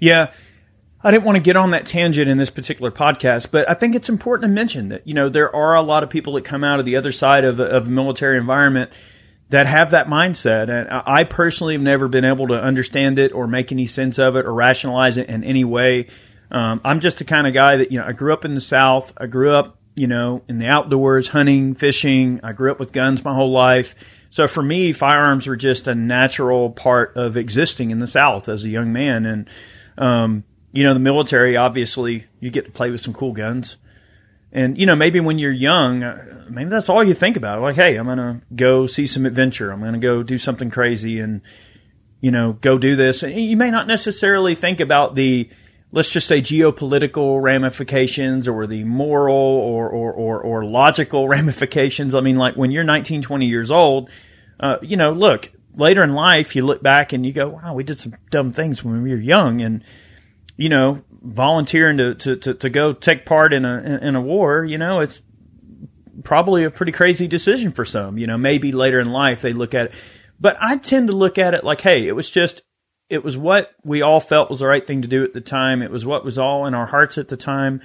Yeah. 0.00 0.32
I 1.02 1.10
didn't 1.10 1.24
want 1.24 1.36
to 1.36 1.42
get 1.42 1.56
on 1.56 1.70
that 1.70 1.86
tangent 1.86 2.28
in 2.28 2.38
this 2.38 2.50
particular 2.50 2.90
podcast, 2.90 3.50
but 3.50 3.68
I 3.70 3.74
think 3.74 3.94
it's 3.94 4.08
important 4.08 4.50
to 4.50 4.54
mention 4.54 4.88
that, 4.88 5.06
you 5.06 5.14
know, 5.14 5.28
there 5.28 5.54
are 5.54 5.76
a 5.76 5.82
lot 5.82 6.02
of 6.02 6.10
people 6.10 6.32
that 6.32 6.44
come 6.44 6.64
out 6.64 6.80
of 6.80 6.86
the 6.86 6.96
other 6.96 7.12
side 7.12 7.44
of, 7.44 7.60
of 7.60 7.86
a 7.86 7.90
military 7.90 8.38
environment 8.38 8.90
that 9.50 9.66
have 9.66 9.92
that 9.92 10.08
mindset. 10.08 10.68
And 10.68 10.88
I 10.90 11.24
personally 11.24 11.74
have 11.74 11.82
never 11.82 12.08
been 12.08 12.24
able 12.24 12.48
to 12.48 12.60
understand 12.60 13.18
it 13.18 13.32
or 13.32 13.46
make 13.46 13.70
any 13.70 13.86
sense 13.86 14.18
of 14.18 14.36
it 14.36 14.46
or 14.46 14.52
rationalize 14.52 15.18
it 15.18 15.28
in 15.28 15.44
any 15.44 15.64
way. 15.64 16.08
Um, 16.50 16.80
I'm 16.84 17.00
just 17.00 17.18
the 17.18 17.24
kind 17.24 17.46
of 17.46 17.54
guy 17.54 17.76
that, 17.76 17.92
you 17.92 18.00
know, 18.00 18.06
I 18.06 18.12
grew 18.12 18.32
up 18.32 18.44
in 18.44 18.54
the 18.54 18.60
South. 18.60 19.12
I 19.16 19.26
grew 19.26 19.50
up, 19.50 19.78
you 19.94 20.06
know, 20.06 20.42
in 20.48 20.58
the 20.58 20.66
outdoors, 20.66 21.28
hunting, 21.28 21.74
fishing. 21.74 22.40
I 22.42 22.52
grew 22.52 22.72
up 22.72 22.80
with 22.80 22.92
guns 22.92 23.22
my 23.22 23.34
whole 23.34 23.50
life. 23.50 23.94
So 24.36 24.46
for 24.46 24.62
me, 24.62 24.92
firearms 24.92 25.46
were 25.46 25.56
just 25.56 25.88
a 25.88 25.94
natural 25.94 26.68
part 26.68 27.16
of 27.16 27.38
existing 27.38 27.90
in 27.90 28.00
the 28.00 28.06
South 28.06 28.50
as 28.50 28.64
a 28.64 28.68
young 28.68 28.92
man. 28.92 29.24
And, 29.24 29.48
um, 29.96 30.44
you 30.72 30.84
know, 30.84 30.92
the 30.92 31.00
military, 31.00 31.56
obviously, 31.56 32.26
you 32.38 32.50
get 32.50 32.66
to 32.66 32.70
play 32.70 32.90
with 32.90 33.00
some 33.00 33.14
cool 33.14 33.32
guns. 33.32 33.78
And, 34.52 34.76
you 34.76 34.84
know, 34.84 34.94
maybe 34.94 35.20
when 35.20 35.38
you're 35.38 35.50
young, 35.50 36.02
uh, 36.02 36.44
maybe 36.50 36.68
that's 36.68 36.90
all 36.90 37.02
you 37.02 37.14
think 37.14 37.38
about. 37.38 37.62
Like, 37.62 37.76
hey, 37.76 37.96
I'm 37.96 38.04
going 38.04 38.18
to 38.18 38.42
go 38.54 38.86
see 38.86 39.06
some 39.06 39.24
adventure. 39.24 39.72
I'm 39.72 39.80
going 39.80 39.94
to 39.94 39.98
go 39.98 40.22
do 40.22 40.36
something 40.36 40.68
crazy 40.68 41.18
and, 41.18 41.40
you 42.20 42.30
know, 42.30 42.52
go 42.60 42.76
do 42.76 42.94
this. 42.94 43.22
And 43.22 43.34
you 43.40 43.56
may 43.56 43.70
not 43.70 43.86
necessarily 43.86 44.54
think 44.54 44.80
about 44.80 45.14
the, 45.14 45.48
let's 45.92 46.10
just 46.10 46.28
say 46.28 46.42
geopolitical 46.42 47.40
ramifications 47.40 48.48
or 48.48 48.66
the 48.66 48.84
moral 48.84 49.34
or, 49.34 49.88
or, 49.88 50.12
or, 50.12 50.42
or 50.42 50.62
logical 50.62 51.26
ramifications. 51.36 52.14
I 52.14 52.20
mean, 52.20 52.36
like 52.36 52.54
when 52.54 52.70
you're 52.70 52.84
19, 52.84 53.22
20 53.22 53.46
years 53.46 53.70
old, 53.70 54.10
uh, 54.60 54.78
you 54.82 54.96
know, 54.96 55.12
look, 55.12 55.50
later 55.74 56.02
in 56.02 56.14
life, 56.14 56.56
you 56.56 56.64
look 56.64 56.82
back 56.82 57.12
and 57.12 57.24
you 57.24 57.32
go, 57.32 57.48
wow, 57.48 57.74
we 57.74 57.84
did 57.84 58.00
some 58.00 58.14
dumb 58.30 58.52
things 58.52 58.82
when 58.82 59.02
we 59.02 59.10
were 59.10 59.16
young. 59.16 59.60
And, 59.60 59.84
you 60.56 60.68
know, 60.68 61.02
volunteering 61.22 61.98
to, 61.98 62.14
to, 62.14 62.36
to, 62.36 62.54
to 62.54 62.70
go 62.70 62.92
take 62.92 63.26
part 63.26 63.52
in 63.52 63.64
a, 63.64 63.98
in 64.02 64.14
a 64.14 64.20
war, 64.20 64.64
you 64.64 64.78
know, 64.78 65.00
it's 65.00 65.20
probably 66.24 66.64
a 66.64 66.70
pretty 66.70 66.92
crazy 66.92 67.26
decision 67.26 67.72
for 67.72 67.84
some, 67.84 68.18
you 68.18 68.26
know, 68.26 68.38
maybe 68.38 68.72
later 68.72 69.00
in 69.00 69.08
life 69.08 69.42
they 69.42 69.52
look 69.52 69.74
at 69.74 69.86
it, 69.86 69.94
but 70.40 70.56
I 70.60 70.76
tend 70.76 71.08
to 71.08 71.16
look 71.16 71.38
at 71.38 71.54
it 71.54 71.64
like, 71.64 71.80
Hey, 71.80 72.08
it 72.08 72.12
was 72.12 72.30
just, 72.30 72.62
it 73.08 73.22
was 73.22 73.36
what 73.36 73.72
we 73.84 74.02
all 74.02 74.20
felt 74.20 74.50
was 74.50 74.60
the 74.60 74.66
right 74.66 74.84
thing 74.84 75.02
to 75.02 75.08
do 75.08 75.22
at 75.22 75.32
the 75.32 75.40
time. 75.40 75.82
It 75.82 75.90
was 75.90 76.04
what 76.04 76.24
was 76.24 76.38
all 76.38 76.66
in 76.66 76.74
our 76.74 76.86
hearts 76.86 77.18
at 77.18 77.28
the 77.28 77.36
time. 77.36 77.80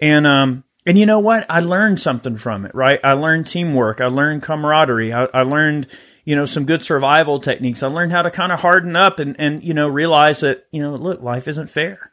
And, 0.00 0.26
um, 0.26 0.64
and 0.86 0.98
you 0.98 1.06
know 1.06 1.20
what? 1.20 1.46
I 1.48 1.60
learned 1.60 2.00
something 2.00 2.36
from 2.38 2.64
it, 2.64 2.74
right? 2.74 2.98
I 3.04 3.12
learned 3.12 3.46
teamwork. 3.46 4.00
I 4.00 4.06
learned 4.06 4.42
camaraderie. 4.42 5.12
I, 5.12 5.24
I 5.26 5.42
learned, 5.42 5.88
you 6.24 6.36
know, 6.36 6.44
some 6.44 6.64
good 6.64 6.82
survival 6.82 7.40
techniques. 7.40 7.82
I 7.82 7.88
learned 7.88 8.12
how 8.12 8.22
to 8.22 8.30
kind 8.30 8.52
of 8.52 8.60
harden 8.60 8.94
up 8.94 9.18
and, 9.18 9.34
and, 9.38 9.62
you 9.62 9.74
know, 9.74 9.88
realize 9.88 10.40
that, 10.40 10.66
you 10.70 10.82
know, 10.82 10.94
look, 10.94 11.20
life 11.20 11.48
isn't 11.48 11.70
fair. 11.70 12.10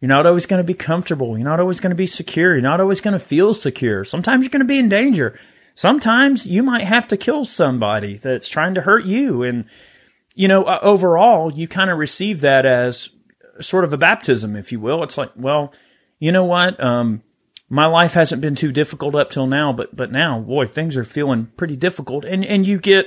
You're 0.00 0.08
not 0.08 0.26
always 0.26 0.46
going 0.46 0.60
to 0.60 0.66
be 0.66 0.74
comfortable. 0.74 1.36
You're 1.36 1.48
not 1.48 1.58
always 1.58 1.80
going 1.80 1.90
to 1.90 1.96
be 1.96 2.06
secure. 2.06 2.52
You're 2.52 2.62
not 2.62 2.80
always 2.80 3.00
going 3.00 3.14
to 3.14 3.24
feel 3.24 3.54
secure. 3.54 4.04
Sometimes 4.04 4.42
you're 4.44 4.50
going 4.50 4.60
to 4.60 4.66
be 4.66 4.78
in 4.78 4.88
danger. 4.88 5.38
Sometimes 5.74 6.46
you 6.46 6.62
might 6.62 6.84
have 6.84 7.08
to 7.08 7.16
kill 7.16 7.44
somebody 7.44 8.16
that's 8.16 8.48
trying 8.48 8.74
to 8.74 8.82
hurt 8.82 9.04
you. 9.04 9.42
And, 9.42 9.64
you 10.36 10.46
know, 10.46 10.62
uh, 10.64 10.78
overall, 10.82 11.52
you 11.52 11.66
kind 11.66 11.90
of 11.90 11.98
receive 11.98 12.42
that 12.42 12.64
as 12.64 13.10
sort 13.60 13.84
of 13.84 13.92
a 13.92 13.98
baptism, 13.98 14.54
if 14.54 14.70
you 14.70 14.78
will. 14.78 15.02
It's 15.02 15.18
like, 15.18 15.32
well, 15.34 15.72
you 16.20 16.30
know 16.30 16.44
what? 16.44 16.80
Um, 16.82 17.22
my 17.68 17.86
life 17.86 18.14
hasn't 18.14 18.40
been 18.40 18.54
too 18.54 18.70
difficult 18.70 19.16
up 19.16 19.30
till 19.30 19.48
now, 19.48 19.72
but, 19.72 19.94
but 19.94 20.12
now, 20.12 20.40
boy, 20.40 20.68
things 20.68 20.96
are 20.96 21.04
feeling 21.04 21.50
pretty 21.56 21.76
difficult. 21.76 22.24
And, 22.24 22.44
and 22.44 22.64
you 22.64 22.78
get, 22.78 23.06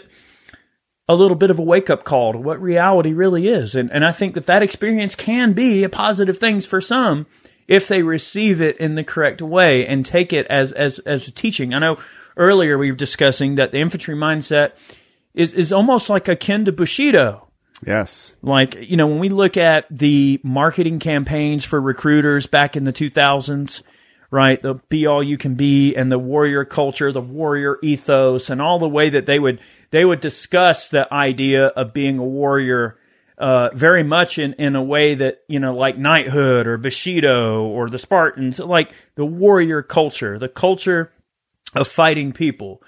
a 1.08 1.16
little 1.16 1.36
bit 1.36 1.52
of 1.52 1.60
a 1.60 1.64
wake 1.64 1.90
up 1.90 2.04
call 2.04 2.34
to 2.34 2.40
what 2.40 2.62
reality 2.62 3.14
really 3.14 3.48
is. 3.48 3.76
And, 3.76 3.92
and 3.92 4.06
I 4.06 4.12
think 4.12 4.34
that 4.36 4.46
that 4.46 4.64
experience 4.64 5.16
can 5.16 5.54
be 5.54 5.84
a 5.84 5.90
positive 5.90 6.38
thing 6.38 6.62
for 6.62 6.80
some 6.82 7.28
if 7.68 7.88
they 7.88 8.04
receive 8.04 8.62
it 8.62 8.78
in 8.78 8.96
the 8.96 9.04
correct 9.04 9.42
way 9.42 9.86
and 9.88 10.06
take 10.06 10.34
it 10.34 10.46
as, 10.48 10.72
as, 10.72 11.00
as 11.00 11.28
a 11.28 11.32
teaching. 11.32 11.74
I 11.74 11.80
know 11.80 11.98
earlier 12.38 12.78
we 12.78 12.92
were 12.92 12.98
discussing 12.98 13.56
that 13.56 13.72
the 13.72 13.80
infantry 13.80 14.16
mindset 14.16 14.72
is, 15.34 15.54
is 15.54 15.72
almost 15.74 16.10
like 16.10 16.28
akin 16.28 16.66
to 16.66 16.72
Bushido. 16.72 17.48
Yes. 17.86 18.34
Like, 18.42 18.90
you 18.90 18.96
know, 18.96 19.08
when 19.08 19.20
we 19.20 19.30
look 19.30 19.58
at 19.58 19.86
the 19.90 20.40
marketing 20.44 21.00
campaigns 21.00 21.66
for 21.66 21.82
recruiters 21.82 22.46
back 22.46 22.76
in 22.76 22.84
the 22.84 22.94
2000s, 22.94 23.82
right? 24.32 24.62
The 24.62 24.76
be 24.88 25.06
all 25.06 25.22
you 25.22 25.38
can 25.38 25.56
be 25.56 25.94
and 25.94 26.10
the 26.10 26.18
warrior 26.18 26.64
culture, 26.64 27.12
the 27.12 27.22
warrior 27.22 27.78
ethos 27.84 28.50
and 28.50 28.62
all 28.62 28.80
the 28.80 28.88
way 28.88 29.10
that 29.10 29.26
they 29.26 29.38
would, 29.38 29.60
they 29.92 30.06
would 30.06 30.22
discuss 30.22 30.88
the 30.88 31.14
idea 31.14 31.68
of 31.68 31.94
being 31.94 32.18
a 32.18 32.24
warrior, 32.24 32.98
uh, 33.38 33.70
very 33.74 34.04
much 34.04 34.40
in, 34.40 34.54
in 34.54 34.76
a 34.76 34.84
way 34.84 35.16
that, 35.16 35.42
you 35.50 35.60
know, 35.60 35.76
like 35.76 35.98
knighthood 35.98 36.66
or 36.66 36.78
Bushido 36.78 37.64
or 37.64 37.90
the 37.90 38.00
Spartans, 38.00 38.60
like 38.60 38.94
the 39.16 39.26
warrior 39.26 39.84
culture, 39.84 40.40
the 40.40 40.50
culture 40.50 41.12
of 41.76 41.88
fighting 41.88 42.32
people, 42.32 42.82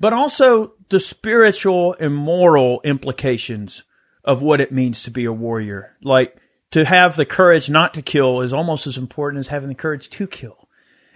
but 0.00 0.12
also 0.12 0.74
the 0.88 1.00
spiritual 1.00 1.94
and 2.00 2.14
moral 2.14 2.80
implications 2.82 3.84
of 4.24 4.42
what 4.42 4.60
it 4.60 4.72
means 4.72 5.04
to 5.04 5.10
be 5.10 5.24
a 5.24 5.32
warrior. 5.32 5.96
Like 6.02 6.36
to 6.72 6.84
have 6.84 7.14
the 7.14 7.26
courage 7.26 7.70
not 7.70 7.94
to 7.94 8.02
kill 8.02 8.40
is 8.40 8.52
almost 8.52 8.88
as 8.88 8.96
important 8.96 9.38
as 9.38 9.48
having 9.48 9.68
the 9.68 9.74
courage 9.74 10.10
to 10.10 10.26
kill 10.26 10.59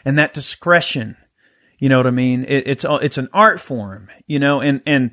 and 0.05 0.18
that 0.18 0.34
discretion. 0.34 1.16
You 1.78 1.88
know 1.88 1.96
what 1.96 2.07
I 2.07 2.11
mean? 2.11 2.44
It, 2.44 2.68
it's 2.68 2.86
it's 2.88 3.18
an 3.18 3.28
art 3.32 3.61
form, 3.61 4.09
you 4.26 4.38
know, 4.38 4.61
and 4.61 4.82
and 4.86 5.11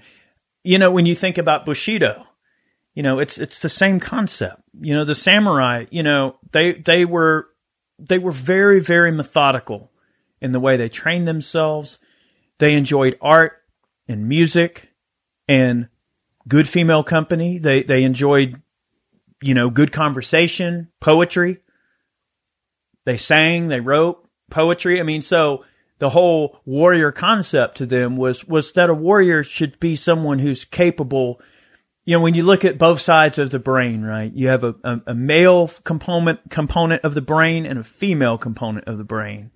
you 0.63 0.77
know 0.77 0.91
when 0.91 1.05
you 1.05 1.15
think 1.15 1.37
about 1.37 1.65
Bushido, 1.65 2.25
you 2.93 3.03
know 3.03 3.19
it's 3.19 3.37
it's 3.37 3.59
the 3.59 3.69
same 3.69 3.99
concept. 3.99 4.61
You 4.79 4.93
know, 4.93 5.03
the 5.03 5.15
samurai, 5.15 5.85
you 5.89 6.03
know, 6.03 6.37
they 6.51 6.73
they 6.73 7.05
were 7.05 7.49
they 7.99 8.19
were 8.19 8.31
very 8.31 8.79
very 8.79 9.11
methodical 9.11 9.91
in 10.39 10.51
the 10.51 10.59
way 10.59 10.77
they 10.77 10.89
trained 10.89 11.27
themselves. 11.27 11.99
They 12.59 12.73
enjoyed 12.73 13.17
art 13.21 13.53
and 14.07 14.27
music 14.27 14.93
and 15.47 15.89
good 16.47 16.67
female 16.67 17.03
company. 17.03 17.57
They 17.57 17.83
they 17.83 18.03
enjoyed 18.03 18.61
you 19.41 19.53
know 19.55 19.69
good 19.69 19.91
conversation, 19.91 20.89
poetry. 20.99 21.57
They 23.03 23.17
sang, 23.17 23.67
they 23.67 23.79
wrote 23.79 24.21
poetry. 24.51 24.99
I 24.99 25.03
mean, 25.03 25.21
so 25.21 25.65
the 25.99 26.09
whole 26.09 26.59
warrior 26.65 27.11
concept 27.11 27.77
to 27.77 27.85
them 27.85 28.17
was 28.17 28.45
was 28.45 28.71
that 28.73 28.89
a 28.89 28.93
warrior 28.93 29.43
should 29.43 29.79
be 29.79 29.95
someone 29.95 30.39
who's 30.39 30.65
capable. 30.65 31.41
You 32.05 32.17
know, 32.17 32.23
when 32.23 32.33
you 32.33 32.43
look 32.43 32.65
at 32.65 32.79
both 32.79 32.99
sides 32.99 33.37
of 33.37 33.51
the 33.51 33.59
brain, 33.59 34.01
right? 34.01 34.33
You 34.33 34.47
have 34.47 34.63
a, 34.63 34.75
a, 34.83 35.01
a 35.07 35.15
male 35.15 35.69
component 35.83 36.49
component 36.49 37.03
of 37.03 37.13
the 37.13 37.21
brain 37.21 37.65
and 37.65 37.79
a 37.79 37.83
female 37.83 38.37
component 38.37 38.87
of 38.87 38.97
the 38.97 39.03
brain. 39.03 39.51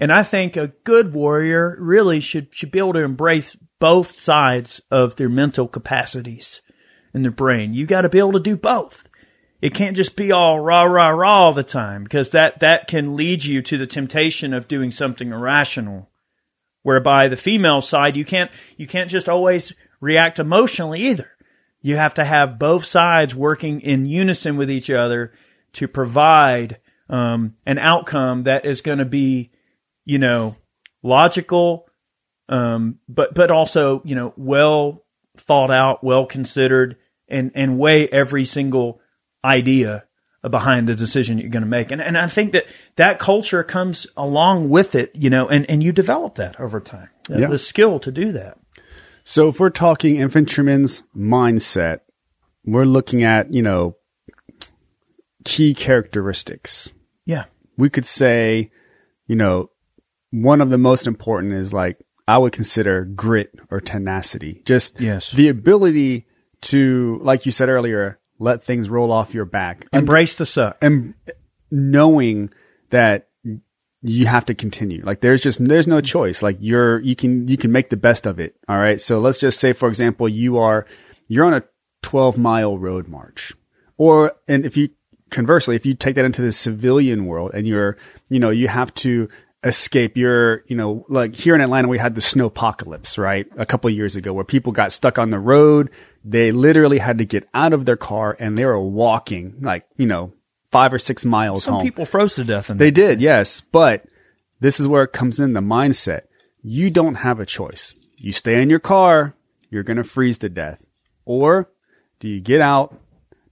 And 0.00 0.12
I 0.12 0.22
think 0.22 0.56
a 0.56 0.72
good 0.84 1.12
warrior 1.12 1.76
really 1.78 2.20
should 2.20 2.48
should 2.52 2.70
be 2.70 2.78
able 2.78 2.94
to 2.94 3.04
embrace 3.04 3.56
both 3.78 4.18
sides 4.18 4.80
of 4.90 5.16
their 5.16 5.28
mental 5.28 5.68
capacities 5.68 6.62
in 7.14 7.22
their 7.22 7.30
brain. 7.30 7.74
You 7.74 7.86
got 7.86 8.00
to 8.02 8.08
be 8.08 8.18
able 8.18 8.32
to 8.32 8.40
do 8.40 8.56
both. 8.56 9.04
It 9.60 9.74
can't 9.74 9.96
just 9.96 10.16
be 10.16 10.32
all 10.32 10.58
rah, 10.60 10.84
rah, 10.84 11.08
rah 11.08 11.28
all 11.28 11.52
the 11.52 11.62
time 11.62 12.04
because 12.04 12.30
that, 12.30 12.60
that 12.60 12.86
can 12.88 13.16
lead 13.16 13.44
you 13.44 13.60
to 13.62 13.76
the 13.76 13.86
temptation 13.86 14.54
of 14.54 14.68
doing 14.68 14.90
something 14.90 15.32
irrational. 15.32 16.08
Whereby 16.82 17.28
the 17.28 17.36
female 17.36 17.82
side, 17.82 18.16
you 18.16 18.24
can't, 18.24 18.50
you 18.78 18.86
can't 18.86 19.10
just 19.10 19.28
always 19.28 19.74
react 20.00 20.38
emotionally 20.38 21.00
either. 21.00 21.30
You 21.82 21.96
have 21.96 22.14
to 22.14 22.24
have 22.24 22.58
both 22.58 22.84
sides 22.84 23.34
working 23.34 23.82
in 23.82 24.06
unison 24.06 24.56
with 24.56 24.70
each 24.70 24.88
other 24.88 25.32
to 25.74 25.86
provide 25.86 26.78
um, 27.10 27.56
an 27.66 27.78
outcome 27.78 28.44
that 28.44 28.64
is 28.64 28.80
going 28.80 28.98
to 28.98 29.04
be, 29.04 29.50
you 30.06 30.18
know, 30.18 30.56
logical, 31.02 31.86
um, 32.48 32.98
but 33.08 33.34
but 33.34 33.50
also 33.50 34.02
you 34.04 34.14
know 34.14 34.34
well 34.36 35.04
thought 35.36 35.70
out, 35.70 36.02
well 36.04 36.26
considered, 36.26 36.96
and 37.28 37.50
and 37.54 37.78
weigh 37.78 38.08
every 38.08 38.44
single 38.44 39.00
idea 39.44 40.04
behind 40.48 40.88
the 40.88 40.94
decision 40.94 41.36
you're 41.38 41.50
going 41.50 41.62
to 41.62 41.68
make. 41.68 41.90
And 41.90 42.00
and 42.00 42.16
I 42.16 42.26
think 42.26 42.52
that 42.52 42.64
that 42.96 43.18
culture 43.18 43.62
comes 43.62 44.06
along 44.16 44.70
with 44.70 44.94
it, 44.94 45.10
you 45.14 45.28
know, 45.30 45.48
and 45.48 45.68
and 45.70 45.82
you 45.82 45.92
develop 45.92 46.36
that 46.36 46.58
over 46.58 46.80
time, 46.80 47.08
Yeah. 47.28 47.46
the 47.48 47.58
skill 47.58 48.00
to 48.00 48.10
do 48.10 48.32
that. 48.32 48.58
So 49.24 49.48
if 49.48 49.60
we're 49.60 49.70
talking 49.70 50.16
infantryman's 50.16 51.02
mindset, 51.14 52.00
we're 52.64 52.84
looking 52.84 53.22
at, 53.22 53.52
you 53.52 53.62
know, 53.62 53.96
key 55.44 55.74
characteristics. 55.74 56.88
Yeah. 57.26 57.44
We 57.76 57.90
could 57.90 58.06
say, 58.06 58.70
you 59.26 59.36
know, 59.36 59.70
one 60.30 60.60
of 60.60 60.70
the 60.70 60.78
most 60.78 61.06
important 61.06 61.54
is 61.54 61.72
like, 61.72 61.98
I 62.28 62.38
would 62.38 62.52
consider 62.52 63.04
grit 63.04 63.52
or 63.70 63.80
tenacity. 63.80 64.62
Just 64.64 65.00
Yes. 65.00 65.32
the 65.32 65.48
ability 65.48 66.26
to, 66.62 67.18
like 67.22 67.46
you 67.46 67.52
said 67.52 67.68
earlier, 67.68 68.19
let 68.40 68.64
things 68.64 68.90
roll 68.90 69.12
off 69.12 69.34
your 69.34 69.44
back. 69.44 69.86
Embrace 69.92 70.36
the 70.36 70.46
suck. 70.46 70.78
and 70.82 71.14
knowing 71.70 72.50
that 72.88 73.28
you 74.02 74.26
have 74.26 74.46
to 74.46 74.54
continue. 74.54 75.02
Like 75.04 75.20
there's 75.20 75.42
just 75.42 75.64
there's 75.64 75.86
no 75.86 76.00
choice. 76.00 76.42
Like 76.42 76.56
you're 76.58 77.00
you 77.00 77.14
can 77.14 77.46
you 77.46 77.56
can 77.56 77.70
make 77.70 77.90
the 77.90 77.96
best 77.96 78.26
of 78.26 78.40
it. 78.40 78.56
All 78.68 78.78
right. 78.78 79.00
So 79.00 79.18
let's 79.18 79.38
just 79.38 79.60
say 79.60 79.72
for 79.72 79.88
example 79.88 80.28
you 80.28 80.56
are 80.56 80.86
you're 81.28 81.44
on 81.44 81.54
a 81.54 81.62
12 82.02 82.38
mile 82.38 82.78
road 82.78 83.08
march. 83.08 83.52
Or 83.98 84.32
and 84.48 84.64
if 84.64 84.76
you 84.76 84.88
conversely 85.30 85.76
if 85.76 85.84
you 85.84 85.94
take 85.94 86.16
that 86.16 86.24
into 86.24 86.42
the 86.42 86.50
civilian 86.50 87.26
world 87.26 87.52
and 87.54 87.66
you're 87.66 87.96
you 88.30 88.40
know 88.40 88.50
you 88.50 88.66
have 88.68 88.92
to 88.94 89.28
escape 89.62 90.16
your 90.16 90.64
you 90.68 90.76
know 90.76 91.04
like 91.08 91.34
here 91.34 91.54
in 91.54 91.60
Atlanta 91.60 91.86
we 91.86 91.98
had 91.98 92.14
the 92.14 92.20
snow 92.22 92.46
apocalypse 92.46 93.18
right 93.18 93.46
a 93.58 93.66
couple 93.66 93.88
of 93.88 93.94
years 93.94 94.16
ago 94.16 94.32
where 94.32 94.44
people 94.44 94.72
got 94.72 94.90
stuck 94.90 95.18
on 95.18 95.28
the 95.28 95.38
road 95.38 95.90
they 96.24 96.50
literally 96.50 96.96
had 96.96 97.18
to 97.18 97.26
get 97.26 97.46
out 97.52 97.74
of 97.74 97.84
their 97.84 97.96
car 97.96 98.34
and 98.40 98.56
they 98.56 98.64
were 98.64 98.80
walking 98.80 99.56
like 99.60 99.86
you 99.98 100.06
know 100.06 100.32
5 100.70 100.94
or 100.94 100.98
6 100.98 101.24
miles 101.24 101.64
Some 101.64 101.74
home 101.74 101.82
people 101.82 102.06
froze 102.06 102.34
to 102.34 102.44
death 102.44 102.70
in 102.70 102.78
they 102.78 102.90
did, 102.90 103.20
yes. 103.20 103.60
But 103.60 104.04
this 104.60 104.78
is 104.78 104.86
where 104.86 105.04
it 105.04 105.12
comes 105.12 105.40
in 105.40 105.52
the 105.52 105.60
mindset. 105.60 106.22
You 106.62 106.90
don't 106.90 107.16
have 107.16 107.40
a 107.40 107.46
choice. 107.46 107.94
You 108.16 108.32
stay 108.32 108.62
in 108.62 108.70
your 108.70 108.80
car, 108.80 109.34
you're 109.70 109.82
going 109.82 109.96
to 109.96 110.04
freeze 110.04 110.38
to 110.38 110.48
death. 110.48 110.84
Or 111.24 111.70
do 112.18 112.28
you 112.28 112.40
get 112.40 112.60
out 112.60 112.98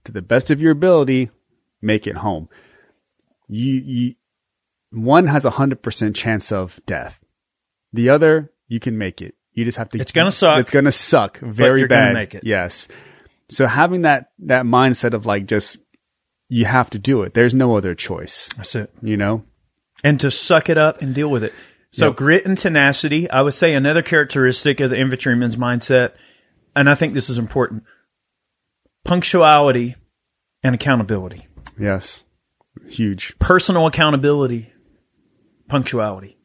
to 0.05 0.11
the 0.11 0.21
best 0.21 0.49
of 0.49 0.61
your 0.61 0.71
ability, 0.71 1.29
make 1.81 2.07
it 2.07 2.17
home? 2.17 2.49
You, 3.47 3.73
you, 3.73 4.15
one 4.91 5.27
has 5.27 5.45
a 5.45 5.51
hundred 5.51 5.81
percent 5.81 6.15
chance 6.15 6.51
of 6.51 6.79
death. 6.85 7.19
The 7.93 8.09
other, 8.09 8.51
you 8.67 8.79
can 8.79 8.97
make 8.97 9.21
it. 9.21 9.35
You 9.53 9.65
just 9.65 9.77
have 9.77 9.89
to. 9.89 9.99
It's 9.99 10.11
gonna 10.11 10.31
suck, 10.31 10.59
It's 10.59 10.71
gonna 10.71 10.91
suck 10.91 11.39
very 11.39 11.85
bad. 11.87 12.13
make 12.13 12.35
it. 12.35 12.43
Yes. 12.43 12.87
So 13.49 13.65
having 13.65 14.03
that 14.03 14.31
that 14.39 14.65
mindset 14.65 15.13
of 15.13 15.25
like 15.25 15.45
just 15.47 15.79
you 16.49 16.65
have 16.65 16.89
to 16.91 16.99
do 16.99 17.23
it. 17.23 17.33
There's 17.33 17.53
no 17.53 17.75
other 17.75 17.93
choice. 17.95 18.49
That's 18.57 18.75
it. 18.75 18.91
You 19.01 19.17
know. 19.17 19.43
and 20.03 20.19
to 20.21 20.31
suck 20.31 20.69
it 20.69 20.77
up 20.77 21.01
and 21.01 21.13
deal 21.13 21.29
with 21.29 21.43
it. 21.43 21.53
So 21.91 22.07
Yep. 22.07 22.15
grit 22.15 22.45
and 22.45 22.57
tenacity, 22.57 23.29
I 23.29 23.41
would 23.41 23.53
say 23.55 23.73
another 23.73 24.01
characteristic 24.03 24.79
of 24.79 24.89
the 24.91 24.97
infantryman's 24.97 25.55
mindset, 25.55 26.13
and 26.75 26.89
I 26.89 26.95
think 26.95 27.13
this 27.15 27.29
is 27.29 27.37
important. 27.39 27.83
Punctuality 29.05 29.95
and 30.63 30.75
accountability. 30.75 31.47
Yes. 31.79 32.23
Huge. 32.87 33.37
Personal 33.39 33.87
accountability, 33.87 34.71
punctuality. 35.69 36.37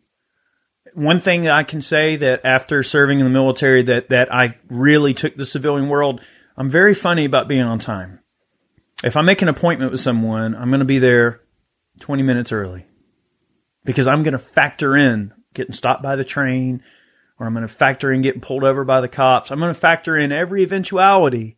One 0.94 1.20
thing 1.20 1.48
I 1.48 1.64
can 1.64 1.82
say 1.82 2.16
that 2.16 2.42
after 2.44 2.82
serving 2.82 3.18
in 3.18 3.24
the 3.24 3.30
military 3.30 3.82
that 3.84 4.10
that 4.10 4.32
I 4.32 4.58
really 4.68 5.12
took 5.12 5.34
the 5.36 5.46
civilian 5.46 5.88
world, 5.88 6.20
I'm 6.56 6.70
very 6.70 6.94
funny 6.94 7.24
about 7.24 7.48
being 7.48 7.62
on 7.62 7.80
time. 7.80 8.20
If 9.02 9.16
I 9.16 9.22
make 9.22 9.42
an 9.42 9.48
appointment 9.48 9.90
with 9.90 10.00
someone, 10.00 10.54
I'm 10.54 10.70
going 10.70 10.78
to 10.78 10.84
be 10.84 11.00
there 11.00 11.40
20 12.00 12.22
minutes 12.22 12.52
early 12.52 12.86
because 13.84 14.06
I'm 14.06 14.22
going 14.22 14.32
to 14.32 14.38
factor 14.38 14.96
in 14.96 15.32
getting 15.52 15.74
stopped 15.74 16.02
by 16.02 16.16
the 16.16 16.24
train 16.24 16.82
or 17.38 17.46
I'm 17.46 17.54
going 17.54 17.66
to 17.66 17.72
factor 17.72 18.12
in 18.12 18.22
getting 18.22 18.40
pulled 18.40 18.64
over 18.64 18.84
by 18.84 19.00
the 19.00 19.08
cops. 19.08 19.50
I'm 19.50 19.58
going 19.58 19.74
to 19.74 19.78
factor 19.78 20.16
in 20.16 20.32
every 20.32 20.62
eventuality 20.62 21.56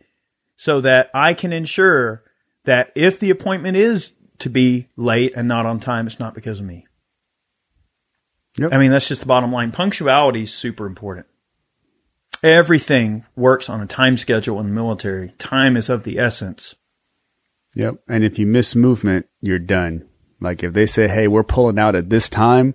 so 0.57 0.81
that 0.81 1.11
I 1.13 1.35
can 1.35 1.53
ensure 1.53 2.25
that 2.65 2.91
if 2.95 3.21
the 3.21 3.31
appointment 3.31 3.77
is 3.77 4.13
to 4.39 4.51
be 4.51 4.89
late 4.97 5.35
and 5.37 5.47
not 5.47 5.67
on 5.67 5.81
time, 5.81 6.07
it's 6.07 6.19
not 6.19 6.35
because 6.35 6.61
of 6.61 6.67
me. 6.67 6.87
Yep. 8.59 8.73
I 8.73 8.79
mean, 8.79 8.91
that's 8.91 9.09
just 9.09 9.21
the 9.23 9.27
bottom 9.27 9.53
line. 9.53 9.73
Punctuality 9.73 10.43
is 10.43 10.55
super 10.55 10.87
important. 10.87 11.27
Everything 12.43 13.25
works 13.35 13.69
on 13.69 13.81
a 13.81 13.87
time 13.87 14.17
schedule 14.17 14.61
in 14.61 14.67
the 14.67 14.73
military. 14.73 15.31
Time 15.39 15.77
is 15.77 15.89
of 15.89 16.05
the 16.05 16.19
essence. 16.19 16.75
Yep. 17.75 17.97
And 18.09 18.25
if 18.25 18.39
you 18.39 18.47
miss 18.47 18.75
movement, 18.75 19.27
you're 19.41 19.59
done. 19.59 20.07
Like 20.41 20.63
if 20.63 20.73
they 20.73 20.87
say, 20.87 21.09
"Hey, 21.09 21.29
we're 21.29 21.43
pulling 21.43 21.79
out 21.79 21.95
at 21.95 22.11
this 22.11 22.29
time," 22.29 22.75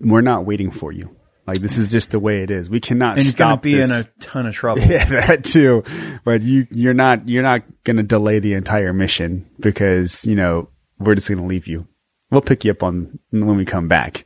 we're 0.00 0.20
not 0.20 0.44
waiting 0.44 0.70
for 0.70 0.90
you. 0.92 1.16
Like 1.46 1.58
this 1.60 1.78
is 1.78 1.90
just 1.90 2.10
the 2.10 2.20
way 2.20 2.42
it 2.42 2.50
is. 2.50 2.68
We 2.68 2.80
cannot 2.80 3.18
And 3.18 3.26
you're 3.26 3.32
going 3.34 3.48
to 3.48 3.54
stop 3.54 3.62
be 3.62 3.74
this. 3.74 3.90
in 3.90 3.96
a 3.96 4.04
ton 4.20 4.46
of 4.46 4.54
trouble. 4.54 4.82
yeah, 4.86 5.04
that 5.04 5.44
too. 5.44 5.84
But 6.24 6.42
you 6.42 6.66
you're 6.70 6.94
not 6.94 7.28
you're 7.28 7.42
not 7.42 7.62
going 7.84 7.96
to 7.96 8.02
delay 8.02 8.38
the 8.40 8.54
entire 8.54 8.92
mission 8.92 9.48
because, 9.58 10.24
you 10.26 10.34
know, 10.36 10.68
we're 10.98 11.14
just 11.14 11.28
going 11.28 11.40
to 11.40 11.46
leave 11.46 11.66
you. 11.66 11.86
We'll 12.30 12.42
pick 12.42 12.64
you 12.64 12.70
up 12.72 12.82
on 12.82 13.18
when 13.30 13.56
we 13.56 13.64
come 13.64 13.88
back. 13.88 14.24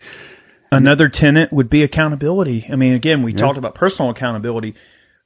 Another 0.77 1.09
tenet 1.09 1.53
would 1.53 1.71
be 1.71 1.83
accountability. 1.83 2.67
I 2.71 2.77
mean, 2.77 2.95
again, 2.95 3.23
we 3.23 3.33
talked 3.33 3.59
about 3.59 3.75
personal 3.75 4.11
accountability, 4.11 4.75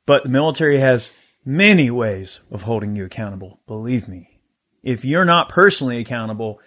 but 0.06 0.22
the 0.22 0.28
military 0.28 0.78
has 0.78 1.10
many 1.44 1.90
ways 1.90 2.40
of 2.50 2.62
holding 2.62 2.96
you 2.96 3.04
accountable. 3.04 3.60
Believe 3.66 4.08
me. 4.08 4.40
If 4.82 5.04
you're 5.04 5.24
not 5.24 5.48
personally 5.48 5.98
accountable, 5.98 6.60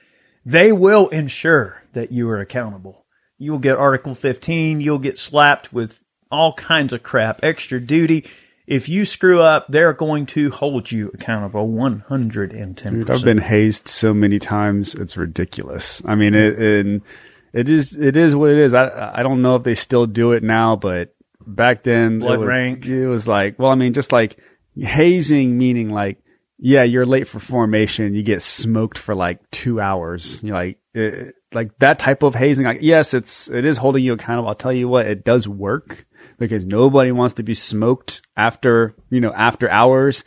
they 0.45 0.71
will 0.71 1.07
ensure 1.09 1.84
that 1.93 2.11
you 2.11 2.29
are 2.29 2.39
accountable. 2.39 3.05
You'll 3.38 3.59
get 3.59 3.77
Article 3.77 4.15
15. 4.15 4.82
You'll 4.82 4.99
get 4.99 5.17
slapped 5.17 5.71
with 5.73 5.99
all 6.32 6.53
kinds 6.53 6.93
of 6.93 7.03
crap, 7.03 7.39
extra 7.43 7.79
duty. 7.79 8.25
If 8.67 8.88
you 8.88 9.05
screw 9.05 9.41
up, 9.41 9.65
they're 9.67 9.93
going 9.93 10.25
to 10.27 10.49
hold 10.49 10.91
you 10.91 11.11
accountable 11.13 11.67
110%. 11.67 12.75
Dude, 12.75 13.09
I've 13.09 13.23
been 13.23 13.39
hazed 13.39 13.88
so 13.88 14.13
many 14.13 14.39
times. 14.39 14.95
It's 14.95 15.17
ridiculous. 15.17 16.01
I 16.05 16.15
mean, 16.15 16.36
it, 16.36 16.57
and 16.57 17.01
it 17.53 17.69
is, 17.69 17.95
it 17.95 18.15
is 18.15 18.35
what 18.35 18.49
it 18.51 18.57
is. 18.57 18.73
I, 18.73 19.19
I 19.19 19.23
don't 19.23 19.41
know 19.41 19.55
if 19.55 19.63
they 19.63 19.75
still 19.75 20.05
do 20.05 20.31
it 20.33 20.43
now, 20.43 20.75
but 20.75 21.15
back 21.45 21.83
then 21.83 22.19
Blood 22.19 22.35
it 22.35 22.37
was, 22.39 22.47
rank. 22.47 22.85
it 22.85 23.07
was 23.07 23.27
like, 23.27 23.57
well, 23.59 23.71
I 23.71 23.75
mean, 23.75 23.93
just 23.93 24.11
like 24.11 24.39
hazing, 24.75 25.57
meaning 25.57 25.89
like, 25.89 26.17
yeah, 26.57 26.83
you're 26.83 27.05
late 27.05 27.27
for 27.27 27.39
formation. 27.39 28.13
You 28.13 28.21
get 28.23 28.41
smoked 28.41 28.97
for 28.97 29.15
like 29.15 29.49
two 29.49 29.81
hours. 29.81 30.41
You're 30.43 30.55
like, 30.55 30.77
it, 30.93 31.35
like 31.51 31.77
that 31.79 31.97
type 31.99 32.21
of 32.23 32.35
hazing. 32.35 32.65
Like, 32.65 32.79
yes, 32.81 33.13
it's, 33.13 33.49
it 33.49 33.65
is 33.65 33.77
holding 33.77 34.03
you 34.03 34.13
accountable. 34.13 34.47
I'll 34.49 34.55
tell 34.55 34.71
you 34.71 34.87
what, 34.87 35.07
it 35.07 35.25
does 35.25 35.47
work 35.47 36.05
because 36.37 36.65
nobody 36.65 37.11
wants 37.11 37.33
to 37.35 37.43
be 37.43 37.53
smoked 37.55 38.21
after, 38.37 38.95
you 39.09 39.19
know, 39.21 39.33
after 39.33 39.69
hours 39.69 40.23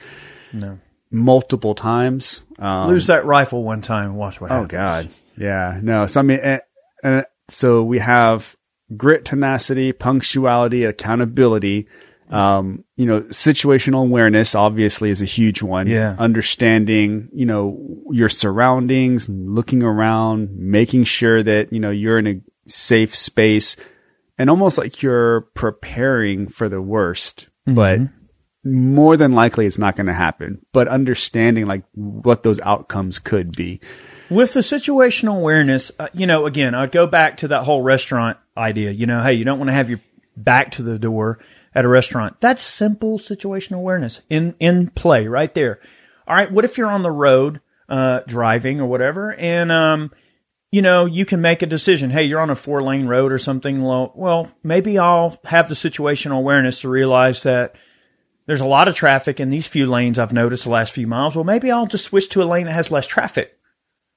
no. 0.52 0.80
multiple 1.10 1.74
times. 1.74 2.44
Um, 2.58 2.88
Lose 2.88 3.06
that 3.06 3.24
rifle 3.24 3.62
one 3.62 3.80
time 3.82 4.14
watch 4.16 4.40
what 4.40 4.50
Oh 4.50 4.54
happens. 4.54 4.72
God, 4.72 5.08
yeah, 5.36 5.78
no. 5.82 6.06
So 6.06 6.20
I 6.20 6.22
mean, 6.24 6.40
and, 7.04 7.24
so 7.48 7.84
we 7.84 7.98
have 7.98 8.56
grit, 8.96 9.24
tenacity, 9.24 9.92
punctuality, 9.92 10.84
accountability. 10.84 11.86
Um, 12.30 12.84
you 12.96 13.06
know, 13.06 13.20
situational 13.22 14.02
awareness 14.02 14.54
obviously 14.54 15.10
is 15.10 15.20
a 15.20 15.26
huge 15.26 15.62
one. 15.62 15.86
Yeah. 15.86 16.16
understanding, 16.18 17.28
you 17.32 17.46
know, 17.46 17.78
your 18.10 18.28
surroundings, 18.28 19.28
looking 19.28 19.82
around, 19.82 20.56
making 20.56 21.04
sure 21.04 21.42
that 21.42 21.72
you 21.72 21.80
know 21.80 21.90
you're 21.90 22.18
in 22.18 22.26
a 22.26 22.40
safe 22.66 23.14
space, 23.14 23.76
and 24.38 24.48
almost 24.48 24.78
like 24.78 25.02
you're 25.02 25.42
preparing 25.54 26.48
for 26.48 26.68
the 26.68 26.80
worst, 26.80 27.46
but 27.66 28.00
more 28.64 29.18
than 29.18 29.32
likely 29.32 29.66
it's 29.66 29.78
not 29.78 29.94
going 29.94 30.06
to 30.06 30.14
happen. 30.14 30.64
But 30.72 30.88
understanding 30.88 31.66
like 31.66 31.84
what 31.92 32.42
those 32.42 32.58
outcomes 32.60 33.18
could 33.18 33.54
be. 33.54 33.80
With 34.30 34.54
the 34.54 34.60
situational 34.60 35.36
awareness, 35.38 35.90
uh, 35.98 36.08
you 36.14 36.26
know, 36.26 36.46
again, 36.46 36.74
I'd 36.74 36.92
go 36.92 37.06
back 37.06 37.36
to 37.38 37.48
that 37.48 37.64
whole 37.64 37.82
restaurant 37.82 38.38
idea. 38.56 38.90
You 38.90 39.06
know, 39.06 39.22
hey, 39.22 39.34
you 39.34 39.44
don't 39.44 39.58
want 39.58 39.68
to 39.68 39.74
have 39.74 39.90
your 39.90 40.00
back 40.36 40.72
to 40.72 40.82
the 40.82 40.98
door 40.98 41.38
at 41.74 41.84
a 41.84 41.88
restaurant. 41.88 42.40
That's 42.40 42.62
simple 42.62 43.18
situational 43.18 43.76
awareness 43.76 44.20
in 44.30 44.54
in 44.58 44.88
play 44.90 45.26
right 45.26 45.52
there. 45.54 45.80
All 46.26 46.36
right, 46.36 46.50
what 46.50 46.64
if 46.64 46.78
you're 46.78 46.90
on 46.90 47.02
the 47.02 47.10
road 47.10 47.60
uh, 47.88 48.20
driving 48.26 48.80
or 48.80 48.86
whatever, 48.86 49.34
and 49.34 49.70
um, 49.70 50.10
you 50.70 50.80
know, 50.80 51.04
you 51.04 51.26
can 51.26 51.40
make 51.40 51.62
a 51.62 51.66
decision. 51.66 52.10
Hey, 52.10 52.24
you're 52.24 52.40
on 52.40 52.50
a 52.50 52.56
four 52.56 52.82
lane 52.82 53.06
road 53.06 53.30
or 53.30 53.38
something. 53.38 53.82
Well, 53.82 54.50
maybe 54.62 54.98
I'll 54.98 55.38
have 55.44 55.68
the 55.68 55.74
situational 55.74 56.38
awareness 56.38 56.80
to 56.80 56.88
realize 56.88 57.42
that 57.42 57.74
there's 58.46 58.60
a 58.60 58.66
lot 58.66 58.88
of 58.88 58.96
traffic 58.96 59.38
in 59.38 59.50
these 59.50 59.68
few 59.68 59.86
lanes 59.86 60.18
I've 60.18 60.32
noticed 60.32 60.64
the 60.64 60.70
last 60.70 60.92
few 60.92 61.06
miles. 61.06 61.36
Well, 61.36 61.44
maybe 61.44 61.70
I'll 61.70 61.86
just 61.86 62.04
switch 62.04 62.28
to 62.30 62.42
a 62.42 62.44
lane 62.44 62.64
that 62.64 62.72
has 62.72 62.90
less 62.90 63.06
traffic 63.06 63.58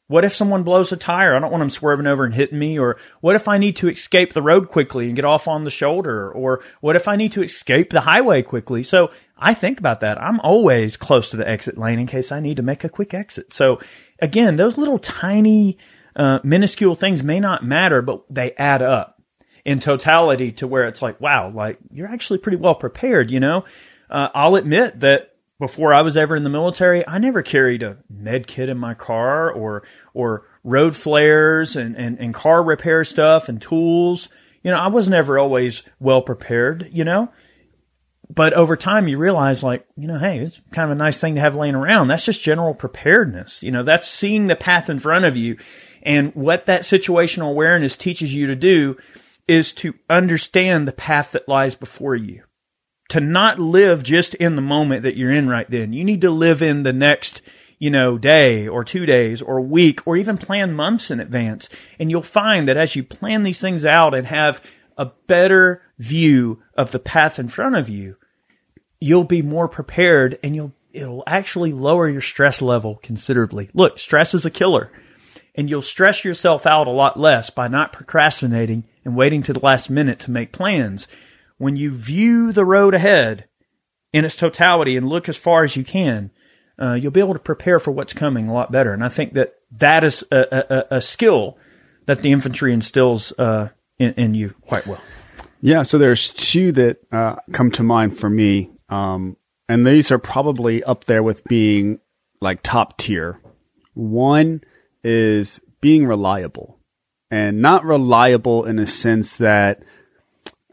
What 0.08 0.24
if 0.24 0.34
someone 0.34 0.64
blows 0.64 0.92
a 0.92 0.98
tire? 0.98 1.36
I 1.36 1.40
don't 1.40 1.52
want 1.52 1.62
them 1.62 1.70
swerving 1.70 2.08
over 2.08 2.24
and 2.24 2.34
hitting 2.34 2.58
me. 2.58 2.80
Or 2.80 2.98
what 3.20 3.36
if 3.36 3.48
I 3.48 3.58
need 3.58 3.76
to 3.78 3.90
escape 3.90 4.34
the 4.34 4.42
road 4.42 4.70
quickly 4.70 5.08
and 5.08 5.16
get 5.16 5.26
off 5.26 5.48
on 5.48 5.66
the 5.66 5.70
shoulder? 5.70 6.32
Or 6.32 6.64
what 6.80 6.96
if 6.96 7.08
I 7.08 7.18
need 7.18 7.34
to 7.34 7.44
escape 7.44 7.90
the 7.90 8.02
highway 8.02 8.42
quickly? 8.42 8.84
So 8.84 9.12
I 9.38 9.54
think 9.54 9.80
about 9.80 10.00
that. 10.00 10.22
I'm 10.22 10.40
always 10.40 10.96
close 10.96 11.30
to 11.32 11.38
the 11.38 11.48
exit 11.48 11.78
lane 11.78 12.00
in 12.00 12.08
case 12.08 12.32
I 12.32 12.40
need 12.40 12.58
to 12.58 12.64
make 12.64 12.86
a 12.86 12.90
quick 12.90 13.14
exit. 13.14 13.54
So 13.54 13.82
again, 14.20 14.56
those 14.56 14.78
little 14.78 14.98
tiny, 14.98 15.78
uh, 16.16 16.40
minuscule 16.44 16.96
things 16.96 17.22
may 17.22 17.42
not 17.42 17.66
matter, 17.66 18.02
but 18.02 18.24
they 18.30 18.54
add 18.54 18.82
up 18.82 19.22
in 19.66 19.82
totality 19.82 20.54
to 20.54 20.68
where 20.68 20.86
it's 20.86 21.02
like, 21.02 21.20
wow, 21.20 21.50
like 21.50 21.78
you're 21.92 22.08
actually 22.08 22.40
pretty 22.40 22.58
well 22.58 22.76
prepared, 22.76 23.30
you 23.30 23.42
know? 23.42 23.66
Uh, 24.10 24.30
I'll 24.34 24.56
admit 24.56 25.02
that 25.02 25.34
before 25.60 25.94
I 25.94 26.02
was 26.02 26.16
ever 26.16 26.36
in 26.36 26.44
the 26.44 26.50
military, 26.50 27.08
I 27.08 27.18
never 27.18 27.42
carried 27.42 27.82
a 27.82 27.98
med 28.10 28.48
kit 28.48 28.70
in 28.70 28.78
my 28.78 28.94
car 28.94 29.52
or 29.52 29.84
or 30.14 30.46
road 30.64 30.96
flares 30.96 31.76
and, 31.76 31.96
and, 31.96 32.20
and 32.20 32.34
car 32.34 32.64
repair 32.64 33.04
stuff 33.04 33.50
and 33.50 33.62
tools. 33.62 34.30
You 34.64 34.72
know, 34.72 34.78
I 34.78 34.88
was 34.88 35.10
never 35.10 35.40
always 35.40 35.84
well 36.00 36.22
prepared, 36.22 36.90
you 36.92 37.04
know. 37.04 37.32
But 38.30 38.54
over 38.54 38.76
time 38.76 39.08
you 39.08 39.18
realize 39.18 39.64
like, 39.64 39.88
you 39.96 40.08
know, 40.08 40.20
hey, 40.20 40.40
it's 40.40 40.60
kind 40.72 40.92
of 40.92 40.96
a 40.96 41.00
nice 41.00 41.20
thing 41.20 41.36
to 41.36 41.42
have 41.42 41.56
laying 41.56 41.76
around. 41.76 42.10
That's 42.10 42.26
just 42.26 42.44
general 42.44 42.74
preparedness. 42.74 43.64
You 43.64 43.72
know, 43.72 43.84
that's 43.84 44.08
seeing 44.08 44.48
the 44.48 44.56
path 44.56 44.90
in 44.90 45.00
front 45.00 45.26
of 45.26 45.38
you. 45.38 45.58
And 46.04 46.36
what 46.36 46.66
that 46.66 46.82
situational 46.82 47.50
awareness 47.50 47.96
teaches 47.96 48.34
you 48.34 48.48
to 48.48 48.56
do 48.56 48.98
is 49.48 49.72
to 49.74 49.96
understand 50.10 50.88
the 50.88 50.94
path 50.94 51.32
that 51.32 51.48
lies 51.48 51.76
before 51.76 52.16
you 52.16 52.44
to 53.10 53.22
not 53.22 53.60
live 53.60 54.04
just 54.04 54.36
in 54.36 54.56
the 54.56 54.62
moment 54.62 55.04
that 55.04 55.16
you're 55.16 55.32
in 55.32 55.48
right 55.48 55.70
then. 55.70 55.94
You 55.94 56.04
need 56.04 56.22
to 56.22 56.32
live 56.32 56.62
in 56.62 56.84
the 56.84 56.94
next, 56.94 57.42
you 57.80 57.90
know, 57.90 58.18
day 58.18 58.68
or 58.68 58.84
two 58.84 59.06
days 59.06 59.42
or 59.42 59.62
week 59.62 60.06
or 60.06 60.18
even 60.18 60.38
plan 60.38 60.74
months 60.74 61.10
in 61.10 61.20
advance. 61.20 61.70
And 62.00 62.12
you'll 62.12 62.22
find 62.22 62.68
that 62.68 62.78
as 62.78 62.96
you 62.96 63.04
plan 63.04 63.44
these 63.44 63.62
things 63.62 63.86
out 63.86 64.14
and 64.14 64.28
have 64.28 64.62
a 64.98 65.12
better 65.28 65.82
view 65.98 66.62
of 66.76 66.92
the 66.92 67.00
path 67.00 67.40
in 67.40 67.48
front 67.48 67.76
of 67.76 67.88
you, 67.88 68.18
you'll 69.00 69.24
be 69.24 69.42
more 69.42 69.68
prepared 69.68 70.38
and 70.44 70.56
you'll, 70.56 70.74
it'll 70.92 71.24
actually 71.28 71.72
lower 71.72 72.10
your 72.10 72.22
stress 72.22 72.62
level 72.62 73.00
considerably. 73.02 73.70
Look, 73.74 74.00
stress 74.00 74.34
is 74.34 74.46
a 74.46 74.52
killer 74.52 74.92
and 75.56 75.70
you'll 75.70 75.82
stress 75.82 76.26
yourself 76.26 76.66
out 76.66 76.88
a 76.88 76.92
lot 76.92 77.20
less 77.20 77.50
by 77.50 77.68
not 77.68 77.94
procrastinating 77.94 78.84
and 79.06 79.16
waiting 79.16 79.42
to 79.44 79.54
the 79.54 79.60
last 79.60 79.90
minute 79.90 80.20
to 80.20 80.32
make 80.32 80.52
plans 80.52 81.08
when 81.58 81.76
you 81.76 81.94
view 81.94 82.52
the 82.52 82.66
road 82.66 82.94
ahead 82.94 83.46
in 84.14 84.26
its 84.26 84.36
totality 84.36 84.96
and 84.96 85.08
look 85.08 85.28
as 85.28 85.38
far 85.38 85.64
as 85.64 85.76
you 85.76 85.84
can, 85.84 86.32
uh, 86.80 86.94
you'll 86.94 87.12
be 87.12 87.20
able 87.20 87.34
to 87.34 87.40
prepare 87.40 87.80
for 87.80 87.92
what's 87.92 88.14
coming 88.14 88.48
a 88.48 88.54
lot 88.54 88.72
better. 88.72 88.94
And 88.94 89.04
I 89.04 89.10
think 89.10 89.34
that 89.34 89.56
that 89.72 90.04
is 90.04 90.24
a, 90.32 90.86
a, 90.92 90.98
a 90.98 91.02
skill 91.02 91.58
that 92.06 92.22
the 92.22 92.32
infantry 92.32 92.74
instills 92.74 93.34
uh, 93.38 93.70
in, 94.00 94.14
in, 94.14 94.34
you 94.34 94.54
quite 94.62 94.88
well. 94.88 95.02
Yeah, 95.62 95.82
so 95.82 95.98
there's 95.98 96.30
two 96.32 96.72
that 96.74 97.00
uh, 97.12 97.38
come 97.52 97.72
to 97.72 97.84
mind 97.84 98.20
for 98.20 98.30
me, 98.30 98.70
um, 98.90 99.38
and 99.68 99.86
these 99.86 100.12
are 100.12 100.20
probably 100.20 100.84
up 100.84 101.06
there 101.06 101.24
with 101.24 101.44
being 101.46 102.00
like 102.40 102.62
top 102.62 102.98
tier. 102.98 103.42
One 103.94 104.62
is 105.04 105.60
being 105.82 106.06
reliable, 106.06 106.80
and 107.32 107.62
not 107.62 107.84
reliable 107.84 108.66
in 108.66 108.78
a 108.78 108.88
sense 108.88 109.36
that 109.38 109.84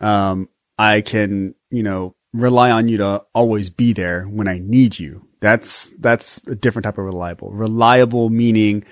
um, 0.01 0.49
I 0.79 1.01
can, 1.01 1.55
you 1.71 1.83
know, 1.83 2.15
rely 2.33 2.71
on 2.71 2.89
you 2.89 2.99
to 2.99 3.25
always 3.35 3.71
be 3.71 3.93
there 3.93 4.25
when 4.25 4.49
I 4.49 4.59
need 4.59 4.99
you. 4.99 5.29
That's, 5.41 5.91
that's 5.99 6.47
a 6.47 6.55
different 6.55 6.85
type 6.85 6.99
of 6.99 7.05
reliable. 7.05 7.51
Reliable 7.51 8.31
meaning 8.31 8.85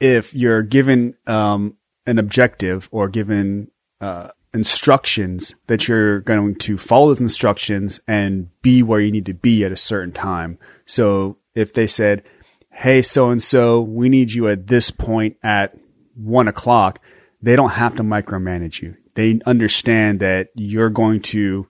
if 0.00 0.34
you're 0.34 0.62
given, 0.62 1.14
um, 1.26 1.76
an 2.06 2.18
objective 2.18 2.88
or 2.90 3.08
given, 3.08 3.70
uh, 4.00 4.30
instructions 4.52 5.54
that 5.68 5.86
you're 5.86 6.20
going 6.20 6.56
to 6.56 6.76
follow 6.76 7.08
those 7.08 7.20
instructions 7.20 8.00
and 8.08 8.48
be 8.62 8.82
where 8.82 9.00
you 9.00 9.12
need 9.12 9.26
to 9.26 9.34
be 9.34 9.64
at 9.64 9.72
a 9.72 9.76
certain 9.76 10.12
time. 10.12 10.58
So 10.86 11.36
if 11.54 11.72
they 11.72 11.86
said, 11.86 12.24
Hey, 12.72 13.02
so 13.02 13.30
and 13.30 13.42
so, 13.42 13.80
we 13.80 14.08
need 14.08 14.32
you 14.32 14.48
at 14.48 14.68
this 14.68 14.90
point 14.90 15.36
at 15.42 15.76
one 16.14 16.48
o'clock, 16.48 17.00
they 17.42 17.56
don't 17.56 17.72
have 17.72 17.96
to 17.96 18.02
micromanage 18.02 18.80
you 18.80 18.96
they 19.14 19.40
understand 19.46 20.20
that 20.20 20.50
you're 20.54 20.90
going 20.90 21.20
to 21.20 21.66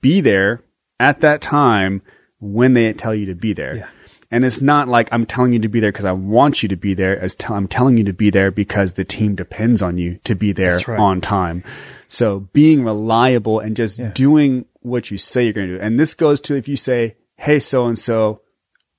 be 0.00 0.20
there 0.20 0.62
at 0.98 1.20
that 1.20 1.42
time 1.42 2.02
when 2.40 2.74
they 2.74 2.92
tell 2.92 3.14
you 3.14 3.26
to 3.26 3.34
be 3.34 3.52
there. 3.52 3.76
Yeah. 3.76 3.88
And 4.30 4.44
it's 4.44 4.60
not 4.60 4.88
like 4.88 5.08
I'm 5.12 5.26
telling 5.26 5.52
you 5.52 5.60
to 5.60 5.68
be 5.68 5.80
there 5.80 5.92
because 5.92 6.04
I 6.04 6.12
want 6.12 6.62
you 6.62 6.68
to 6.68 6.76
be 6.76 6.94
there 6.94 7.18
as 7.20 7.36
t- 7.36 7.46
I'm 7.46 7.68
telling 7.68 7.96
you 7.98 8.04
to 8.04 8.12
be 8.12 8.30
there 8.30 8.50
because 8.50 8.94
the 8.94 9.04
team 9.04 9.36
depends 9.36 9.80
on 9.80 9.96
you 9.96 10.18
to 10.24 10.34
be 10.34 10.52
there 10.52 10.80
right. 10.88 10.98
on 10.98 11.20
time. 11.20 11.62
So 12.08 12.40
being 12.52 12.84
reliable 12.84 13.60
and 13.60 13.76
just 13.76 13.98
yeah. 13.98 14.10
doing 14.12 14.64
what 14.80 15.10
you 15.10 15.18
say 15.18 15.44
you're 15.44 15.52
going 15.52 15.68
to 15.68 15.78
do. 15.78 15.80
And 15.80 16.00
this 16.00 16.14
goes 16.14 16.40
to 16.42 16.56
if 16.56 16.66
you 16.66 16.76
say, 16.76 17.16
Hey, 17.36 17.60
so 17.60 17.86
and 17.86 17.98
so, 17.98 18.40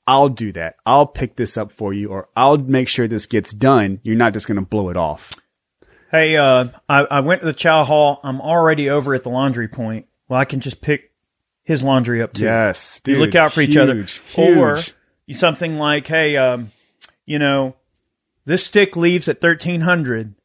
I'll 0.08 0.30
do 0.30 0.52
that. 0.54 0.76
I'll 0.86 1.08
pick 1.08 1.36
this 1.36 1.58
up 1.58 1.72
for 1.72 1.94
you 1.94 2.10
or 2.10 2.30
I'll 2.36 2.58
make 2.58 2.88
sure 2.88 3.08
this 3.08 3.26
gets 3.26 3.54
done. 3.54 4.00
You're 4.04 4.16
not 4.16 4.34
just 4.34 4.48
going 4.48 4.56
to 4.56 4.62
blow 4.62 4.90
it 4.90 4.98
off. 4.98 5.32
Hey, 6.16 6.38
uh, 6.38 6.68
I, 6.88 7.02
I 7.02 7.20
went 7.20 7.42
to 7.42 7.46
the 7.46 7.54
chow 7.54 7.84
hall. 7.84 8.22
I'm 8.24 8.40
already 8.40 8.90
over 8.90 9.14
at 9.14 9.24
the 9.24 9.30
laundry 9.30 9.68
point. 9.68 10.08
Well, 10.30 10.40
I 10.40 10.46
can 10.46 10.62
just 10.62 10.80
pick 10.80 11.12
his 11.64 11.84
laundry 11.84 12.22
up 12.22 12.32
too. 12.32 12.46
Yes, 12.46 13.02
dude, 13.02 13.16
you 13.18 13.22
look 13.22 13.36
out 13.36 13.52
for 13.52 13.60
huge, 13.62 13.72
each 13.72 13.78
other. 13.78 13.96
Huge. 14.04 14.58
Or 14.58 14.82
something 15.34 15.78
like, 15.78 16.08
hey, 16.08 16.38
um, 16.38 16.72
you 17.26 17.38
know, 17.38 17.76
this 18.46 18.64
stick 18.64 18.96
leaves 18.96 19.28
at 19.28 19.44
1300. 19.44 20.36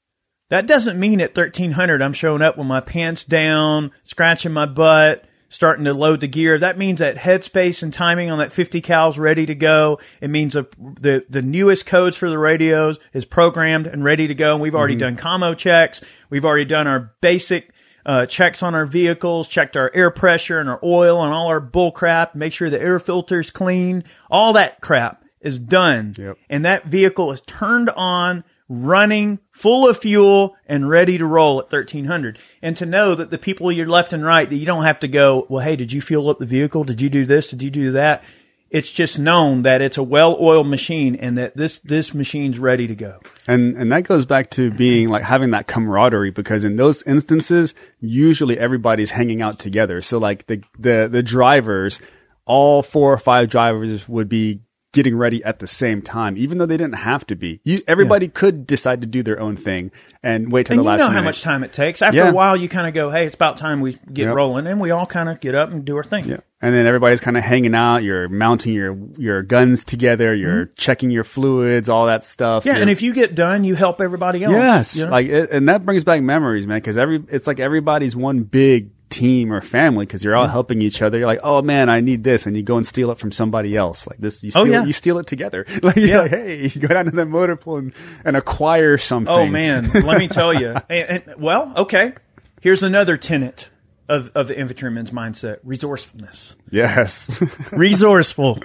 That 0.48 0.66
doesn't 0.66 0.98
mean 0.98 1.20
at 1.20 1.36
1300 1.36 2.02
I'm 2.02 2.14
showing 2.14 2.42
up 2.42 2.58
with 2.58 2.66
my 2.66 2.80
pants 2.80 3.22
down, 3.22 3.92
scratching 4.02 4.52
my 4.52 4.66
butt, 4.66 5.24
starting 5.50 5.84
to 5.84 5.92
load 5.92 6.20
the 6.20 6.28
gear. 6.28 6.58
That 6.58 6.78
means 6.78 7.00
that 7.00 7.16
headspace 7.16 7.82
and 7.82 7.92
timing 7.92 8.30
on 8.30 8.38
that 8.38 8.52
50 8.52 8.80
cals 8.80 9.18
ready 9.18 9.44
to 9.44 9.54
go. 9.54 9.98
It 10.22 10.30
means 10.30 10.54
the, 10.54 10.66
the, 10.78 11.26
the 11.28 11.42
newest 11.42 11.84
codes 11.84 12.16
for 12.16 12.30
the 12.30 12.38
radios 12.38 12.98
is 13.12 13.26
programmed 13.26 13.86
and 13.86 14.02
ready 14.02 14.26
to 14.28 14.34
go. 14.34 14.54
And 14.54 14.62
we've 14.62 14.74
already 14.74 14.94
mm-hmm. 14.94 15.16
done 15.16 15.40
commo 15.42 15.56
checks. 15.56 16.00
We've 16.30 16.44
already 16.44 16.64
done 16.64 16.86
our 16.86 17.12
basic, 17.20 17.72
uh, 18.06 18.26
checks 18.26 18.62
on 18.62 18.74
our 18.74 18.86
vehicles, 18.86 19.48
checked 19.48 19.76
our 19.76 19.90
air 19.92 20.10
pressure 20.10 20.58
and 20.58 20.70
our 20.70 20.80
oil 20.82 21.22
and 21.22 21.34
all 21.34 21.48
our 21.48 21.60
bull 21.60 21.92
crap, 21.92 22.34
make 22.34 22.52
sure 22.52 22.70
the 22.70 22.80
air 22.80 22.98
filter's 22.98 23.50
clean. 23.50 24.04
All 24.30 24.54
that 24.54 24.80
crap 24.80 25.24
is 25.40 25.58
done. 25.58 26.14
Yep. 26.16 26.38
And 26.48 26.64
that 26.64 26.86
vehicle 26.86 27.32
is 27.32 27.40
turned 27.42 27.90
on 27.90 28.44
running, 28.68 29.40
full 29.60 29.86
of 29.86 29.98
fuel, 29.98 30.56
and 30.66 30.88
ready 30.88 31.18
to 31.18 31.26
roll 31.26 31.58
at 31.58 31.70
1300. 31.70 32.38
And 32.62 32.74
to 32.78 32.86
know 32.86 33.14
that 33.14 33.30
the 33.30 33.36
people 33.36 33.70
you're 33.70 33.86
left 33.86 34.14
and 34.14 34.24
right, 34.24 34.48
that 34.48 34.56
you 34.56 34.64
don't 34.64 34.84
have 34.84 35.00
to 35.00 35.08
go, 35.08 35.46
well, 35.50 35.62
hey, 35.62 35.76
did 35.76 35.92
you 35.92 36.00
fuel 36.00 36.30
up 36.30 36.38
the 36.38 36.46
vehicle? 36.46 36.82
Did 36.82 37.02
you 37.02 37.10
do 37.10 37.26
this? 37.26 37.48
Did 37.48 37.62
you 37.62 37.70
do 37.70 37.92
that? 37.92 38.24
It's 38.70 38.90
just 38.90 39.18
known 39.18 39.60
that 39.62 39.82
it's 39.82 39.98
a 39.98 40.02
well-oiled 40.02 40.66
machine 40.66 41.14
and 41.14 41.36
that 41.36 41.58
this, 41.58 41.78
this 41.80 42.14
machine's 42.14 42.58
ready 42.58 42.86
to 42.86 42.94
go. 42.94 43.20
And, 43.46 43.76
and 43.76 43.92
that 43.92 44.04
goes 44.04 44.24
back 44.24 44.48
to 44.52 44.70
being 44.70 45.10
like 45.10 45.24
having 45.24 45.50
that 45.50 45.66
camaraderie 45.66 46.30
because 46.30 46.64
in 46.64 46.76
those 46.76 47.02
instances, 47.02 47.74
usually 47.98 48.58
everybody's 48.58 49.10
hanging 49.10 49.42
out 49.42 49.58
together. 49.58 50.00
So 50.00 50.16
like 50.16 50.46
the, 50.46 50.62
the, 50.78 51.06
the 51.10 51.22
drivers, 51.22 52.00
all 52.46 52.82
four 52.82 53.12
or 53.12 53.18
five 53.18 53.50
drivers 53.50 54.08
would 54.08 54.28
be 54.30 54.62
getting 54.92 55.16
ready 55.16 55.42
at 55.44 55.58
the 55.60 55.66
same 55.66 56.02
time, 56.02 56.36
even 56.36 56.58
though 56.58 56.66
they 56.66 56.76
didn't 56.76 56.96
have 56.96 57.26
to 57.28 57.36
be. 57.36 57.60
You, 57.64 57.80
everybody 57.86 58.26
yeah. 58.26 58.32
could 58.34 58.66
decide 58.66 59.00
to 59.02 59.06
do 59.06 59.22
their 59.22 59.38
own 59.40 59.56
thing 59.56 59.92
and 60.22 60.50
wait 60.50 60.66
till 60.66 60.74
and 60.74 60.80
the 60.80 60.88
last. 60.88 61.00
You 61.00 61.04
know 61.04 61.10
minute. 61.10 61.20
how 61.20 61.24
much 61.24 61.42
time 61.42 61.64
it 61.64 61.72
takes. 61.72 62.02
After 62.02 62.18
yeah. 62.18 62.30
a 62.30 62.34
while, 62.34 62.56
you 62.56 62.68
kind 62.68 62.86
of 62.86 62.94
go, 62.94 63.10
"Hey, 63.10 63.26
it's 63.26 63.34
about 63.34 63.58
time 63.58 63.80
we 63.80 63.98
get 64.12 64.26
yep. 64.26 64.34
rolling," 64.34 64.66
and 64.66 64.80
we 64.80 64.90
all 64.90 65.06
kind 65.06 65.28
of 65.28 65.40
get 65.40 65.54
up 65.54 65.70
and 65.70 65.84
do 65.84 65.96
our 65.96 66.04
thing. 66.04 66.26
Yeah. 66.26 66.38
And 66.62 66.74
then 66.74 66.86
everybody's 66.86 67.20
kind 67.20 67.38
of 67.38 67.42
hanging 67.42 67.74
out. 67.74 67.98
You're 67.98 68.28
mounting 68.28 68.74
your 68.74 68.96
your 69.16 69.42
guns 69.42 69.84
together. 69.84 70.34
You're 70.34 70.66
mm-hmm. 70.66 70.74
checking 70.76 71.10
your 71.10 71.24
fluids, 71.24 71.88
all 71.88 72.06
that 72.06 72.24
stuff. 72.24 72.66
Yeah, 72.66 72.74
you're, 72.74 72.82
and 72.82 72.90
if 72.90 73.00
you 73.00 73.14
get 73.14 73.34
done, 73.34 73.64
you 73.64 73.74
help 73.74 74.00
everybody 74.00 74.44
else. 74.44 74.52
Yes, 74.52 74.96
you 74.96 75.04
know? 75.04 75.10
like, 75.10 75.26
it, 75.26 75.50
and 75.50 75.68
that 75.68 75.86
brings 75.86 76.04
back 76.04 76.22
memories, 76.22 76.66
man. 76.66 76.78
Because 76.78 76.98
every 76.98 77.22
it's 77.28 77.46
like 77.46 77.60
everybody's 77.60 78.14
one 78.14 78.42
big 78.42 78.90
team 79.10 79.52
or 79.52 79.60
family 79.60 80.06
because 80.06 80.24
you're 80.24 80.36
all 80.36 80.46
helping 80.46 80.80
each 80.80 81.02
other. 81.02 81.18
You're 81.18 81.26
like, 81.26 81.40
oh 81.42 81.60
man, 81.60 81.90
I 81.90 82.00
need 82.00 82.24
this, 82.24 82.46
and 82.46 82.56
you 82.56 82.62
go 82.62 82.76
and 82.76 82.86
steal 82.86 83.10
it 83.10 83.18
from 83.18 83.32
somebody 83.32 83.76
else. 83.76 84.06
Like 84.06 84.18
this, 84.18 84.42
you 84.42 84.52
oh, 84.54 84.62
steal, 84.62 84.74
oh, 84.74 84.78
yeah. 84.78 84.84
you 84.84 84.92
steal 84.92 85.18
it 85.18 85.26
together. 85.26 85.66
Like, 85.82 85.96
yeah. 85.96 86.20
Like, 86.20 86.30
hey, 86.30 86.62
you 86.68 86.80
go 86.80 86.88
down 86.88 87.06
to 87.06 87.10
the 87.10 87.24
motor 87.24 87.56
pool 87.56 87.78
and, 87.78 87.92
and 88.24 88.36
acquire 88.36 88.98
something. 88.98 89.34
Oh 89.34 89.46
man, 89.46 89.88
let 89.88 90.18
me 90.18 90.28
tell 90.28 90.52
you. 90.52 90.76
And, 90.90 91.22
and, 91.26 91.34
well, 91.38 91.72
okay, 91.76 92.12
here's 92.60 92.82
another 92.82 93.16
tenet 93.16 93.70
of 94.08 94.30
of 94.34 94.48
the 94.48 94.58
infantryman's 94.58 95.10
mindset: 95.10 95.58
resourcefulness. 95.64 96.54
Yes, 96.70 97.42
resourceful. 97.72 98.58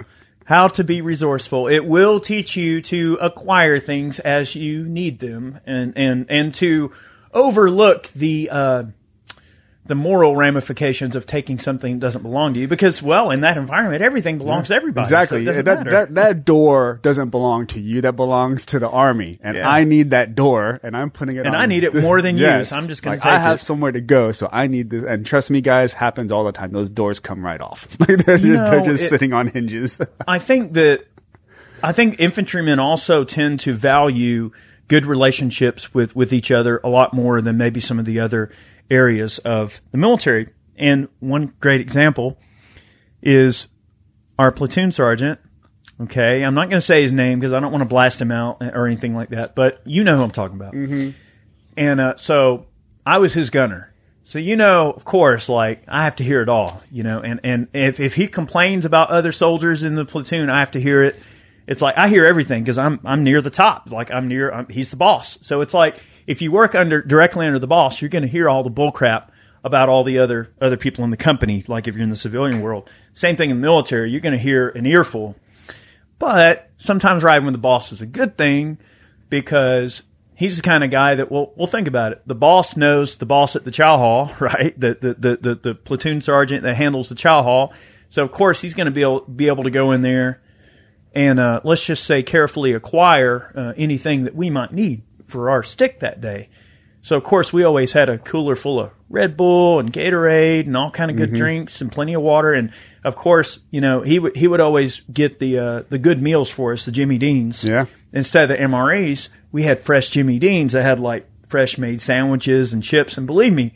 How 0.44 0.68
to 0.68 0.84
be 0.84 1.00
resourceful. 1.00 1.68
It 1.68 1.86
will 1.86 2.20
teach 2.20 2.54
you 2.54 2.80
to 2.82 3.18
acquire 3.20 3.78
things 3.78 4.20
as 4.20 4.54
you 4.54 4.84
need 4.84 5.18
them, 5.18 5.58
and 5.66 5.94
and 5.96 6.26
and 6.28 6.54
to 6.56 6.92
overlook 7.32 8.08
the. 8.08 8.50
Uh, 8.52 8.84
the 9.86 9.94
moral 9.94 10.36
ramifications 10.36 11.14
of 11.16 11.26
taking 11.26 11.58
something 11.58 11.94
that 11.94 12.00
doesn't 12.00 12.22
belong 12.22 12.54
to 12.54 12.60
you 12.60 12.68
because 12.68 13.00
well 13.02 13.30
in 13.30 13.40
that 13.42 13.56
environment 13.56 14.02
everything 14.02 14.38
belongs 14.38 14.68
to 14.68 14.74
everybody 14.74 15.04
so 15.06 15.16
Exactly. 15.16 15.44
doesn't 15.44 15.64
that, 15.64 15.78
matter. 15.78 15.90
that 15.90 16.14
that 16.14 16.44
door 16.44 16.98
doesn't 17.02 17.30
belong 17.30 17.66
to 17.68 17.80
you. 17.80 18.00
That 18.00 18.16
belongs 18.16 18.66
to 18.66 18.78
the 18.78 18.88
army, 18.88 19.38
and 19.42 19.56
Yeah. 19.56 19.68
I 19.70 19.84
need 19.84 20.10
that 20.10 20.34
door, 20.34 20.80
and 20.82 20.96
I'm 20.96 21.10
putting 21.10 21.36
it. 21.36 21.46
And 21.46 21.54
on 21.54 21.62
I 21.62 21.66
need 21.66 21.84
it 21.84 21.94
more 21.94 22.20
than 22.22 22.36
you, 22.38 22.64
so 22.64 22.76
I'm 22.76 22.88
just 22.88 23.02
gonna 23.02 23.16
like, 23.16 23.24
I 23.26 23.38
have 23.38 23.60
it. 23.60 23.62
somewhere 23.64 23.92
to 23.92 24.00
go, 24.00 24.32
so 24.32 24.48
I 24.52 24.66
need 24.66 24.90
this. 24.90 25.04
And 25.04 25.24
trust 25.24 25.50
me, 25.50 25.60
guys, 25.60 25.92
happens 25.92 26.32
all 26.32 26.44
the 26.44 26.52
time. 26.52 26.72
Those 26.72 26.90
doors 26.90 27.20
come 27.20 27.44
right 27.44 27.60
off. 27.60 27.86
Like 28.00 28.24
they're 28.24 28.38
just, 28.38 28.48
know, 28.50 28.70
they're 28.70 28.84
just 28.84 29.04
it- 29.04 29.08
sitting 29.10 29.32
on 29.32 29.48
hinges. 29.48 30.00
I 30.28 30.38
think 30.38 30.72
that 30.74 31.04
I 31.82 31.92
think 31.92 32.20
infantrymen 32.20 32.78
also 32.78 33.24
tend 33.24 33.60
to 33.60 33.72
value 33.72 34.50
good 34.88 35.04
relationships 35.04 35.92
with, 35.92 36.14
with 36.14 36.32
each 36.32 36.50
other 36.52 36.80
a 36.84 36.88
lot 36.88 37.12
more 37.12 37.40
than 37.40 37.56
maybe 37.56 37.80
some 37.80 37.98
of 37.98 38.04
the 38.04 38.20
other 38.20 38.50
areas 38.90 39.38
of 39.38 39.80
the 39.90 39.98
military. 39.98 40.48
And 40.76 41.08
one 41.20 41.54
great 41.60 41.80
example 41.80 42.38
is 43.22 43.68
our 44.38 44.52
platoon 44.52 44.92
sergeant. 44.92 45.40
Okay, 45.98 46.44
I'm 46.44 46.54
not 46.54 46.68
going 46.68 46.78
to 46.78 46.86
say 46.86 47.00
his 47.00 47.12
name 47.12 47.40
because 47.40 47.54
I 47.54 47.60
don't 47.60 47.72
want 47.72 47.80
to 47.80 47.88
blast 47.88 48.20
him 48.20 48.30
out 48.30 48.58
or 48.60 48.86
anything 48.86 49.14
like 49.14 49.30
that, 49.30 49.54
but 49.54 49.80
you 49.86 50.04
know 50.04 50.18
who 50.18 50.24
I'm 50.24 50.30
talking 50.30 50.56
about. 50.56 50.74
And 51.76 52.00
uh, 52.00 52.16
so 52.16 52.66
I 53.06 53.18
was 53.18 53.32
his 53.32 53.48
gunner. 53.48 53.94
So 54.24 54.38
you 54.38 54.56
know, 54.56 54.90
of 54.90 55.04
course, 55.04 55.48
like 55.48 55.84
I 55.86 56.04
have 56.04 56.16
to 56.16 56.24
hear 56.24 56.42
it 56.42 56.48
all, 56.48 56.82
you 56.90 57.02
know. 57.04 57.20
And 57.20 57.40
and 57.44 57.68
if 57.72 58.00
if 58.00 58.14
he 58.16 58.26
complains 58.26 58.84
about 58.84 59.08
other 59.10 59.30
soldiers 59.32 59.84
in 59.84 59.94
the 59.94 60.04
platoon, 60.04 60.50
I 60.50 60.58
have 60.58 60.72
to 60.72 60.80
hear 60.80 61.04
it. 61.04 61.16
It's 61.66 61.80
like 61.80 61.96
I 61.96 62.08
hear 62.08 62.24
everything 62.24 62.62
because 62.62 62.76
I'm 62.76 63.00
I'm 63.04 63.22
near 63.22 63.40
the 63.40 63.50
top. 63.50 63.90
Like 63.90 64.10
I'm 64.10 64.26
near. 64.28 64.50
I'm, 64.50 64.68
he's 64.68 64.90
the 64.90 64.96
boss. 64.96 65.38
So 65.42 65.60
it's 65.60 65.72
like 65.72 66.02
if 66.26 66.42
you 66.42 66.50
work 66.50 66.74
under 66.74 67.02
directly 67.02 67.46
under 67.46 67.58
the 67.58 67.66
boss, 67.66 68.00
you're 68.00 68.08
going 68.08 68.22
to 68.22 68.28
hear 68.28 68.48
all 68.48 68.62
the 68.62 68.70
bullcrap 68.70 69.28
about 69.64 69.88
all 69.88 70.04
the 70.04 70.18
other 70.18 70.52
other 70.60 70.76
people 70.76 71.04
in 71.04 71.10
the 71.10 71.16
company. 71.16 71.64
Like 71.66 71.88
if 71.88 71.94
you're 71.94 72.04
in 72.04 72.10
the 72.10 72.16
civilian 72.16 72.60
world, 72.60 72.88
same 73.12 73.36
thing 73.36 73.50
in 73.50 73.60
the 73.60 73.62
military. 73.66 74.10
You're 74.10 74.20
going 74.20 74.32
to 74.32 74.38
hear 74.38 74.68
an 74.70 74.86
earful. 74.86 75.36
But 76.18 76.70
sometimes 76.78 77.22
riding 77.22 77.44
with 77.44 77.54
the 77.54 77.58
boss 77.58 77.92
is 77.92 78.00
a 78.00 78.06
good 78.06 78.38
thing 78.38 78.78
because 79.28 80.02
he's 80.34 80.56
the 80.56 80.62
kind 80.62 80.82
of 80.82 80.90
guy 80.90 81.14
that 81.14 81.30
will 81.30 81.52
will 81.56 81.66
think 81.66 81.88
about 81.88 82.12
it. 82.12 82.22
The 82.26 82.34
boss 82.34 82.76
knows 82.76 83.16
the 83.16 83.26
boss 83.26 83.56
at 83.56 83.64
the 83.64 83.70
chow 83.70 83.98
hall, 83.98 84.32
right? 84.40 84.78
The 84.78 84.94
the 85.00 85.14
the 85.14 85.36
the, 85.36 85.54
the 85.54 85.74
platoon 85.74 86.20
sergeant 86.20 86.62
that 86.62 86.74
handles 86.74 87.08
the 87.08 87.14
chow 87.14 87.42
hall. 87.42 87.72
So 88.08 88.22
of 88.22 88.30
course 88.30 88.60
he's 88.60 88.74
going 88.74 88.86
to 88.86 88.92
be 88.92 89.02
able 89.02 89.20
be 89.20 89.48
able 89.48 89.64
to 89.64 89.70
go 89.70 89.92
in 89.92 90.02
there 90.02 90.40
and 91.16 91.40
uh, 91.40 91.62
let's 91.64 91.82
just 91.82 92.04
say 92.04 92.22
carefully 92.22 92.74
acquire 92.74 93.50
uh, 93.56 93.72
anything 93.78 94.24
that 94.24 94.34
we 94.34 94.50
might 94.50 94.72
need 94.72 95.02
for 95.26 95.50
our 95.50 95.62
stick 95.62 96.00
that 96.00 96.20
day. 96.20 96.48
So 97.02 97.16
of 97.16 97.22
course 97.22 97.52
we 97.52 97.62
always 97.62 97.92
had 97.92 98.08
a 98.08 98.18
cooler 98.18 98.56
full 98.56 98.80
of 98.80 98.90
Red 99.08 99.36
Bull 99.36 99.78
and 99.78 99.92
Gatorade 99.92 100.66
and 100.66 100.76
all 100.76 100.90
kind 100.90 101.08
of 101.10 101.16
good 101.16 101.32
drinks 101.32 101.80
and 101.80 101.92
plenty 101.92 102.14
of 102.14 102.22
water. 102.22 102.52
And 102.52 102.72
of 103.04 103.14
course, 103.14 103.60
you 103.70 103.80
know 103.80 104.02
he 104.02 104.18
would 104.18 104.36
he 104.36 104.48
would 104.48 104.60
always 104.60 105.02
get 105.12 105.38
the 105.38 105.58
uh, 105.58 105.82
the 105.88 105.98
good 105.98 106.20
meals 106.20 106.50
for 106.50 106.72
us, 106.72 106.84
the 106.84 106.90
Jimmy 106.90 107.16
Deans. 107.18 107.62
Yeah. 107.62 107.86
Instead 108.12 108.50
of 108.50 108.56
the 108.58 108.64
MREs, 108.64 109.28
we 109.52 109.62
had 109.62 109.82
fresh 109.84 110.08
Jimmy 110.10 110.38
Deans 110.40 110.72
that 110.72 110.82
had 110.82 110.98
like 110.98 111.28
fresh 111.48 111.78
made 111.78 112.00
sandwiches 112.00 112.72
and 112.72 112.82
chips. 112.82 113.16
And 113.16 113.24
believe 113.26 113.52
me, 113.52 113.72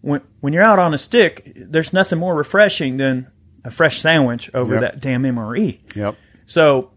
when 0.00 0.22
when 0.40 0.54
you're 0.54 0.62
out 0.62 0.78
on 0.78 0.94
a 0.94 0.98
stick, 0.98 1.52
there's 1.54 1.92
nothing 1.92 2.18
more 2.18 2.34
refreshing 2.34 2.96
than 2.96 3.26
a 3.62 3.70
fresh 3.70 4.00
sandwich 4.00 4.50
over 4.54 4.72
Yep. 4.74 4.80
that 4.80 5.00
damn 5.00 5.22
MRE. 5.24 5.80
yep. 5.94 6.16
So, 6.46 6.92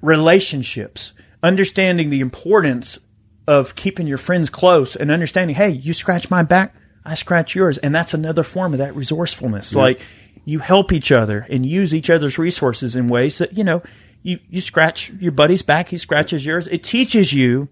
relationships, 0.00 1.12
understanding 1.42 2.10
the 2.10 2.20
importance 2.20 2.98
of 3.46 3.74
keeping 3.74 4.06
your 4.06 4.18
friends 4.18 4.50
close 4.50 4.94
and 4.96 5.10
understanding, 5.10 5.56
hey, 5.56 5.70
you 5.70 5.92
scratch 5.92 6.30
my 6.30 6.42
back, 6.42 6.74
I 7.04 7.14
scratch 7.14 7.54
yours. 7.54 7.78
And 7.78 7.94
that's 7.94 8.14
another 8.14 8.42
form 8.42 8.72
of 8.72 8.78
that 8.78 8.94
resourcefulness. 8.94 9.74
Like 9.74 10.00
you 10.44 10.60
help 10.60 10.92
each 10.92 11.10
other 11.10 11.46
and 11.50 11.66
use 11.66 11.94
each 11.94 12.10
other's 12.10 12.38
resources 12.38 12.96
in 12.96 13.08
ways 13.08 13.38
that, 13.38 13.56
you 13.56 13.64
know, 13.64 13.82
you, 14.22 14.38
you 14.48 14.60
scratch 14.60 15.10
your 15.10 15.32
buddy's 15.32 15.62
back, 15.62 15.88
he 15.88 15.98
scratches 15.98 16.46
yours. 16.46 16.68
It 16.68 16.84
teaches 16.84 17.32
you 17.32 17.68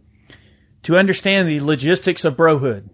to 0.82 0.96
understand 0.96 1.48
the 1.48 1.60
logistics 1.60 2.24
of 2.24 2.36
brohood, 2.36 2.88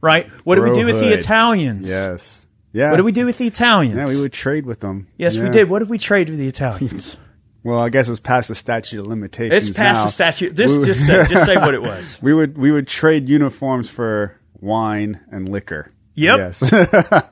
right? 0.00 0.28
What 0.44 0.56
do 0.56 0.62
we 0.62 0.72
do 0.72 0.86
with 0.86 0.98
the 0.98 1.12
Italians? 1.12 1.88
Yes. 1.88 2.46
Yeah. 2.72 2.90
What 2.90 2.96
do 2.96 3.04
we 3.04 3.12
do 3.12 3.26
with 3.26 3.38
the 3.38 3.46
Italians? 3.46 3.96
Yeah, 3.96 4.06
we 4.06 4.20
would 4.20 4.32
trade 4.32 4.66
with 4.66 4.80
them. 4.80 5.08
Yes, 5.16 5.38
we 5.38 5.48
did. 5.48 5.70
What 5.70 5.78
did 5.80 5.88
we 5.88 5.98
trade 5.98 6.28
with 6.28 6.38
the 6.38 6.48
Italians? 6.48 7.16
Well, 7.64 7.80
I 7.80 7.88
guess 7.88 8.08
it's 8.08 8.20
past 8.20 8.48
the 8.48 8.54
statute 8.54 9.00
of 9.00 9.06
limitations. 9.06 9.68
It's 9.68 9.76
past 9.76 9.98
now. 9.98 10.04
the 10.06 10.10
statute. 10.12 10.54
Just, 10.54 10.78
We 10.78 10.86
just, 10.86 11.04
say, 11.06 11.26
just 11.28 11.44
say 11.46 11.56
what 11.56 11.74
it 11.74 11.82
was. 11.92 12.18
We 12.22 12.32
would 12.32 12.56
we 12.56 12.70
would 12.72 12.86
trade 12.88 13.28
uniforms 13.28 13.90
for 13.90 14.40
wine 14.60 15.20
and 15.30 15.48
liquor. 15.48 15.90
Yep. 16.14 16.38
Yes. 16.38 16.72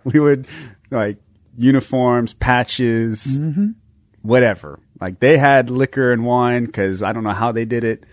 we 0.04 0.20
would 0.20 0.46
like 0.90 1.18
uniforms, 1.56 2.34
patches, 2.34 3.38
Mm-hmm. 3.38 3.68
whatever. 4.22 4.80
Like 5.00 5.20
they 5.20 5.36
had 5.38 5.70
liquor 5.70 6.12
and 6.12 6.24
wine 6.24 6.64
because 6.66 7.02
I 7.02 7.12
don't 7.12 7.24
know 7.24 7.30
how 7.30 7.52
they 7.52 7.64
did 7.64 7.84
it. 7.84 8.04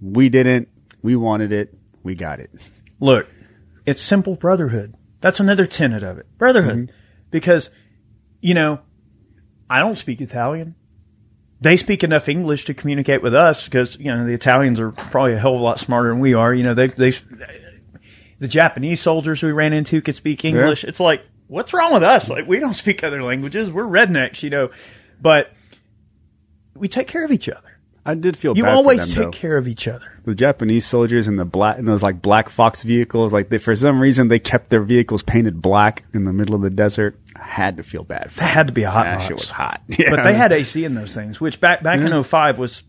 We 0.00 0.28
didn't. 0.28 0.68
We 1.02 1.16
wanted 1.16 1.52
it. 1.52 1.74
We 2.02 2.14
got 2.14 2.40
it. 2.40 2.50
Look, 3.00 3.28
it's 3.86 4.02
simple 4.02 4.36
brotherhood. 4.36 4.94
That's 5.20 5.40
another 5.40 5.66
tenet 5.66 6.02
of 6.02 6.18
it. 6.18 6.26
Brotherhood. 6.38 6.92
Because, 7.30 7.70
you 8.40 8.54
know, 8.54 8.80
I 9.68 9.80
don't 9.80 9.96
speak 9.98 10.20
Italian. 10.20 10.74
They 11.60 11.76
speak 11.76 12.04
enough 12.04 12.28
English 12.28 12.66
to 12.66 12.74
communicate 12.74 13.20
with 13.20 13.34
us 13.34 13.64
because, 13.64 13.98
you 13.98 14.06
know, 14.06 14.24
the 14.24 14.32
Italians 14.32 14.78
are 14.78 14.92
probably 14.92 15.32
a 15.32 15.38
hell 15.38 15.54
of 15.54 15.60
a 15.60 15.64
lot 15.64 15.80
smarter 15.80 16.10
than 16.10 16.20
we 16.20 16.34
are. 16.34 16.54
You 16.54 16.62
know, 16.62 16.74
they, 16.74 16.86
they, 16.86 17.12
the 18.38 18.46
Japanese 18.46 19.00
soldiers 19.00 19.42
we 19.42 19.50
ran 19.50 19.72
into 19.72 20.00
could 20.00 20.14
speak 20.14 20.44
English. 20.44 20.84
It's 20.84 21.00
like, 21.00 21.22
what's 21.48 21.74
wrong 21.74 21.94
with 21.94 22.04
us? 22.04 22.28
Like, 22.30 22.46
we 22.46 22.60
don't 22.60 22.74
speak 22.74 23.02
other 23.02 23.22
languages. 23.22 23.72
We're 23.72 23.84
rednecks, 23.84 24.42
you 24.42 24.50
know, 24.50 24.70
but 25.20 25.52
we 26.74 26.86
take 26.88 27.08
care 27.08 27.24
of 27.24 27.32
each 27.32 27.48
other. 27.48 27.77
I 28.08 28.14
did 28.14 28.36
feel 28.36 28.56
You 28.56 28.64
always 28.66 29.00
them, 29.00 29.08
take 29.08 29.16
though. 29.24 29.30
care 29.38 29.56
of 29.58 29.68
each 29.68 29.86
other. 29.86 30.06
the 30.24 30.34
Japanese 30.34 30.86
soldiers 30.86 31.28
in 31.28 31.36
the 31.36 31.44
black 31.44 31.78
in 31.78 31.84
those 31.84 32.02
like 32.02 32.22
black 32.22 32.48
fox 32.48 32.82
vehicles. 32.82 33.32
Like 33.32 33.50
they, 33.50 33.58
for 33.58 33.76
some 33.76 34.00
reason 34.00 34.28
they 34.28 34.38
kept 34.38 34.70
their 34.70 34.82
vehicles 34.82 35.22
painted 35.22 35.60
black 35.60 36.04
in 36.14 36.24
the 36.24 36.32
middle 36.32 36.54
of 36.54 36.62
the 36.62 36.70
desert. 36.70 37.18
I 37.36 37.44
had 37.44 37.76
to 37.76 37.82
feel 37.82 38.04
bad. 38.04 38.32
For 38.32 38.40
That 38.40 38.46
had 38.50 38.66
to 38.68 38.72
be 38.72 38.82
a 38.84 38.90
hot 38.90 39.04
that 39.04 39.22
shit 39.28 39.36
was 39.36 39.50
hot. 39.50 39.82
but 39.88 40.22
they 40.24 40.34
had 40.34 40.52
AC 40.52 40.84
in 40.84 40.94
those 40.94 41.14
things, 41.14 41.40
which 41.40 41.60
back 41.60 41.82
back 41.82 42.00
in 42.00 42.22
05 42.24 42.58
was, 42.58 42.82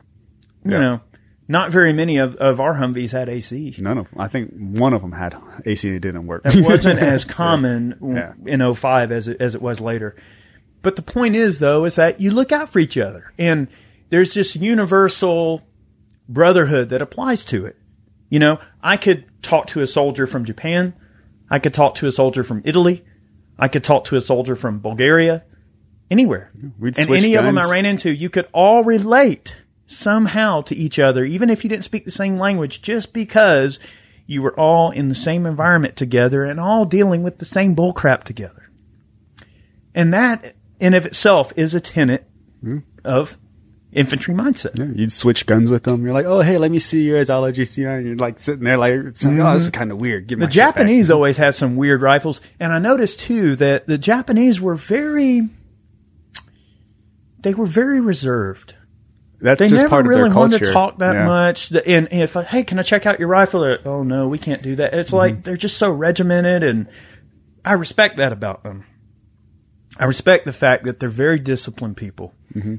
you 0.63 0.71
Yeah. 0.71 0.79
know, 0.79 1.01
not 1.47 1.71
very 1.71 1.91
many 1.93 2.17
of, 2.17 2.35
of 2.37 2.61
our 2.61 2.75
Humvees 2.75 3.11
had 3.11 3.27
AC. 3.27 3.75
None 3.79 3.97
of 3.97 4.09
them. 4.09 4.21
I 4.21 4.27
think 4.27 4.53
one 4.55 4.93
of 4.93 5.01
them 5.01 5.11
had 5.11 5.35
AC 5.65 5.87
and 5.87 5.97
it 5.97 5.99
didn't 6.01 6.27
work. 6.27 6.43
It 6.45 6.63
wasn't 6.63 6.99
as 7.01 7.25
common 7.25 7.97
Yeah. 8.01 8.33
in 8.45 8.61
05 8.73 9.11
as 9.11 9.27
it, 9.27 9.37
as 9.41 9.53
it 9.55 9.61
was 9.61 9.81
later. 9.81 10.15
But 10.81 10.95
the 10.95 11.01
point 11.01 11.35
is, 11.35 11.59
though, 11.59 11.83
is 11.85 11.95
that 11.95 12.21
you 12.21 12.31
look 12.31 12.51
out 12.53 12.69
for 12.69 12.79
each 12.79 12.97
other, 12.97 13.33
and 13.37 13.67
there's 14.09 14.33
this 14.33 14.55
universal 14.55 15.67
brotherhood 16.27 16.89
that 16.89 17.01
applies 17.01 17.43
to 17.45 17.65
it. 17.65 17.75
You 18.29 18.39
know, 18.39 18.59
I 18.81 18.97
could 18.97 19.25
talk 19.41 19.67
to 19.67 19.81
a 19.81 19.87
soldier 19.87 20.27
from 20.27 20.45
Japan, 20.45 20.93
I 21.49 21.59
could 21.59 21.73
talk 21.73 21.95
to 21.95 22.07
a 22.07 22.11
soldier 22.11 22.43
from 22.43 22.61
Italy, 22.65 23.03
I 23.57 23.67
could 23.67 23.83
talk 23.83 24.05
to 24.05 24.15
a 24.15 24.21
soldier 24.21 24.55
from 24.55 24.79
Bulgaria, 24.79 25.43
anywhere. 26.11 26.51
We'd 26.77 26.99
and 26.99 27.09
any 27.09 27.35
of 27.35 27.43
them 27.43 27.57
I 27.57 27.69
ran 27.69 27.85
into, 27.85 28.13
you 28.13 28.29
could 28.29 28.47
all 28.53 28.83
relate 28.83 29.57
somehow 29.85 30.61
to 30.61 30.75
each 30.75 30.99
other, 30.99 31.25
even 31.25 31.49
if 31.49 31.63
you 31.63 31.69
didn't 31.69 31.85
speak 31.85 32.05
the 32.05 32.11
same 32.11 32.37
language, 32.37 32.81
just 32.81 33.11
because 33.11 33.79
you 34.27 34.43
were 34.43 34.57
all 34.59 34.91
in 34.91 35.09
the 35.09 35.15
same 35.15 35.47
environment 35.47 35.95
together 35.95 36.43
and 36.43 36.59
all 36.59 36.85
dealing 36.85 37.23
with 37.23 37.39
the 37.39 37.45
same 37.45 37.75
bullcrap 37.75 38.23
together. 38.23 38.69
And 39.95 40.13
that, 40.13 40.53
in 40.79 40.93
of 40.93 41.07
itself, 41.07 41.51
is 41.55 41.73
a 41.73 41.79
tenet 41.79 42.27
Hmm. 42.61 42.79
of 43.03 43.37
infantry 43.91 44.33
mindset. 44.35 44.77
Yeah, 44.77 44.85
You'd 44.93 45.11
switch 45.11 45.45
guns 45.45 45.71
with 45.71 45.83
them. 45.83 46.03
You're 46.03 46.13
like, 46.13 46.25
oh, 46.27 46.41
hey, 46.41 46.57
let 46.57 46.69
me 46.71 46.79
see 46.79 47.03
yours. 47.03 47.29
I'll 47.29 47.41
let 47.41 47.57
you 47.57 47.65
see 47.65 47.85
mine. 47.85 48.05
You're 48.05 48.15
like 48.15 48.39
sitting 48.39 48.63
there 48.63 48.77
like, 48.77 48.93
oh, 48.93 49.03
this 49.11 49.63
is 49.63 49.69
kind 49.71 49.91
of 49.91 49.99
weird. 49.99 50.27
Give 50.27 50.37
Mm-hmm. 50.37 50.41
The 50.41 50.45
my 50.45 50.47
back." 50.47 50.75
Japanese 50.75 51.09
always 51.11 51.37
had 51.37 51.55
some 51.55 51.75
weird 51.75 52.01
rifles, 52.01 52.39
and 52.59 52.71
I 52.71 52.79
noticed 52.79 53.19
too 53.21 53.55
that 53.57 53.87
the 53.87 53.97
Japanese 53.97 54.61
were 54.61 54.75
very, 54.75 55.49
they 57.41 57.53
were 57.53 57.65
very 57.65 57.99
reserved. 58.01 58.75
That's 59.41 59.59
They 59.59 59.65
just 59.67 59.75
never 59.83 59.89
part 59.89 60.05
of 60.05 60.09
really 60.09 60.29
wanted 60.29 60.59
to 60.65 60.73
talk 60.73 60.97
that 60.99 61.13
Yeah. 61.13 61.25
much. 61.25 61.71
And, 61.71 62.11
and 62.11 62.21
if 62.21 62.35
I, 62.35 62.43
hey, 62.43 62.63
can 62.63 62.77
I 62.77 62.81
check 62.81 63.05
out 63.05 63.19
your 63.19 63.29
rifle? 63.29 63.61
They're, 63.61 63.79
oh 63.87 64.03
no, 64.03 64.27
we 64.27 64.37
can't 64.37 64.61
do 64.61 64.75
that. 64.75 64.93
It's 64.93 65.09
Mm-hmm. 65.11 65.17
like 65.17 65.43
they're 65.45 65.55
just 65.57 65.77
so 65.77 65.89
regimented, 65.91 66.61
and 66.63 66.87
I 67.63 67.73
respect 67.73 68.17
that 68.17 68.33
about 68.33 68.63
them. 68.63 68.83
I 69.97 70.05
respect 70.05 70.45
the 70.45 70.53
fact 70.53 70.83
that 70.83 70.99
they're 70.99 71.09
very 71.09 71.39
disciplined 71.39 71.95
people. 71.97 72.33
Mm-hmm. 72.53 72.75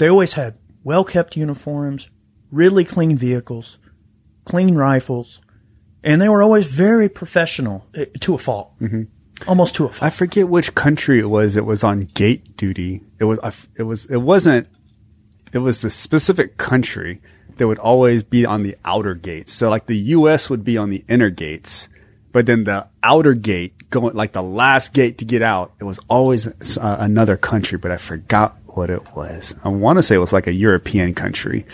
They 0.00 0.08
always 0.08 0.32
had 0.32 0.54
well 0.82 1.04
kept 1.04 1.36
uniforms, 1.36 2.08
really 2.50 2.86
clean 2.86 3.18
vehicles, 3.18 3.76
clean 4.46 4.74
rifles, 4.74 5.42
and 6.02 6.22
they 6.22 6.28
were 6.30 6.42
always 6.42 6.64
very 6.64 7.10
professional 7.10 7.84
eh, 7.94 8.06
to 8.20 8.34
a 8.34 8.38
fault, 8.38 8.72
mm-hmm. 8.80 9.02
almost 9.46 9.74
to 9.74 9.84
a 9.84 9.88
fault. 9.88 10.02
I 10.02 10.08
forget 10.08 10.48
which 10.48 10.74
country 10.74 11.18
it 11.18 11.28
was. 11.28 11.54
It 11.54 11.66
was 11.66 11.84
on 11.84 12.06
gate 12.14 12.56
duty. 12.56 13.02
It 13.18 13.24
was. 13.24 13.38
It 13.76 13.82
was. 13.82 14.06
It 14.06 14.22
wasn't. 14.22 14.68
It 15.52 15.58
was 15.58 15.84
a 15.84 15.90
specific 15.90 16.56
country 16.56 17.20
that 17.58 17.68
would 17.68 17.78
always 17.78 18.22
be 18.22 18.46
on 18.46 18.60
the 18.60 18.78
outer 18.86 19.14
gates. 19.14 19.52
So 19.52 19.68
like 19.68 19.84
the 19.84 19.98
U.S. 20.16 20.48
would 20.48 20.64
be 20.64 20.78
on 20.78 20.88
the 20.88 21.04
inner 21.08 21.28
gates, 21.28 21.90
But 22.32 22.46
then 22.46 22.64
the 22.64 22.88
outer 23.02 23.34
gate, 23.34 23.90
going 23.90 24.16
like 24.16 24.32
the 24.32 24.42
last 24.42 24.94
gate 24.94 25.18
to 25.18 25.26
get 25.26 25.42
out, 25.42 25.74
it 25.78 25.84
was 25.84 26.00
always 26.08 26.46
uh, 26.78 26.96
another 27.00 27.36
country, 27.36 27.76
but 27.76 27.90
I 27.90 27.98
forgot 27.98 28.56
what 28.76 28.90
it 28.90 29.14
was. 29.14 29.54
I 29.64 29.68
want 29.68 29.98
to 29.98 30.02
say 30.02 30.14
it 30.14 30.18
was 30.18 30.32
like 30.32 30.46
a 30.46 30.52
European 30.52 31.14
country. 31.14 31.66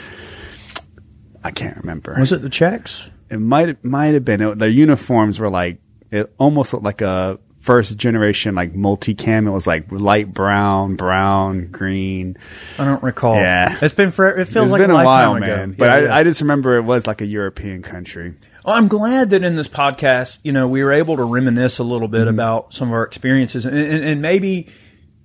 I 1.42 1.50
can't 1.50 1.76
remember. 1.76 2.14
Was 2.18 2.32
it 2.32 2.42
the 2.42 2.50
Czechs? 2.50 3.08
It 3.30 3.38
might 3.38 3.84
might 3.84 4.14
have 4.14 4.24
been. 4.24 4.40
It, 4.40 4.58
their 4.58 4.68
uniforms 4.68 5.38
were 5.38 5.50
like 5.50 5.78
it 6.10 6.32
almost 6.38 6.72
looked 6.72 6.84
like 6.84 7.00
a 7.00 7.38
first 7.60 7.98
generation 7.98 8.54
like 8.54 8.72
multicam. 8.72 9.46
It 9.46 9.50
was 9.50 9.66
like 9.66 9.90
light 9.90 10.32
brown, 10.32 10.96
brown, 10.96 11.66
green. 11.66 12.36
I 12.78 12.84
don't 12.84 13.02
recall. 13.02 13.36
Yeah. 13.36 13.76
it's 13.82 13.94
been 13.94 14.12
for. 14.12 14.26
It 14.38 14.46
feels 14.46 14.66
It's 14.66 14.72
like 14.72 14.80
been 14.80 14.90
a, 14.90 14.94
a 14.94 15.02
lifetime 15.02 15.30
while, 15.30 15.36
ago. 15.36 15.46
man. 15.46 15.74
But 15.76 15.86
Yeah, 15.86 16.14
I. 16.14 16.20
I 16.20 16.22
just 16.22 16.40
remember 16.40 16.76
it 16.76 16.82
was 16.82 17.06
like 17.06 17.20
a 17.20 17.26
European 17.26 17.82
country. 17.82 18.34
Well, 18.64 18.74
I'm 18.74 18.88
glad 18.88 19.30
that 19.30 19.44
in 19.44 19.54
this 19.56 19.68
podcast, 19.68 20.38
you 20.42 20.52
know, 20.52 20.66
we 20.66 20.82
were 20.82 20.92
able 20.92 21.16
to 21.16 21.24
reminisce 21.24 21.78
a 21.78 21.84
little 21.84 22.08
bit 22.08 22.22
mm-hmm. 22.22 22.30
about 22.30 22.74
some 22.74 22.88
of 22.88 22.94
our 22.94 23.04
experiences, 23.04 23.64
and, 23.66 23.76
and, 23.76 24.04
and 24.04 24.22
maybe 24.22 24.68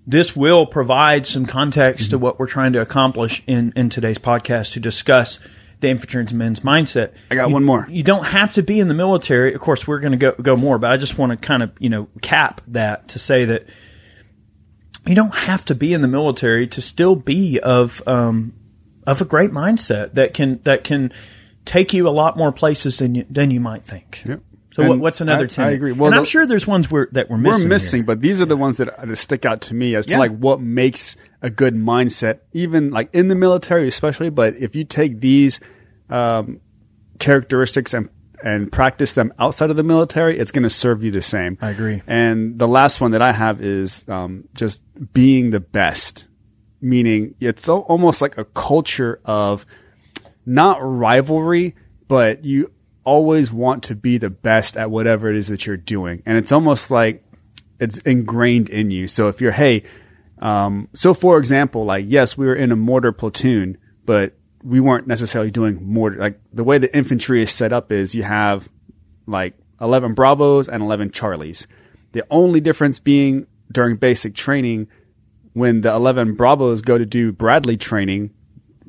this 0.08 0.36
will 0.36 0.66
provide 0.66 1.26
some 1.28 1.46
context 1.46 2.10
to 2.10 2.18
what 2.18 2.40
we're 2.40 2.48
trying 2.48 2.74
to 2.74 2.82
accomplish 2.82 3.44
in 3.48 3.72
in 3.76 3.90
today's 3.90 4.18
podcast 4.18 4.74
to 4.74 4.80
discuss 4.80 5.40
the 5.80 5.90
infantryman's 5.90 6.34
men's 6.34 6.60
mindset. 6.60 7.12
I 7.32 7.36
got 7.36 7.48
You- 7.50 7.54
one 7.54 7.64
more. 7.64 7.88
You 7.90 8.04
don't 8.04 8.28
have 8.28 8.54
to 8.54 8.64
be 8.64 8.80
in 8.80 8.88
the 8.88 8.94
military. 8.94 9.54
Of 9.54 9.62
course, 9.62 9.88
we're 9.88 10.00
going 10.00 10.12
to 10.12 10.18
go 10.18 10.32
go 10.34 10.56
more, 10.56 10.78
but 10.78 10.92
I 10.92 10.98
just 10.98 11.18
want 11.18 11.32
to 11.32 11.38
kind 11.38 11.64
of 11.64 11.72
you 11.80 11.90
know 11.90 12.08
cap 12.22 12.62
that 12.68 13.08
to 13.10 13.20
say 13.20 13.46
that 13.46 13.66
you 15.08 15.16
don't 15.16 15.34
have 15.36 15.66
to 15.66 15.76
be 15.76 15.94
in 15.94 16.02
the 16.02 16.08
military 16.08 16.68
to 16.68 16.82
still 16.82 17.16
be 17.16 17.60
of 17.60 18.02
um, 18.08 18.54
of 19.08 19.22
a 19.22 19.26
great 19.26 19.50
mindset 19.52 20.14
that 20.14 20.34
can 20.34 20.60
that 20.64 20.84
can 20.84 21.12
take 21.66 21.94
you 21.94 22.08
a 22.08 22.12
lot 22.12 22.38
more 22.38 22.52
places 22.52 22.98
than 22.98 23.16
you, 23.16 23.26
than 23.30 23.50
you 23.52 23.60
might 23.60 23.84
think. 23.84 24.24
Yep. 24.26 24.42
So 24.72 24.84
And 24.84 25.02
what's 25.02 25.20
another 25.22 25.44
I- 25.44 25.48
ten? 25.48 25.66
I 25.68 25.72
agree. 25.72 25.92
Well, 25.92 26.08
and 26.08 26.16
I'm 26.16 26.22
the- 26.24 26.30
sure 26.30 26.46
there's 26.46 26.66
ones 26.66 26.88
that 26.88 27.30
we're 27.30 27.38
missing. 27.38 27.44
We're 27.44 27.58
here. 27.60 27.68
missing, 27.68 28.04
but 28.06 28.22
these 28.22 28.40
are 28.40 28.46
the 28.46 28.56
ones 28.58 28.78
that, 28.78 28.90
that 29.06 29.16
stick 29.18 29.46
out 29.46 29.62
to 29.62 29.74
me 29.74 29.96
as 29.96 30.06
to 30.08 30.18
like 30.18 30.32
what 30.38 30.62
makes 30.62 31.18
a 31.42 31.50
good 31.50 31.76
mindset, 31.76 32.40
even 32.54 32.90
like 32.92 33.10
in 33.14 33.28
the 33.28 33.36
military, 33.36 33.88
especially. 33.88 34.30
But 34.30 34.56
if 34.56 34.76
you 34.76 34.84
take 34.86 35.20
these 35.20 35.60
um, 36.10 36.62
characteristics 37.20 37.94
and 37.94 38.10
and 38.44 38.72
practice 38.72 39.14
them 39.14 39.32
outside 39.38 39.70
of 39.70 39.76
the 39.76 39.84
military, 39.84 40.40
it's 40.40 40.52
going 40.52 40.64
to 40.64 40.70
serve 40.70 41.04
you 41.04 41.12
the 41.12 41.22
same. 41.22 41.60
I 41.62 41.70
agree. 41.70 42.02
And 42.08 42.58
the 42.58 42.68
last 42.68 43.00
one 43.00 43.12
that 43.12 43.22
I 43.22 43.32
have 43.34 43.62
is 43.62 44.04
um, 44.10 44.46
just 44.56 44.82
being 45.14 45.52
the 45.52 45.60
best, 45.60 46.26
meaning 46.82 47.36
it's 47.40 47.70
almost 47.70 48.20
like 48.20 48.40
a 48.40 48.46
culture 48.46 49.20
of 49.26 49.64
not 50.44 50.80
rivalry, 50.82 51.76
but 52.08 52.44
you 52.44 52.72
always 53.04 53.52
want 53.52 53.84
to 53.84 53.96
be 53.96 54.18
the 54.18 54.30
best 54.30 54.78
at 54.78 54.92
whatever 54.92 55.30
it 55.30 55.36
is 55.36 55.48
that 55.48 55.66
you're 55.66 55.78
doing. 55.78 56.22
And 56.26 56.38
it's 56.38 56.52
almost 56.52 56.92
like 56.92 57.24
it's 57.80 57.98
ingrained 58.00 58.70
in 58.70 58.92
you. 58.92 59.08
So 59.08 59.28
if 59.28 59.42
you're, 59.42 59.52
hey, 59.52 59.84
um, 60.40 60.88
so 60.94 61.14
for 61.14 61.38
example, 61.38 61.86
like, 61.86 62.06
yes, 62.08 62.38
we 62.38 62.46
were 62.46 62.56
in 62.56 62.72
a 62.72 62.76
mortar 62.76 63.12
platoon, 63.12 63.78
but 64.06 64.34
we 64.64 64.80
weren't 64.80 65.08
necessarily 65.08 65.52
doing 65.52 65.80
mortar. 65.82 66.18
Like 66.18 66.40
the 66.54 66.64
way 66.64 66.78
the 66.78 66.96
infantry 66.96 67.42
is 67.42 67.52
set 67.52 67.74
up 67.74 67.92
is 67.92 68.14
you 68.14 68.24
have 68.24 68.70
like 69.26 69.56
11 69.80 70.14
Bravos 70.14 70.68
and 70.68 70.84
11 70.84 71.12
Charlies. 71.12 71.66
The 72.12 72.24
only 72.30 72.60
difference 72.60 73.00
being 73.00 73.48
during 73.72 73.96
basic 73.96 74.36
training, 74.36 74.88
when 75.54 75.82
the 75.82 75.92
11 75.92 76.36
Bravos 76.36 76.82
go 76.82 76.98
to 76.98 77.06
do 77.06 77.32
Bradley 77.32 77.78
training, 77.78 78.32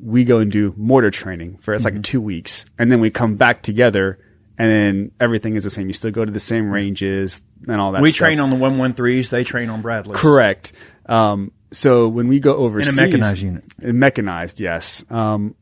we 0.03 0.23
go 0.25 0.39
and 0.39 0.51
do 0.51 0.73
mortar 0.75 1.11
training 1.11 1.57
for 1.61 1.73
it's 1.73 1.85
Mm-hmm. 1.85 1.95
like 1.97 2.03
two 2.03 2.19
weeks. 2.21 2.65
And 2.77 2.91
then 2.91 2.99
we 2.99 3.09
come 3.09 3.35
back 3.35 3.61
together 3.61 4.19
and 4.57 4.69
then 4.69 5.11
everything 5.19 5.55
is 5.55 5.63
the 5.63 5.69
same. 5.69 5.87
You 5.87 5.93
still 5.93 6.11
go 6.11 6.25
to 6.25 6.31
the 6.31 6.39
same 6.39 6.69
ranges 6.69 7.41
and 7.67 7.79
all 7.79 7.93
that 7.93 8.01
We 8.01 8.11
stuff. 8.11 8.25
train 8.27 8.39
on 8.39 8.49
the 8.49 8.55
one 8.55 8.77
one 8.77 8.93
threes. 8.93 9.29
They 9.29 9.43
train 9.43 9.69
on 9.69 9.81
Bradley. 9.81 10.15
Correct. 10.15 10.73
Um, 11.07 11.51
so 11.71 12.07
when 12.07 12.27
we 12.27 12.39
go 12.39 12.65
In 12.67 12.87
a 12.87 12.91
mechanized 12.93 13.41
unit. 13.41 13.63
Mechanized, 13.81 14.59
yes. 14.59 15.03
Um, 15.09 15.55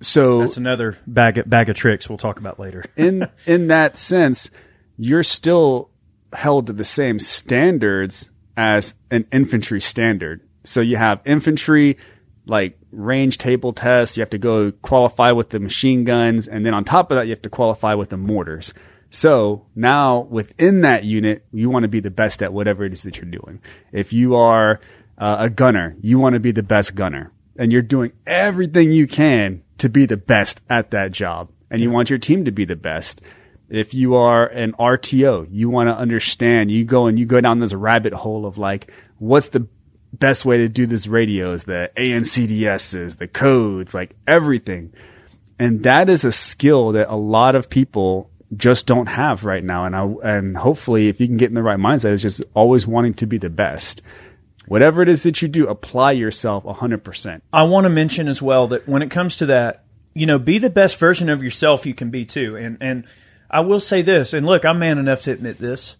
so 0.00 0.40
That's 0.40 0.56
another 0.56 0.96
bag 1.06 1.38
of, 1.38 1.50
bag 1.50 1.68
of 1.68 1.76
tricks 1.76 2.08
we'll 2.08 2.18
talk 2.18 2.38
about 2.38 2.58
later. 2.60 2.84
in 2.96 3.28
in 3.46 3.66
that 3.66 3.98
sense, 3.98 4.50
you're 4.96 5.22
still 5.24 5.90
held 6.32 6.68
to 6.68 6.72
the 6.72 6.84
same 6.84 7.18
standards 7.18 8.30
as 8.56 8.94
an 9.10 9.26
infantry 9.32 9.80
standard. 9.80 10.40
So 10.64 10.80
you 10.80 10.96
have 10.96 11.20
infantry 11.24 11.96
like 12.48 12.78
range 12.90 13.38
table 13.38 13.72
tests, 13.72 14.16
you 14.16 14.22
have 14.22 14.30
to 14.30 14.38
go 14.38 14.72
qualify 14.72 15.32
with 15.32 15.50
the 15.50 15.60
machine 15.60 16.04
guns, 16.04 16.48
and 16.48 16.64
then 16.64 16.74
on 16.74 16.84
top 16.84 17.10
of 17.10 17.16
that 17.16 17.26
you 17.26 17.30
have 17.30 17.42
to 17.42 17.50
qualify 17.50 17.94
with 17.94 18.08
the 18.08 18.16
mortars. 18.16 18.72
So 19.10 19.66
now 19.74 20.20
within 20.22 20.82
that 20.82 21.04
unit, 21.04 21.44
you 21.52 21.70
want 21.70 21.84
to 21.84 21.88
be 21.88 22.00
the 22.00 22.10
best 22.10 22.42
at 22.42 22.52
whatever 22.52 22.84
it 22.84 22.92
is 22.92 23.02
that 23.04 23.16
you're 23.16 23.26
doing. 23.26 23.60
If 23.92 24.12
you 24.12 24.34
are 24.34 24.80
uh, 25.16 25.36
a 25.40 25.50
gunner, 25.50 25.96
you 26.00 26.18
want 26.18 26.34
to 26.34 26.40
be 26.40 26.52
the 26.52 26.62
best 26.62 26.94
gunner 26.94 27.32
and 27.56 27.72
you're 27.72 27.82
doing 27.82 28.12
everything 28.26 28.92
you 28.92 29.06
can 29.06 29.62
to 29.78 29.88
be 29.88 30.06
the 30.06 30.16
best 30.16 30.60
at 30.68 30.90
that 30.90 31.12
job 31.12 31.50
and 31.70 31.80
you 31.80 31.90
want 31.90 32.10
your 32.10 32.18
team 32.18 32.44
to 32.44 32.50
be 32.50 32.64
the 32.64 32.76
best. 32.76 33.20
If 33.68 33.92
you 33.92 34.14
are 34.14 34.46
an 34.46 34.72
RTO, 34.72 35.48
you 35.50 35.68
want 35.68 35.88
to 35.88 35.94
understand, 35.96 36.70
you 36.70 36.84
go 36.84 37.06
and 37.06 37.18
you 37.18 37.26
go 37.26 37.40
down 37.40 37.60
this 37.60 37.74
rabbit 37.74 38.12
hole 38.12 38.46
of 38.46 38.56
like, 38.56 38.90
what's 39.18 39.50
the 39.50 39.66
best 40.18 40.44
way 40.44 40.58
to 40.58 40.68
do 40.68 40.86
this 40.86 41.06
radio 41.06 41.52
is 41.52 41.64
the 41.64 41.90
ANCDs, 41.96 43.16
the 43.16 43.28
codes, 43.28 43.94
like 43.94 44.14
everything. 44.26 44.92
And 45.58 45.82
that 45.82 46.08
is 46.08 46.24
a 46.24 46.32
skill 46.32 46.92
that 46.92 47.12
a 47.12 47.16
lot 47.16 47.54
of 47.54 47.68
people 47.68 48.30
just 48.56 48.86
don't 48.86 49.06
have 49.06 49.44
right 49.44 49.62
now. 49.62 49.84
And 49.84 49.96
I, 49.96 50.36
and 50.36 50.56
hopefully 50.56 51.08
if 51.08 51.20
you 51.20 51.26
can 51.26 51.36
get 51.36 51.48
in 51.48 51.54
the 51.54 51.62
right 51.62 51.78
mindset, 51.78 52.12
it's 52.12 52.22
just 52.22 52.42
always 52.54 52.86
wanting 52.86 53.14
to 53.14 53.26
be 53.26 53.38
the 53.38 53.50
best. 53.50 54.02
Whatever 54.66 55.02
it 55.02 55.08
is 55.08 55.22
that 55.22 55.40
you 55.40 55.48
do, 55.48 55.66
apply 55.66 56.12
yourself 56.12 56.64
100%. 56.64 57.40
I 57.52 57.62
want 57.62 57.84
to 57.84 57.90
mention 57.90 58.28
as 58.28 58.42
well 58.42 58.68
that 58.68 58.86
when 58.86 59.02
it 59.02 59.10
comes 59.10 59.36
to 59.36 59.46
that, 59.46 59.84
you 60.14 60.26
know, 60.26 60.38
be 60.38 60.58
the 60.58 60.70
best 60.70 60.98
version 60.98 61.28
of 61.28 61.42
yourself 61.42 61.86
you 61.86 61.94
can 61.94 62.10
be 62.10 62.24
too. 62.24 62.56
And 62.56 62.76
and 62.80 63.04
I 63.50 63.60
will 63.60 63.80
say 63.80 64.02
this, 64.02 64.32
and 64.34 64.44
look, 64.44 64.64
I'm 64.64 64.78
man 64.78 64.98
enough 64.98 65.22
to 65.22 65.32
admit 65.32 65.58
this, 65.58 65.96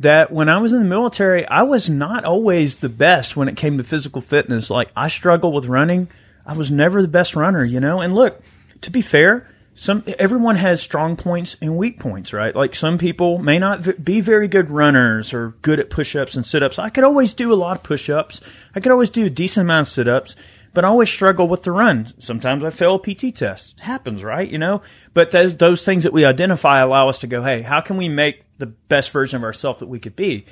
that 0.00 0.32
when 0.32 0.48
I 0.48 0.58
was 0.58 0.72
in 0.72 0.80
the 0.80 0.84
military, 0.86 1.46
I 1.46 1.62
was 1.62 1.88
not 1.88 2.24
always 2.24 2.76
the 2.76 2.88
best 2.88 3.36
when 3.36 3.48
it 3.48 3.56
came 3.56 3.76
to 3.78 3.84
physical 3.84 4.22
fitness. 4.22 4.70
Like 4.70 4.90
I 4.96 5.08
struggled 5.08 5.54
with 5.54 5.66
running. 5.66 6.08
I 6.44 6.54
was 6.54 6.70
never 6.70 7.02
the 7.02 7.08
best 7.08 7.36
runner, 7.36 7.64
you 7.64 7.80
know. 7.80 8.00
And 8.00 8.14
look, 8.14 8.42
to 8.80 8.90
be 8.90 9.02
fair, 9.02 9.48
some 9.74 10.02
everyone 10.18 10.56
has 10.56 10.82
strong 10.82 11.16
points 11.16 11.56
and 11.60 11.76
weak 11.76 12.00
points, 12.00 12.32
right? 12.32 12.56
Like 12.56 12.74
some 12.74 12.98
people 12.98 13.38
may 13.38 13.58
not 13.58 13.80
v- 13.80 13.92
be 13.92 14.20
very 14.20 14.48
good 14.48 14.70
runners 14.70 15.32
or 15.32 15.54
good 15.62 15.78
at 15.78 15.90
push-ups 15.90 16.34
and 16.34 16.44
sit-ups. 16.44 16.78
I 16.78 16.88
could 16.88 17.04
always 17.04 17.34
do 17.34 17.52
a 17.52 17.54
lot 17.54 17.76
of 17.76 17.82
push-ups. 17.82 18.40
I 18.74 18.80
could 18.80 18.92
always 18.92 19.10
do 19.10 19.26
a 19.26 19.30
decent 19.30 19.64
amount 19.64 19.88
of 19.88 19.92
sit-ups, 19.92 20.34
but 20.72 20.84
I 20.84 20.88
always 20.88 21.08
struggle 21.08 21.48
with 21.48 21.62
the 21.62 21.72
run. 21.72 22.12
Sometimes 22.18 22.64
I 22.64 22.70
fail 22.70 22.94
a 22.94 22.98
PT 22.98 23.34
test. 23.34 23.74
It 23.78 23.82
happens, 23.82 24.22
right? 24.22 24.48
You 24.48 24.58
know, 24.58 24.82
but 25.14 25.30
those 25.30 25.54
those 25.56 25.84
things 25.84 26.04
that 26.04 26.12
we 26.12 26.24
identify 26.24 26.80
allow 26.80 27.08
us 27.08 27.18
to 27.20 27.26
go, 27.26 27.42
hey, 27.42 27.62
how 27.62 27.80
can 27.80 27.96
we 27.96 28.08
make 28.08 28.44
the 28.58 28.66
best 28.66 29.10
version 29.10 29.36
of 29.36 29.44
ourselves 29.44 29.80
that 29.80 29.88
we 29.88 29.98
could 29.98 30.16
be? 30.16 30.46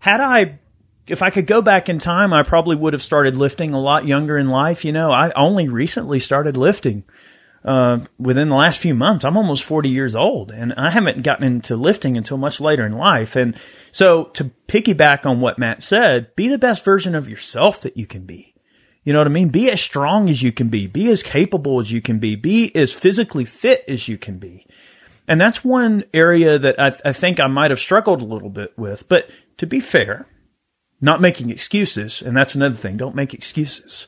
Had 0.00 0.20
I 0.20 0.58
if 1.06 1.22
I 1.22 1.30
could 1.30 1.46
go 1.46 1.62
back 1.62 1.88
in 1.88 1.98
time, 1.98 2.32
I 2.32 2.42
probably 2.42 2.76
would 2.76 2.92
have 2.92 3.02
started 3.02 3.36
lifting 3.36 3.74
a 3.74 3.80
lot 3.80 4.06
younger 4.06 4.38
in 4.38 4.48
life. 4.48 4.84
You 4.84 4.92
know, 4.92 5.10
I 5.10 5.32
only 5.32 5.68
recently 5.68 6.20
started 6.20 6.56
lifting 6.56 7.04
uh, 7.64 8.00
within 8.18 8.48
the 8.48 8.54
last 8.54 8.80
few 8.80 8.94
months. 8.94 9.24
I'm 9.24 9.36
almost 9.36 9.64
40 9.64 9.88
years 9.88 10.14
old 10.14 10.50
and 10.50 10.72
I 10.74 10.90
haven't 10.90 11.22
gotten 11.22 11.44
into 11.44 11.76
lifting 11.76 12.16
until 12.16 12.36
much 12.36 12.60
later 12.60 12.86
in 12.86 12.92
life. 12.92 13.36
And 13.36 13.56
so 13.90 14.24
to 14.34 14.50
piggyback 14.68 15.26
on 15.26 15.40
what 15.40 15.58
Matt 15.58 15.82
said, 15.82 16.34
be 16.36 16.48
the 16.48 16.58
best 16.58 16.84
version 16.84 17.14
of 17.14 17.28
yourself 17.28 17.80
that 17.82 17.96
you 17.96 18.06
can 18.06 18.24
be. 18.24 18.51
You 19.04 19.12
know 19.12 19.18
what 19.18 19.26
I 19.26 19.30
mean? 19.30 19.48
Be 19.48 19.70
as 19.70 19.80
strong 19.80 20.28
as 20.28 20.42
you 20.42 20.52
can 20.52 20.68
be. 20.68 20.86
Be 20.86 21.10
as 21.10 21.22
capable 21.22 21.80
as 21.80 21.90
you 21.90 22.00
can 22.00 22.18
be. 22.18 22.36
Be 22.36 22.74
as 22.76 22.92
physically 22.92 23.44
fit 23.44 23.84
as 23.88 24.08
you 24.08 24.16
can 24.16 24.38
be. 24.38 24.66
And 25.26 25.40
that's 25.40 25.64
one 25.64 26.04
area 26.14 26.58
that 26.58 26.80
I, 26.80 26.92
I 27.04 27.12
think 27.12 27.40
I 27.40 27.46
might 27.46 27.70
have 27.70 27.80
struggled 27.80 28.22
a 28.22 28.26
little 28.26 28.50
bit 28.50 28.76
with. 28.76 29.08
But 29.08 29.30
to 29.58 29.66
be 29.66 29.80
fair, 29.80 30.26
not 31.00 31.20
making 31.20 31.50
excuses, 31.50 32.22
and 32.22 32.36
that's 32.36 32.54
another 32.54 32.76
thing. 32.76 32.96
Don't 32.96 33.16
make 33.16 33.34
excuses. 33.34 34.06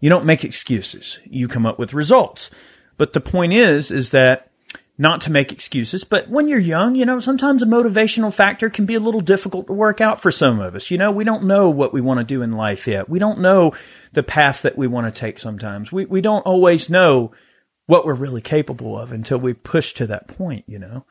You 0.00 0.10
don't 0.10 0.24
make 0.24 0.44
excuses. 0.44 1.18
You 1.24 1.46
come 1.48 1.64
up 1.64 1.78
with 1.78 1.94
results. 1.94 2.50
But 2.98 3.12
the 3.12 3.20
point 3.20 3.52
is, 3.52 3.90
is 3.90 4.10
that 4.10 4.50
not 4.96 5.20
to 5.22 5.32
make 5.32 5.50
excuses, 5.50 6.04
but 6.04 6.28
when 6.28 6.46
you're 6.46 6.58
young, 6.58 6.94
you 6.94 7.04
know, 7.04 7.18
sometimes 7.18 7.62
a 7.62 7.66
motivational 7.66 8.32
factor 8.32 8.70
can 8.70 8.86
be 8.86 8.94
a 8.94 9.00
little 9.00 9.20
difficult 9.20 9.66
to 9.66 9.72
work 9.72 10.00
out 10.00 10.20
for 10.20 10.30
some 10.30 10.60
of 10.60 10.76
us. 10.76 10.90
You 10.90 10.98
know, 10.98 11.10
we 11.10 11.24
don't 11.24 11.44
know 11.44 11.68
what 11.68 11.92
we 11.92 12.00
want 12.00 12.18
to 12.18 12.24
do 12.24 12.42
in 12.42 12.52
life 12.52 12.86
yet. 12.86 13.08
We 13.08 13.18
don't 13.18 13.40
know 13.40 13.72
the 14.12 14.22
path 14.22 14.62
that 14.62 14.78
we 14.78 14.86
want 14.86 15.12
to 15.12 15.20
take 15.20 15.40
sometimes. 15.40 15.90
We, 15.90 16.04
we 16.04 16.20
don't 16.20 16.42
always 16.42 16.88
know 16.88 17.32
what 17.86 18.06
we're 18.06 18.14
really 18.14 18.40
capable 18.40 18.98
of 18.98 19.10
until 19.10 19.38
we 19.38 19.52
push 19.52 19.94
to 19.94 20.06
that 20.06 20.28
point, 20.28 20.64
you 20.68 20.78
know? 20.78 21.04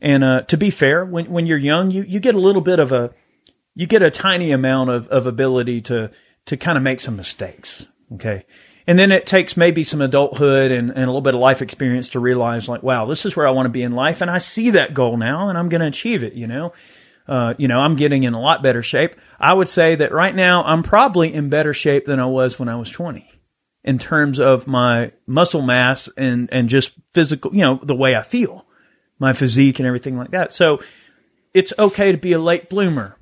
And, 0.00 0.24
uh, 0.24 0.42
to 0.42 0.56
be 0.56 0.70
fair, 0.70 1.04
when, 1.04 1.30
when 1.30 1.46
you're 1.46 1.58
young, 1.58 1.92
you, 1.92 2.02
you 2.02 2.18
get 2.18 2.34
a 2.34 2.40
little 2.40 2.60
bit 2.60 2.80
of 2.80 2.90
a, 2.90 3.12
you 3.74 3.86
get 3.86 4.02
a 4.02 4.10
tiny 4.10 4.50
amount 4.50 4.90
of, 4.90 5.06
of 5.08 5.28
ability 5.28 5.80
to, 5.82 6.10
to 6.46 6.56
kind 6.56 6.76
of 6.76 6.82
make 6.82 7.00
some 7.00 7.16
mistakes. 7.16 7.86
Okay. 8.14 8.44
And 8.88 8.98
then 8.98 9.12
it 9.12 9.26
takes 9.26 9.54
maybe 9.54 9.84
some 9.84 10.00
adulthood 10.00 10.70
and, 10.70 10.88
and 10.88 11.04
a 11.04 11.06
little 11.06 11.20
bit 11.20 11.34
of 11.34 11.40
life 11.40 11.60
experience 11.60 12.08
to 12.10 12.20
realize 12.20 12.70
like, 12.70 12.82
wow, 12.82 13.04
this 13.04 13.26
is 13.26 13.36
where 13.36 13.46
I 13.46 13.50
want 13.50 13.66
to 13.66 13.70
be 13.70 13.82
in 13.82 13.92
life. 13.92 14.22
And 14.22 14.30
I 14.30 14.38
see 14.38 14.70
that 14.70 14.94
goal 14.94 15.18
now 15.18 15.50
and 15.50 15.58
I'm 15.58 15.68
going 15.68 15.82
to 15.82 15.86
achieve 15.86 16.22
it, 16.22 16.32
you 16.32 16.46
know? 16.46 16.72
Uh, 17.28 17.52
you 17.58 17.68
know, 17.68 17.80
I'm 17.80 17.96
getting 17.96 18.22
in 18.22 18.32
a 18.32 18.40
lot 18.40 18.62
better 18.62 18.82
shape. 18.82 19.14
I 19.38 19.52
would 19.52 19.68
say 19.68 19.94
that 19.96 20.10
right 20.10 20.34
now 20.34 20.64
I'm 20.64 20.82
probably 20.82 21.34
in 21.34 21.50
better 21.50 21.74
shape 21.74 22.06
than 22.06 22.18
I 22.18 22.24
was 22.24 22.58
when 22.58 22.70
I 22.70 22.76
was 22.76 22.88
20 22.88 23.30
in 23.84 23.98
terms 23.98 24.40
of 24.40 24.66
my 24.66 25.12
muscle 25.26 25.60
mass 25.60 26.08
and, 26.16 26.48
and 26.50 26.70
just 26.70 26.94
physical, 27.12 27.54
you 27.54 27.60
know, 27.60 27.78
the 27.82 27.94
way 27.94 28.16
I 28.16 28.22
feel, 28.22 28.66
my 29.18 29.34
physique 29.34 29.78
and 29.80 29.86
everything 29.86 30.16
like 30.16 30.30
that. 30.30 30.54
So 30.54 30.80
it's 31.52 31.74
okay 31.78 32.10
to 32.10 32.16
be 32.16 32.32
a 32.32 32.38
late 32.38 32.70
bloomer. 32.70 33.18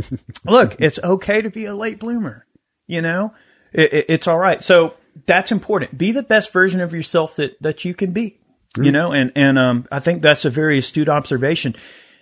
Look, 0.46 0.80
it's 0.80 0.98
okay 1.04 1.42
to 1.42 1.50
be 1.50 1.66
a 1.66 1.74
late 1.74 1.98
bloomer. 1.98 2.46
You 2.86 3.02
know, 3.02 3.34
it, 3.70 3.92
it, 3.92 4.06
it's 4.08 4.26
all 4.26 4.38
right. 4.38 4.64
So 4.64 4.94
that's 5.26 5.52
important. 5.52 5.98
Be 5.98 6.12
the 6.12 6.22
best 6.22 6.52
version 6.52 6.80
of 6.80 6.92
yourself 6.92 7.36
that, 7.36 7.60
that 7.62 7.84
you 7.84 7.94
can 7.94 8.12
be, 8.12 8.38
mm. 8.76 8.84
you 8.84 8.92
know, 8.92 9.12
and, 9.12 9.32
and, 9.34 9.58
um, 9.58 9.88
I 9.90 10.00
think 10.00 10.22
that's 10.22 10.44
a 10.44 10.50
very 10.50 10.78
astute 10.78 11.08
observation. 11.08 11.74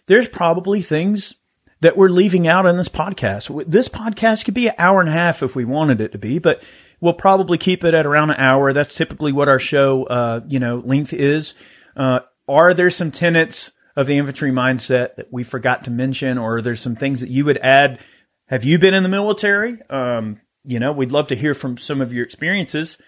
There's 0.06 0.28
probably 0.28 0.82
things 0.82 1.34
that 1.80 1.96
we're 1.96 2.08
leaving 2.08 2.48
out 2.48 2.66
in 2.66 2.76
this 2.76 2.88
podcast. 2.88 3.68
This 3.68 3.88
podcast 3.88 4.44
could 4.44 4.54
be 4.54 4.68
an 4.68 4.74
hour 4.78 5.00
and 5.00 5.08
a 5.08 5.12
half 5.12 5.42
if 5.42 5.54
we 5.54 5.64
wanted 5.64 6.00
it 6.00 6.12
to 6.12 6.18
be, 6.18 6.38
but 6.38 6.62
we'll 7.00 7.12
probably 7.12 7.58
keep 7.58 7.84
it 7.84 7.94
at 7.94 8.06
around 8.06 8.30
an 8.30 8.36
hour. 8.38 8.72
That's 8.72 8.94
typically 8.94 9.32
what 9.32 9.48
our 9.48 9.58
show, 9.58 10.04
uh, 10.04 10.40
you 10.48 10.58
know, 10.58 10.82
length 10.84 11.12
is. 11.12 11.54
Uh, 11.96 12.20
are 12.48 12.74
there 12.74 12.90
some 12.90 13.10
tenets 13.10 13.72
of 13.94 14.06
the 14.06 14.18
infantry 14.18 14.50
mindset 14.50 15.16
that 15.16 15.28
we 15.30 15.44
forgot 15.44 15.84
to 15.84 15.90
mention, 15.90 16.38
or 16.38 16.62
there's 16.62 16.80
some 16.80 16.96
things 16.96 17.20
that 17.20 17.30
you 17.30 17.44
would 17.44 17.58
add? 17.58 18.00
Have 18.46 18.64
you 18.64 18.78
been 18.78 18.94
in 18.94 19.02
the 19.02 19.08
military? 19.08 19.78
Um, 19.90 20.40
you 20.64 20.78
know, 20.78 20.92
we'd 20.92 21.12
love 21.12 21.28
to 21.28 21.36
hear 21.36 21.54
from 21.54 21.76
some 21.76 22.00
of 22.00 22.12
your 22.12 22.24
experiences. 22.24 22.98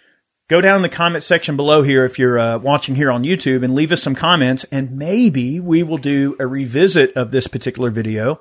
Go 0.49 0.61
down 0.61 0.77
in 0.77 0.83
the 0.83 0.89
comment 0.89 1.23
section 1.23 1.57
below 1.57 1.83
here 1.83 2.05
if 2.05 2.19
you're 2.19 2.39
uh, 2.39 2.59
watching 2.59 2.97
here 2.97 3.11
on 3.11 3.23
YouTube 3.23 3.65
and 3.65 3.75
leave 3.75 3.93
us 3.93 4.03
some 4.03 4.17
comments, 4.17 4.65
and 4.73 4.97
maybe 4.97 5.61
we 5.61 5.83
will 5.83 5.99
do 5.99 6.37
a 6.41 6.47
revisit 6.47 7.17
of 7.17 7.31
this 7.31 7.47
particular 7.47 7.91
video 7.91 8.41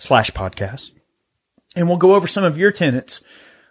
slash 0.00 0.30
podcast, 0.32 0.90
and 1.76 1.88
we'll 1.88 1.98
go 1.98 2.14
over 2.14 2.26
some 2.26 2.42
of 2.42 2.58
your 2.58 2.72
tenets. 2.72 3.20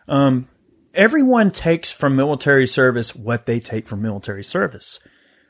Um, 0.08 0.48
everyone 0.94 1.52
takes 1.52 1.92
from 1.92 2.16
military 2.16 2.66
service 2.66 3.14
what 3.14 3.46
they 3.46 3.60
take 3.60 3.88
from 3.88 4.02
military 4.02 4.44
service. 4.44 5.00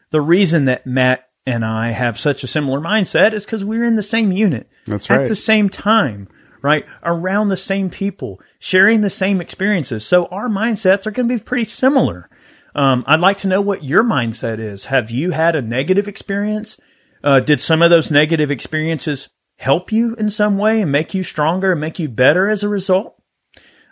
The 0.10 0.22
reason 0.22 0.66
that 0.66 0.88
Matt 0.88 1.30
and 1.46 1.64
I 1.64 1.92
have 1.92 2.18
such 2.18 2.44
a 2.44 2.48
similar 2.48 2.80
mindset 2.80 3.34
is 3.34 3.46
because 3.46 3.64
we're 3.64 3.86
in 3.86 3.96
the 3.96 4.04
same 4.04 4.32
unit. 4.32 4.68
That's 4.88 5.10
right. 5.10 5.22
At 5.22 5.28
the 5.28 5.36
same 5.36 5.70
time, 5.70 6.28
right? 6.66 6.86
Around 7.04 7.50
the 7.50 7.58
same 7.58 7.92
people, 7.92 8.42
sharing 8.58 9.02
the 9.02 9.10
same 9.12 9.40
experiences. 9.40 10.06
So 10.06 10.26
our 10.26 10.50
mindsets 10.50 11.06
are 11.06 11.12
going 11.12 11.30
to 11.30 11.38
be 11.38 11.44
pretty 11.44 11.66
similar. 11.66 12.28
Um, 12.74 13.04
I'd 13.06 13.20
like 13.20 13.38
to 13.38 13.48
know 13.48 13.62
what 13.62 13.84
your 13.84 14.04
mindset 14.04 14.58
is. 14.58 14.86
Have 14.86 15.12
you 15.12 15.32
had 15.32 15.56
a 15.56 15.62
negative 15.62 16.08
experience? 16.08 16.78
Uh, 17.24 17.40
did 17.40 17.62
some 17.62 17.84
of 17.84 17.92
those 17.92 18.10
negative 18.10 18.50
experiences 18.50 19.30
help 19.58 19.92
you 19.92 20.16
in 20.16 20.32
some 20.32 20.58
way 20.58 20.82
and 20.82 20.92
make 20.92 21.14
you 21.14 21.22
stronger 21.22 21.74
and 21.74 21.82
make 21.82 22.00
you 22.00 22.10
better 22.10 22.50
as 22.50 22.64
a 22.64 22.70
result? 22.70 23.22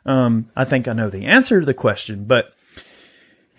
Um, 0.06 0.50
I 0.56 0.66
think 0.66 0.88
I 0.88 0.94
know 0.94 1.12
the 1.12 1.26
answer 1.26 1.60
to 1.60 1.66
the 1.66 1.76
question, 1.76 2.26
but 2.26 2.54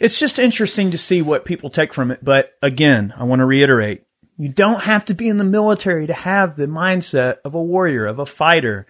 it's 0.01 0.19
just 0.19 0.41
interesting 0.41 0.91
to 0.91 0.99
see 0.99 1.23
what 1.23 1.45
people 1.45 1.71
take 1.71 1.95
from 1.95 2.11
it. 2.11 2.19
But 2.23 2.53
again, 2.61 3.15
I 3.17 3.23
want 3.23 3.39
to 3.39 3.47
reiterate, 3.47 4.03
you 4.37 4.49
don't 4.49 4.83
have 4.83 5.05
to 5.05 5.15
be 5.15 5.29
in 5.29 5.39
the 5.39 5.45
military 5.45 6.09
to 6.09 6.13
have 6.13 6.57
the 6.57 6.67
mindset 6.67 7.37
of 7.45 7.55
a 7.55 7.63
warrior, 7.63 8.05
of 8.05 8.19
a 8.19 8.27
fighter, 8.27 8.87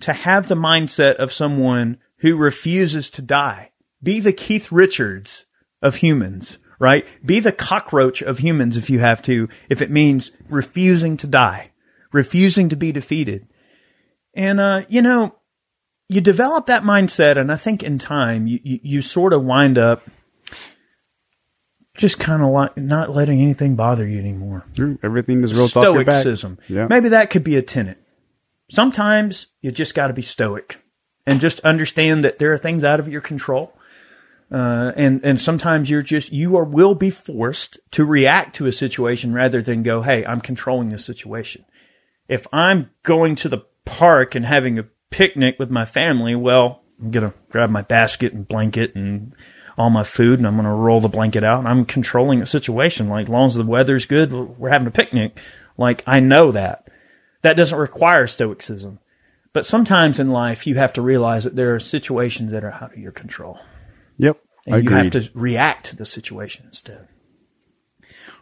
to 0.00 0.12
have 0.12 0.48
the 0.48 0.54
mindset 0.54 1.14
of 1.16 1.32
someone 1.32 1.98
who 2.18 2.36
refuses 2.36 3.10
to 3.10 3.22
die. 3.22 3.72
Be 4.02 4.20
the 4.20 4.32
Keith 4.32 4.70
Richards 4.70 5.44
of 5.82 5.96
humans, 5.96 6.58
right? 6.78 7.06
Be 7.24 7.40
the 7.40 7.52
cockroach 7.52 8.22
of 8.22 8.38
humans 8.38 8.76
if 8.76 8.90
you 8.90 8.98
have 9.00 9.22
to, 9.22 9.48
if 9.68 9.82
it 9.82 9.90
means 9.90 10.30
refusing 10.48 11.16
to 11.18 11.26
die, 11.26 11.72
refusing 12.12 12.68
to 12.68 12.76
be 12.76 12.92
defeated. 12.92 13.48
And, 14.34 14.60
uh, 14.60 14.82
you 14.88 15.02
know, 15.02 15.34
you 16.08 16.20
develop 16.20 16.66
that 16.66 16.82
mindset, 16.82 17.36
and 17.36 17.52
I 17.52 17.56
think 17.56 17.82
in 17.82 17.98
time, 17.98 18.46
you, 18.46 18.60
you, 18.62 18.80
you 18.82 19.02
sort 19.02 19.32
of 19.32 19.44
wind 19.44 19.76
up 19.78 20.02
just 21.96 22.18
kind 22.18 22.42
of 22.42 22.50
like 22.50 22.76
not 22.76 23.10
letting 23.10 23.42
anything 23.42 23.74
bother 23.76 24.06
you 24.06 24.18
anymore. 24.18 24.64
Everything 25.02 25.42
is 25.42 25.52
rolled 25.52 25.76
off 25.76 25.84
your 25.84 26.04
back. 26.04 26.20
Stoicism. 26.20 26.58
Yeah. 26.68 26.86
Maybe 26.88 27.10
that 27.10 27.28
could 27.30 27.44
be 27.44 27.56
a 27.56 27.62
tenet. 27.62 27.98
Sometimes 28.70 29.46
you 29.60 29.72
just 29.72 29.94
got 29.94 30.08
to 30.08 30.14
be 30.14 30.22
stoic 30.22 30.82
and 31.26 31.40
just 31.40 31.60
understand 31.60 32.24
that 32.24 32.38
there 32.38 32.52
are 32.52 32.58
things 32.58 32.84
out 32.84 33.00
of 33.00 33.08
your 33.08 33.20
control. 33.20 33.74
Uh, 34.50 34.92
and, 34.96 35.22
and 35.24 35.40
sometimes 35.40 35.90
you're 35.90 36.02
just, 36.02 36.32
you 36.32 36.56
are, 36.56 36.64
will 36.64 36.94
be 36.94 37.10
forced 37.10 37.78
to 37.90 38.04
react 38.04 38.56
to 38.56 38.66
a 38.66 38.72
situation 38.72 39.34
rather 39.34 39.60
than 39.60 39.82
go, 39.82 40.02
Hey, 40.02 40.24
I'm 40.24 40.40
controlling 40.40 40.88
the 40.88 40.98
situation. 40.98 41.64
If 42.28 42.46
I'm 42.52 42.90
going 43.02 43.36
to 43.36 43.48
the 43.48 43.64
park 43.84 44.34
and 44.34 44.44
having 44.44 44.78
a 44.78 44.86
picnic 45.10 45.58
with 45.58 45.70
my 45.70 45.84
family, 45.84 46.34
well, 46.34 46.82
I'm 47.00 47.12
to 47.12 47.34
grab 47.50 47.70
my 47.70 47.82
basket 47.82 48.32
and 48.32 48.48
blanket 48.48 48.94
and 48.94 49.34
all 49.76 49.90
my 49.90 50.02
food 50.02 50.38
and 50.38 50.46
I'm 50.46 50.56
to 50.64 50.70
roll 50.70 51.00
the 51.00 51.08
blanket 51.08 51.44
out 51.44 51.64
I'm 51.64 51.84
controlling 51.84 52.40
the 52.40 52.46
situation. 52.46 53.08
Like, 53.08 53.26
as 53.26 53.30
long 53.30 53.46
as 53.46 53.54
the 53.54 53.64
weather's 53.64 54.06
good, 54.06 54.32
we're 54.32 54.70
having 54.70 54.88
a 54.88 54.92
picnic. 54.92 55.38
Like, 55.76 56.02
I 56.06 56.20
know 56.20 56.50
that. 56.52 56.88
That 57.42 57.56
doesn't 57.56 57.78
require 57.78 58.26
stoicism. 58.26 58.98
But 59.52 59.64
sometimes 59.64 60.20
in 60.20 60.30
life, 60.30 60.66
you 60.66 60.76
have 60.76 60.92
to 60.94 61.02
realize 61.02 61.44
that 61.44 61.56
there 61.56 61.74
are 61.74 61.80
situations 61.80 62.52
that 62.52 62.64
are 62.64 62.72
out 62.72 62.92
of 62.92 62.98
your 62.98 63.12
control. 63.12 63.58
Yep. 64.18 64.38
And 64.66 64.84
you 64.88 64.94
have 64.94 65.10
to 65.12 65.30
react 65.34 65.86
to 65.86 65.96
the 65.96 66.04
situation 66.04 66.66
instead. 66.66 67.08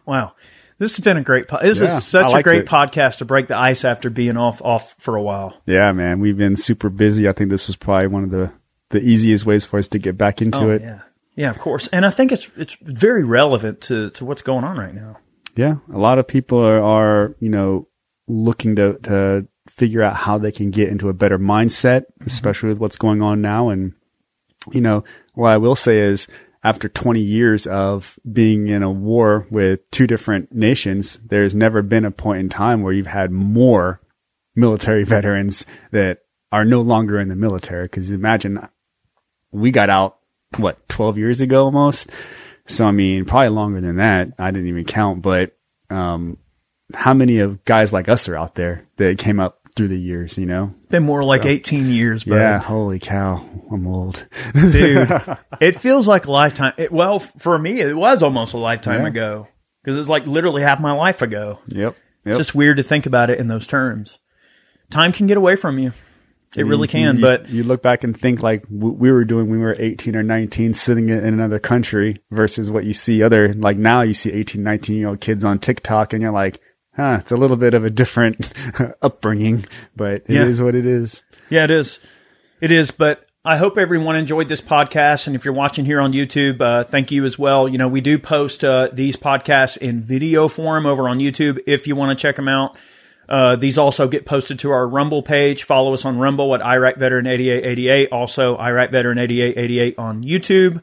Wow. 0.05 0.33
This 0.79 0.95
has 0.97 1.03
been 1.03 1.17
a 1.17 1.23
great. 1.23 1.47
Po- 1.47 1.61
this 1.61 1.79
yeah, 1.79 1.97
is 1.97 2.05
such 2.05 2.33
a 2.33 2.43
great 2.43 2.63
it. 2.63 2.67
podcast 2.67 3.17
to 3.17 3.25
break 3.25 3.47
the 3.47 3.57
ice 3.57 3.83
after 3.83 4.09
being 4.09 4.37
off 4.37 4.61
off 4.61 4.95
for 4.99 5.15
a 5.15 5.21
while. 5.21 5.59
Yeah, 5.65 5.91
man, 5.91 6.19
we've 6.19 6.37
been 6.37 6.55
super 6.55 6.89
busy. 6.89 7.27
I 7.27 7.31
think 7.31 7.49
this 7.49 7.67
was 7.67 7.75
probably 7.75 8.07
one 8.07 8.23
of 8.23 8.29
the 8.29 8.51
the 8.89 9.01
easiest 9.01 9.45
ways 9.45 9.65
for 9.65 9.79
us 9.79 9.87
to 9.89 9.99
get 9.99 10.17
back 10.17 10.41
into 10.41 10.59
oh, 10.59 10.69
it. 10.69 10.81
Yeah, 10.83 10.99
yeah, 11.35 11.49
of 11.49 11.57
course. 11.57 11.87
And 11.87 12.05
I 12.05 12.11
think 12.11 12.31
it's 12.31 12.47
it's 12.55 12.77
very 12.81 13.23
relevant 13.23 13.81
to 13.81 14.11
to 14.11 14.25
what's 14.25 14.43
going 14.43 14.63
on 14.63 14.77
right 14.77 14.93
now. 14.93 15.17
Yeah, 15.55 15.77
a 15.91 15.97
lot 15.97 16.19
of 16.19 16.27
people 16.27 16.59
are, 16.59 16.81
are 16.81 17.35
you 17.39 17.49
know 17.49 17.87
looking 18.27 18.75
to 18.75 18.97
to 19.03 19.47
figure 19.69 20.01
out 20.01 20.15
how 20.15 20.37
they 20.37 20.51
can 20.51 20.71
get 20.71 20.89
into 20.89 21.09
a 21.09 21.13
better 21.13 21.37
mindset, 21.37 22.01
mm-hmm. 22.01 22.25
especially 22.25 22.69
with 22.69 22.79
what's 22.79 22.97
going 22.97 23.21
on 23.21 23.41
now. 23.41 23.69
And 23.69 23.93
you 24.71 24.81
know, 24.81 25.03
what 25.33 25.51
I 25.51 25.57
will 25.57 25.75
say 25.75 25.99
is 25.99 26.27
after 26.63 26.89
20 26.89 27.21
years 27.21 27.67
of 27.67 28.19
being 28.29 28.67
in 28.67 28.83
a 28.83 28.91
war 28.91 29.47
with 29.49 29.89
two 29.91 30.07
different 30.07 30.53
nations, 30.53 31.19
there's 31.25 31.55
never 31.55 31.81
been 31.81 32.05
a 32.05 32.11
point 32.11 32.39
in 32.39 32.49
time 32.49 32.81
where 32.81 32.93
you've 32.93 33.07
had 33.07 33.31
more 33.31 34.01
military 34.55 35.03
veterans 35.05 35.65
that 35.91 36.23
are 36.51 36.65
no 36.65 36.81
longer 36.81 37.19
in 37.19 37.29
the 37.29 37.35
military. 37.35 37.87
Cause 37.87 38.09
imagine 38.09 38.59
we 39.51 39.71
got 39.71 39.89
out 39.89 40.17
what, 40.57 40.87
12 40.89 41.17
years 41.17 41.41
ago 41.41 41.65
almost. 41.65 42.09
So, 42.65 42.85
I 42.85 42.91
mean, 42.91 43.23
probably 43.23 43.49
longer 43.49 43.79
than 43.79 43.97
that. 43.97 44.33
I 44.37 44.51
didn't 44.51 44.67
even 44.67 44.83
count, 44.83 45.21
but, 45.21 45.55
um, 45.89 46.37
how 46.93 47.13
many 47.13 47.39
of 47.39 47.63
guys 47.65 47.91
like 47.91 48.07
us 48.09 48.29
are 48.29 48.37
out 48.37 48.55
there 48.55 48.85
that 48.97 49.17
came 49.17 49.39
up 49.39 49.59
through 49.75 49.89
the 49.89 49.99
years, 49.99 50.37
you 50.37 50.45
know? 50.45 50.73
Been 50.89 51.03
more 51.03 51.23
like 51.23 51.43
so, 51.43 51.49
18 51.49 51.89
years, 51.89 52.23
bro. 52.23 52.37
Yeah. 52.37 52.57
Holy 52.59 52.99
cow. 52.99 53.45
I'm 53.71 53.87
old. 53.87 54.25
Dude, 54.53 55.09
it 55.61 55.79
feels 55.79 56.07
like 56.07 56.25
a 56.25 56.31
lifetime. 56.31 56.73
It, 56.77 56.91
well, 56.91 57.19
for 57.19 57.57
me, 57.57 57.79
it 57.79 57.95
was 57.95 58.23
almost 58.23 58.53
a 58.53 58.57
lifetime 58.57 59.01
yeah. 59.01 59.07
ago 59.07 59.47
because 59.83 59.99
it's 59.99 60.09
like 60.09 60.25
literally 60.25 60.63
half 60.63 60.79
my 60.79 60.93
life 60.93 61.21
ago. 61.21 61.59
Yep. 61.67 61.77
yep. 61.77 61.97
It's 62.25 62.37
just 62.37 62.55
weird 62.55 62.77
to 62.77 62.83
think 62.83 63.05
about 63.05 63.29
it 63.29 63.39
in 63.39 63.47
those 63.47 63.67
terms. 63.67 64.19
Time 64.89 65.11
can 65.11 65.27
get 65.27 65.37
away 65.37 65.55
from 65.55 65.79
you. 65.79 65.93
It 66.55 66.63
really 66.63 66.87
can, 66.87 67.17
you, 67.17 67.21
but 67.21 67.49
you 67.49 67.63
look 67.63 67.83
back 67.83 68.03
and 68.03 68.19
think 68.19 68.41
like 68.41 68.63
we 68.69 69.11
were 69.11 69.25
doing 69.25 69.49
when 69.49 69.59
we 69.59 69.65
were 69.65 69.75
18 69.77 70.15
or 70.15 70.23
19 70.23 70.73
sitting 70.73 71.09
in 71.09 71.19
another 71.19 71.59
country 71.59 72.17
versus 72.31 72.71
what 72.71 72.85
you 72.85 72.93
see 72.93 73.21
other, 73.21 73.53
like 73.53 73.77
now 73.77 74.01
you 74.01 74.13
see 74.13 74.31
18, 74.31 74.63
19 74.63 74.95
year 74.97 75.09
old 75.09 75.19
kids 75.19 75.43
on 75.43 75.59
TikTok 75.59 76.13
and 76.13 76.21
you're 76.21 76.31
like, 76.31 76.59
huh, 76.97 77.17
it's 77.21 77.31
a 77.31 77.37
little 77.37 77.55
bit 77.55 77.73
of 77.73 77.85
a 77.85 77.89
different 77.89 78.51
upbringing, 79.01 79.65
but 79.95 80.23
it 80.27 80.29
yeah. 80.29 80.45
is 80.45 80.61
what 80.61 80.75
it 80.75 80.85
is. 80.85 81.23
Yeah, 81.49 81.63
it 81.63 81.71
is. 81.71 81.99
It 82.59 82.71
is, 82.71 82.91
but 82.91 83.25
I 83.45 83.55
hope 83.55 83.77
everyone 83.77 84.17
enjoyed 84.17 84.49
this 84.49 84.59
podcast. 84.59 85.27
And 85.27 85.35
if 85.35 85.45
you're 85.45 85.53
watching 85.53 85.85
here 85.85 86.01
on 86.01 86.11
YouTube, 86.11 86.59
uh, 86.59 86.83
thank 86.83 87.11
you 87.11 87.23
as 87.23 87.39
well. 87.39 87.69
You 87.69 87.77
know, 87.77 87.87
we 87.87 88.01
do 88.01 88.19
post 88.19 88.65
uh, 88.65 88.89
these 88.91 89.15
podcasts 89.15 89.77
in 89.77 90.01
video 90.01 90.49
form 90.49 90.85
over 90.85 91.07
on 91.07 91.19
YouTube 91.19 91.59
if 91.65 91.87
you 91.87 91.95
want 91.95 92.17
to 92.17 92.21
check 92.21 92.35
them 92.35 92.49
out. 92.49 92.75
Uh, 93.29 93.55
these 93.55 93.77
also 93.77 94.07
get 94.07 94.25
posted 94.25 94.59
to 94.59 94.71
our 94.71 94.87
Rumble 94.87 95.21
page. 95.21 95.63
Follow 95.63 95.93
us 95.93 96.03
on 96.03 96.17
Rumble 96.17 96.55
at 96.55 96.61
Iraq 96.61 96.97
Veteran 96.97 97.27
8888. 97.27 98.09
Also, 98.11 98.57
Iraq 98.57 98.91
Veteran 98.91 99.17
8888 99.17 99.95
on 99.97 100.23
YouTube. 100.23 100.81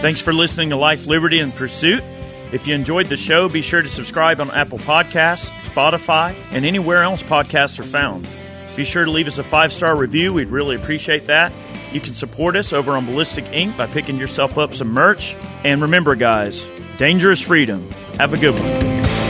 Thanks 0.00 0.20
for 0.20 0.32
listening 0.32 0.70
to 0.70 0.76
Life, 0.76 1.06
Liberty, 1.06 1.40
and 1.40 1.52
Pursuit. 1.54 2.04
If 2.52 2.66
you 2.66 2.74
enjoyed 2.74 3.06
the 3.06 3.16
show, 3.16 3.48
be 3.48 3.62
sure 3.62 3.82
to 3.82 3.88
subscribe 3.88 4.40
on 4.40 4.50
Apple 4.50 4.78
Podcasts, 4.78 5.46
Spotify, 5.72 6.36
and 6.52 6.64
anywhere 6.64 7.02
else 7.02 7.22
podcasts 7.22 7.78
are 7.78 7.84
found. 7.84 8.28
Be 8.76 8.84
sure 8.84 9.04
to 9.04 9.10
leave 9.10 9.26
us 9.26 9.38
a 9.38 9.42
five 9.42 9.72
star 9.72 9.96
review. 9.96 10.32
We'd 10.32 10.48
really 10.48 10.76
appreciate 10.76 11.26
that. 11.26 11.52
You 11.92 12.00
can 12.00 12.14
support 12.14 12.56
us 12.56 12.72
over 12.72 12.92
on 12.92 13.06
Ballistic 13.06 13.44
Ink 13.52 13.76
by 13.76 13.86
picking 13.86 14.18
yourself 14.18 14.56
up 14.56 14.74
some 14.74 14.88
merch. 14.88 15.34
And 15.64 15.82
remember, 15.82 16.14
guys, 16.14 16.66
dangerous 16.96 17.40
freedom. 17.40 17.88
Have 18.18 18.32
a 18.32 18.38
good 18.38 18.58
one. 18.58 19.21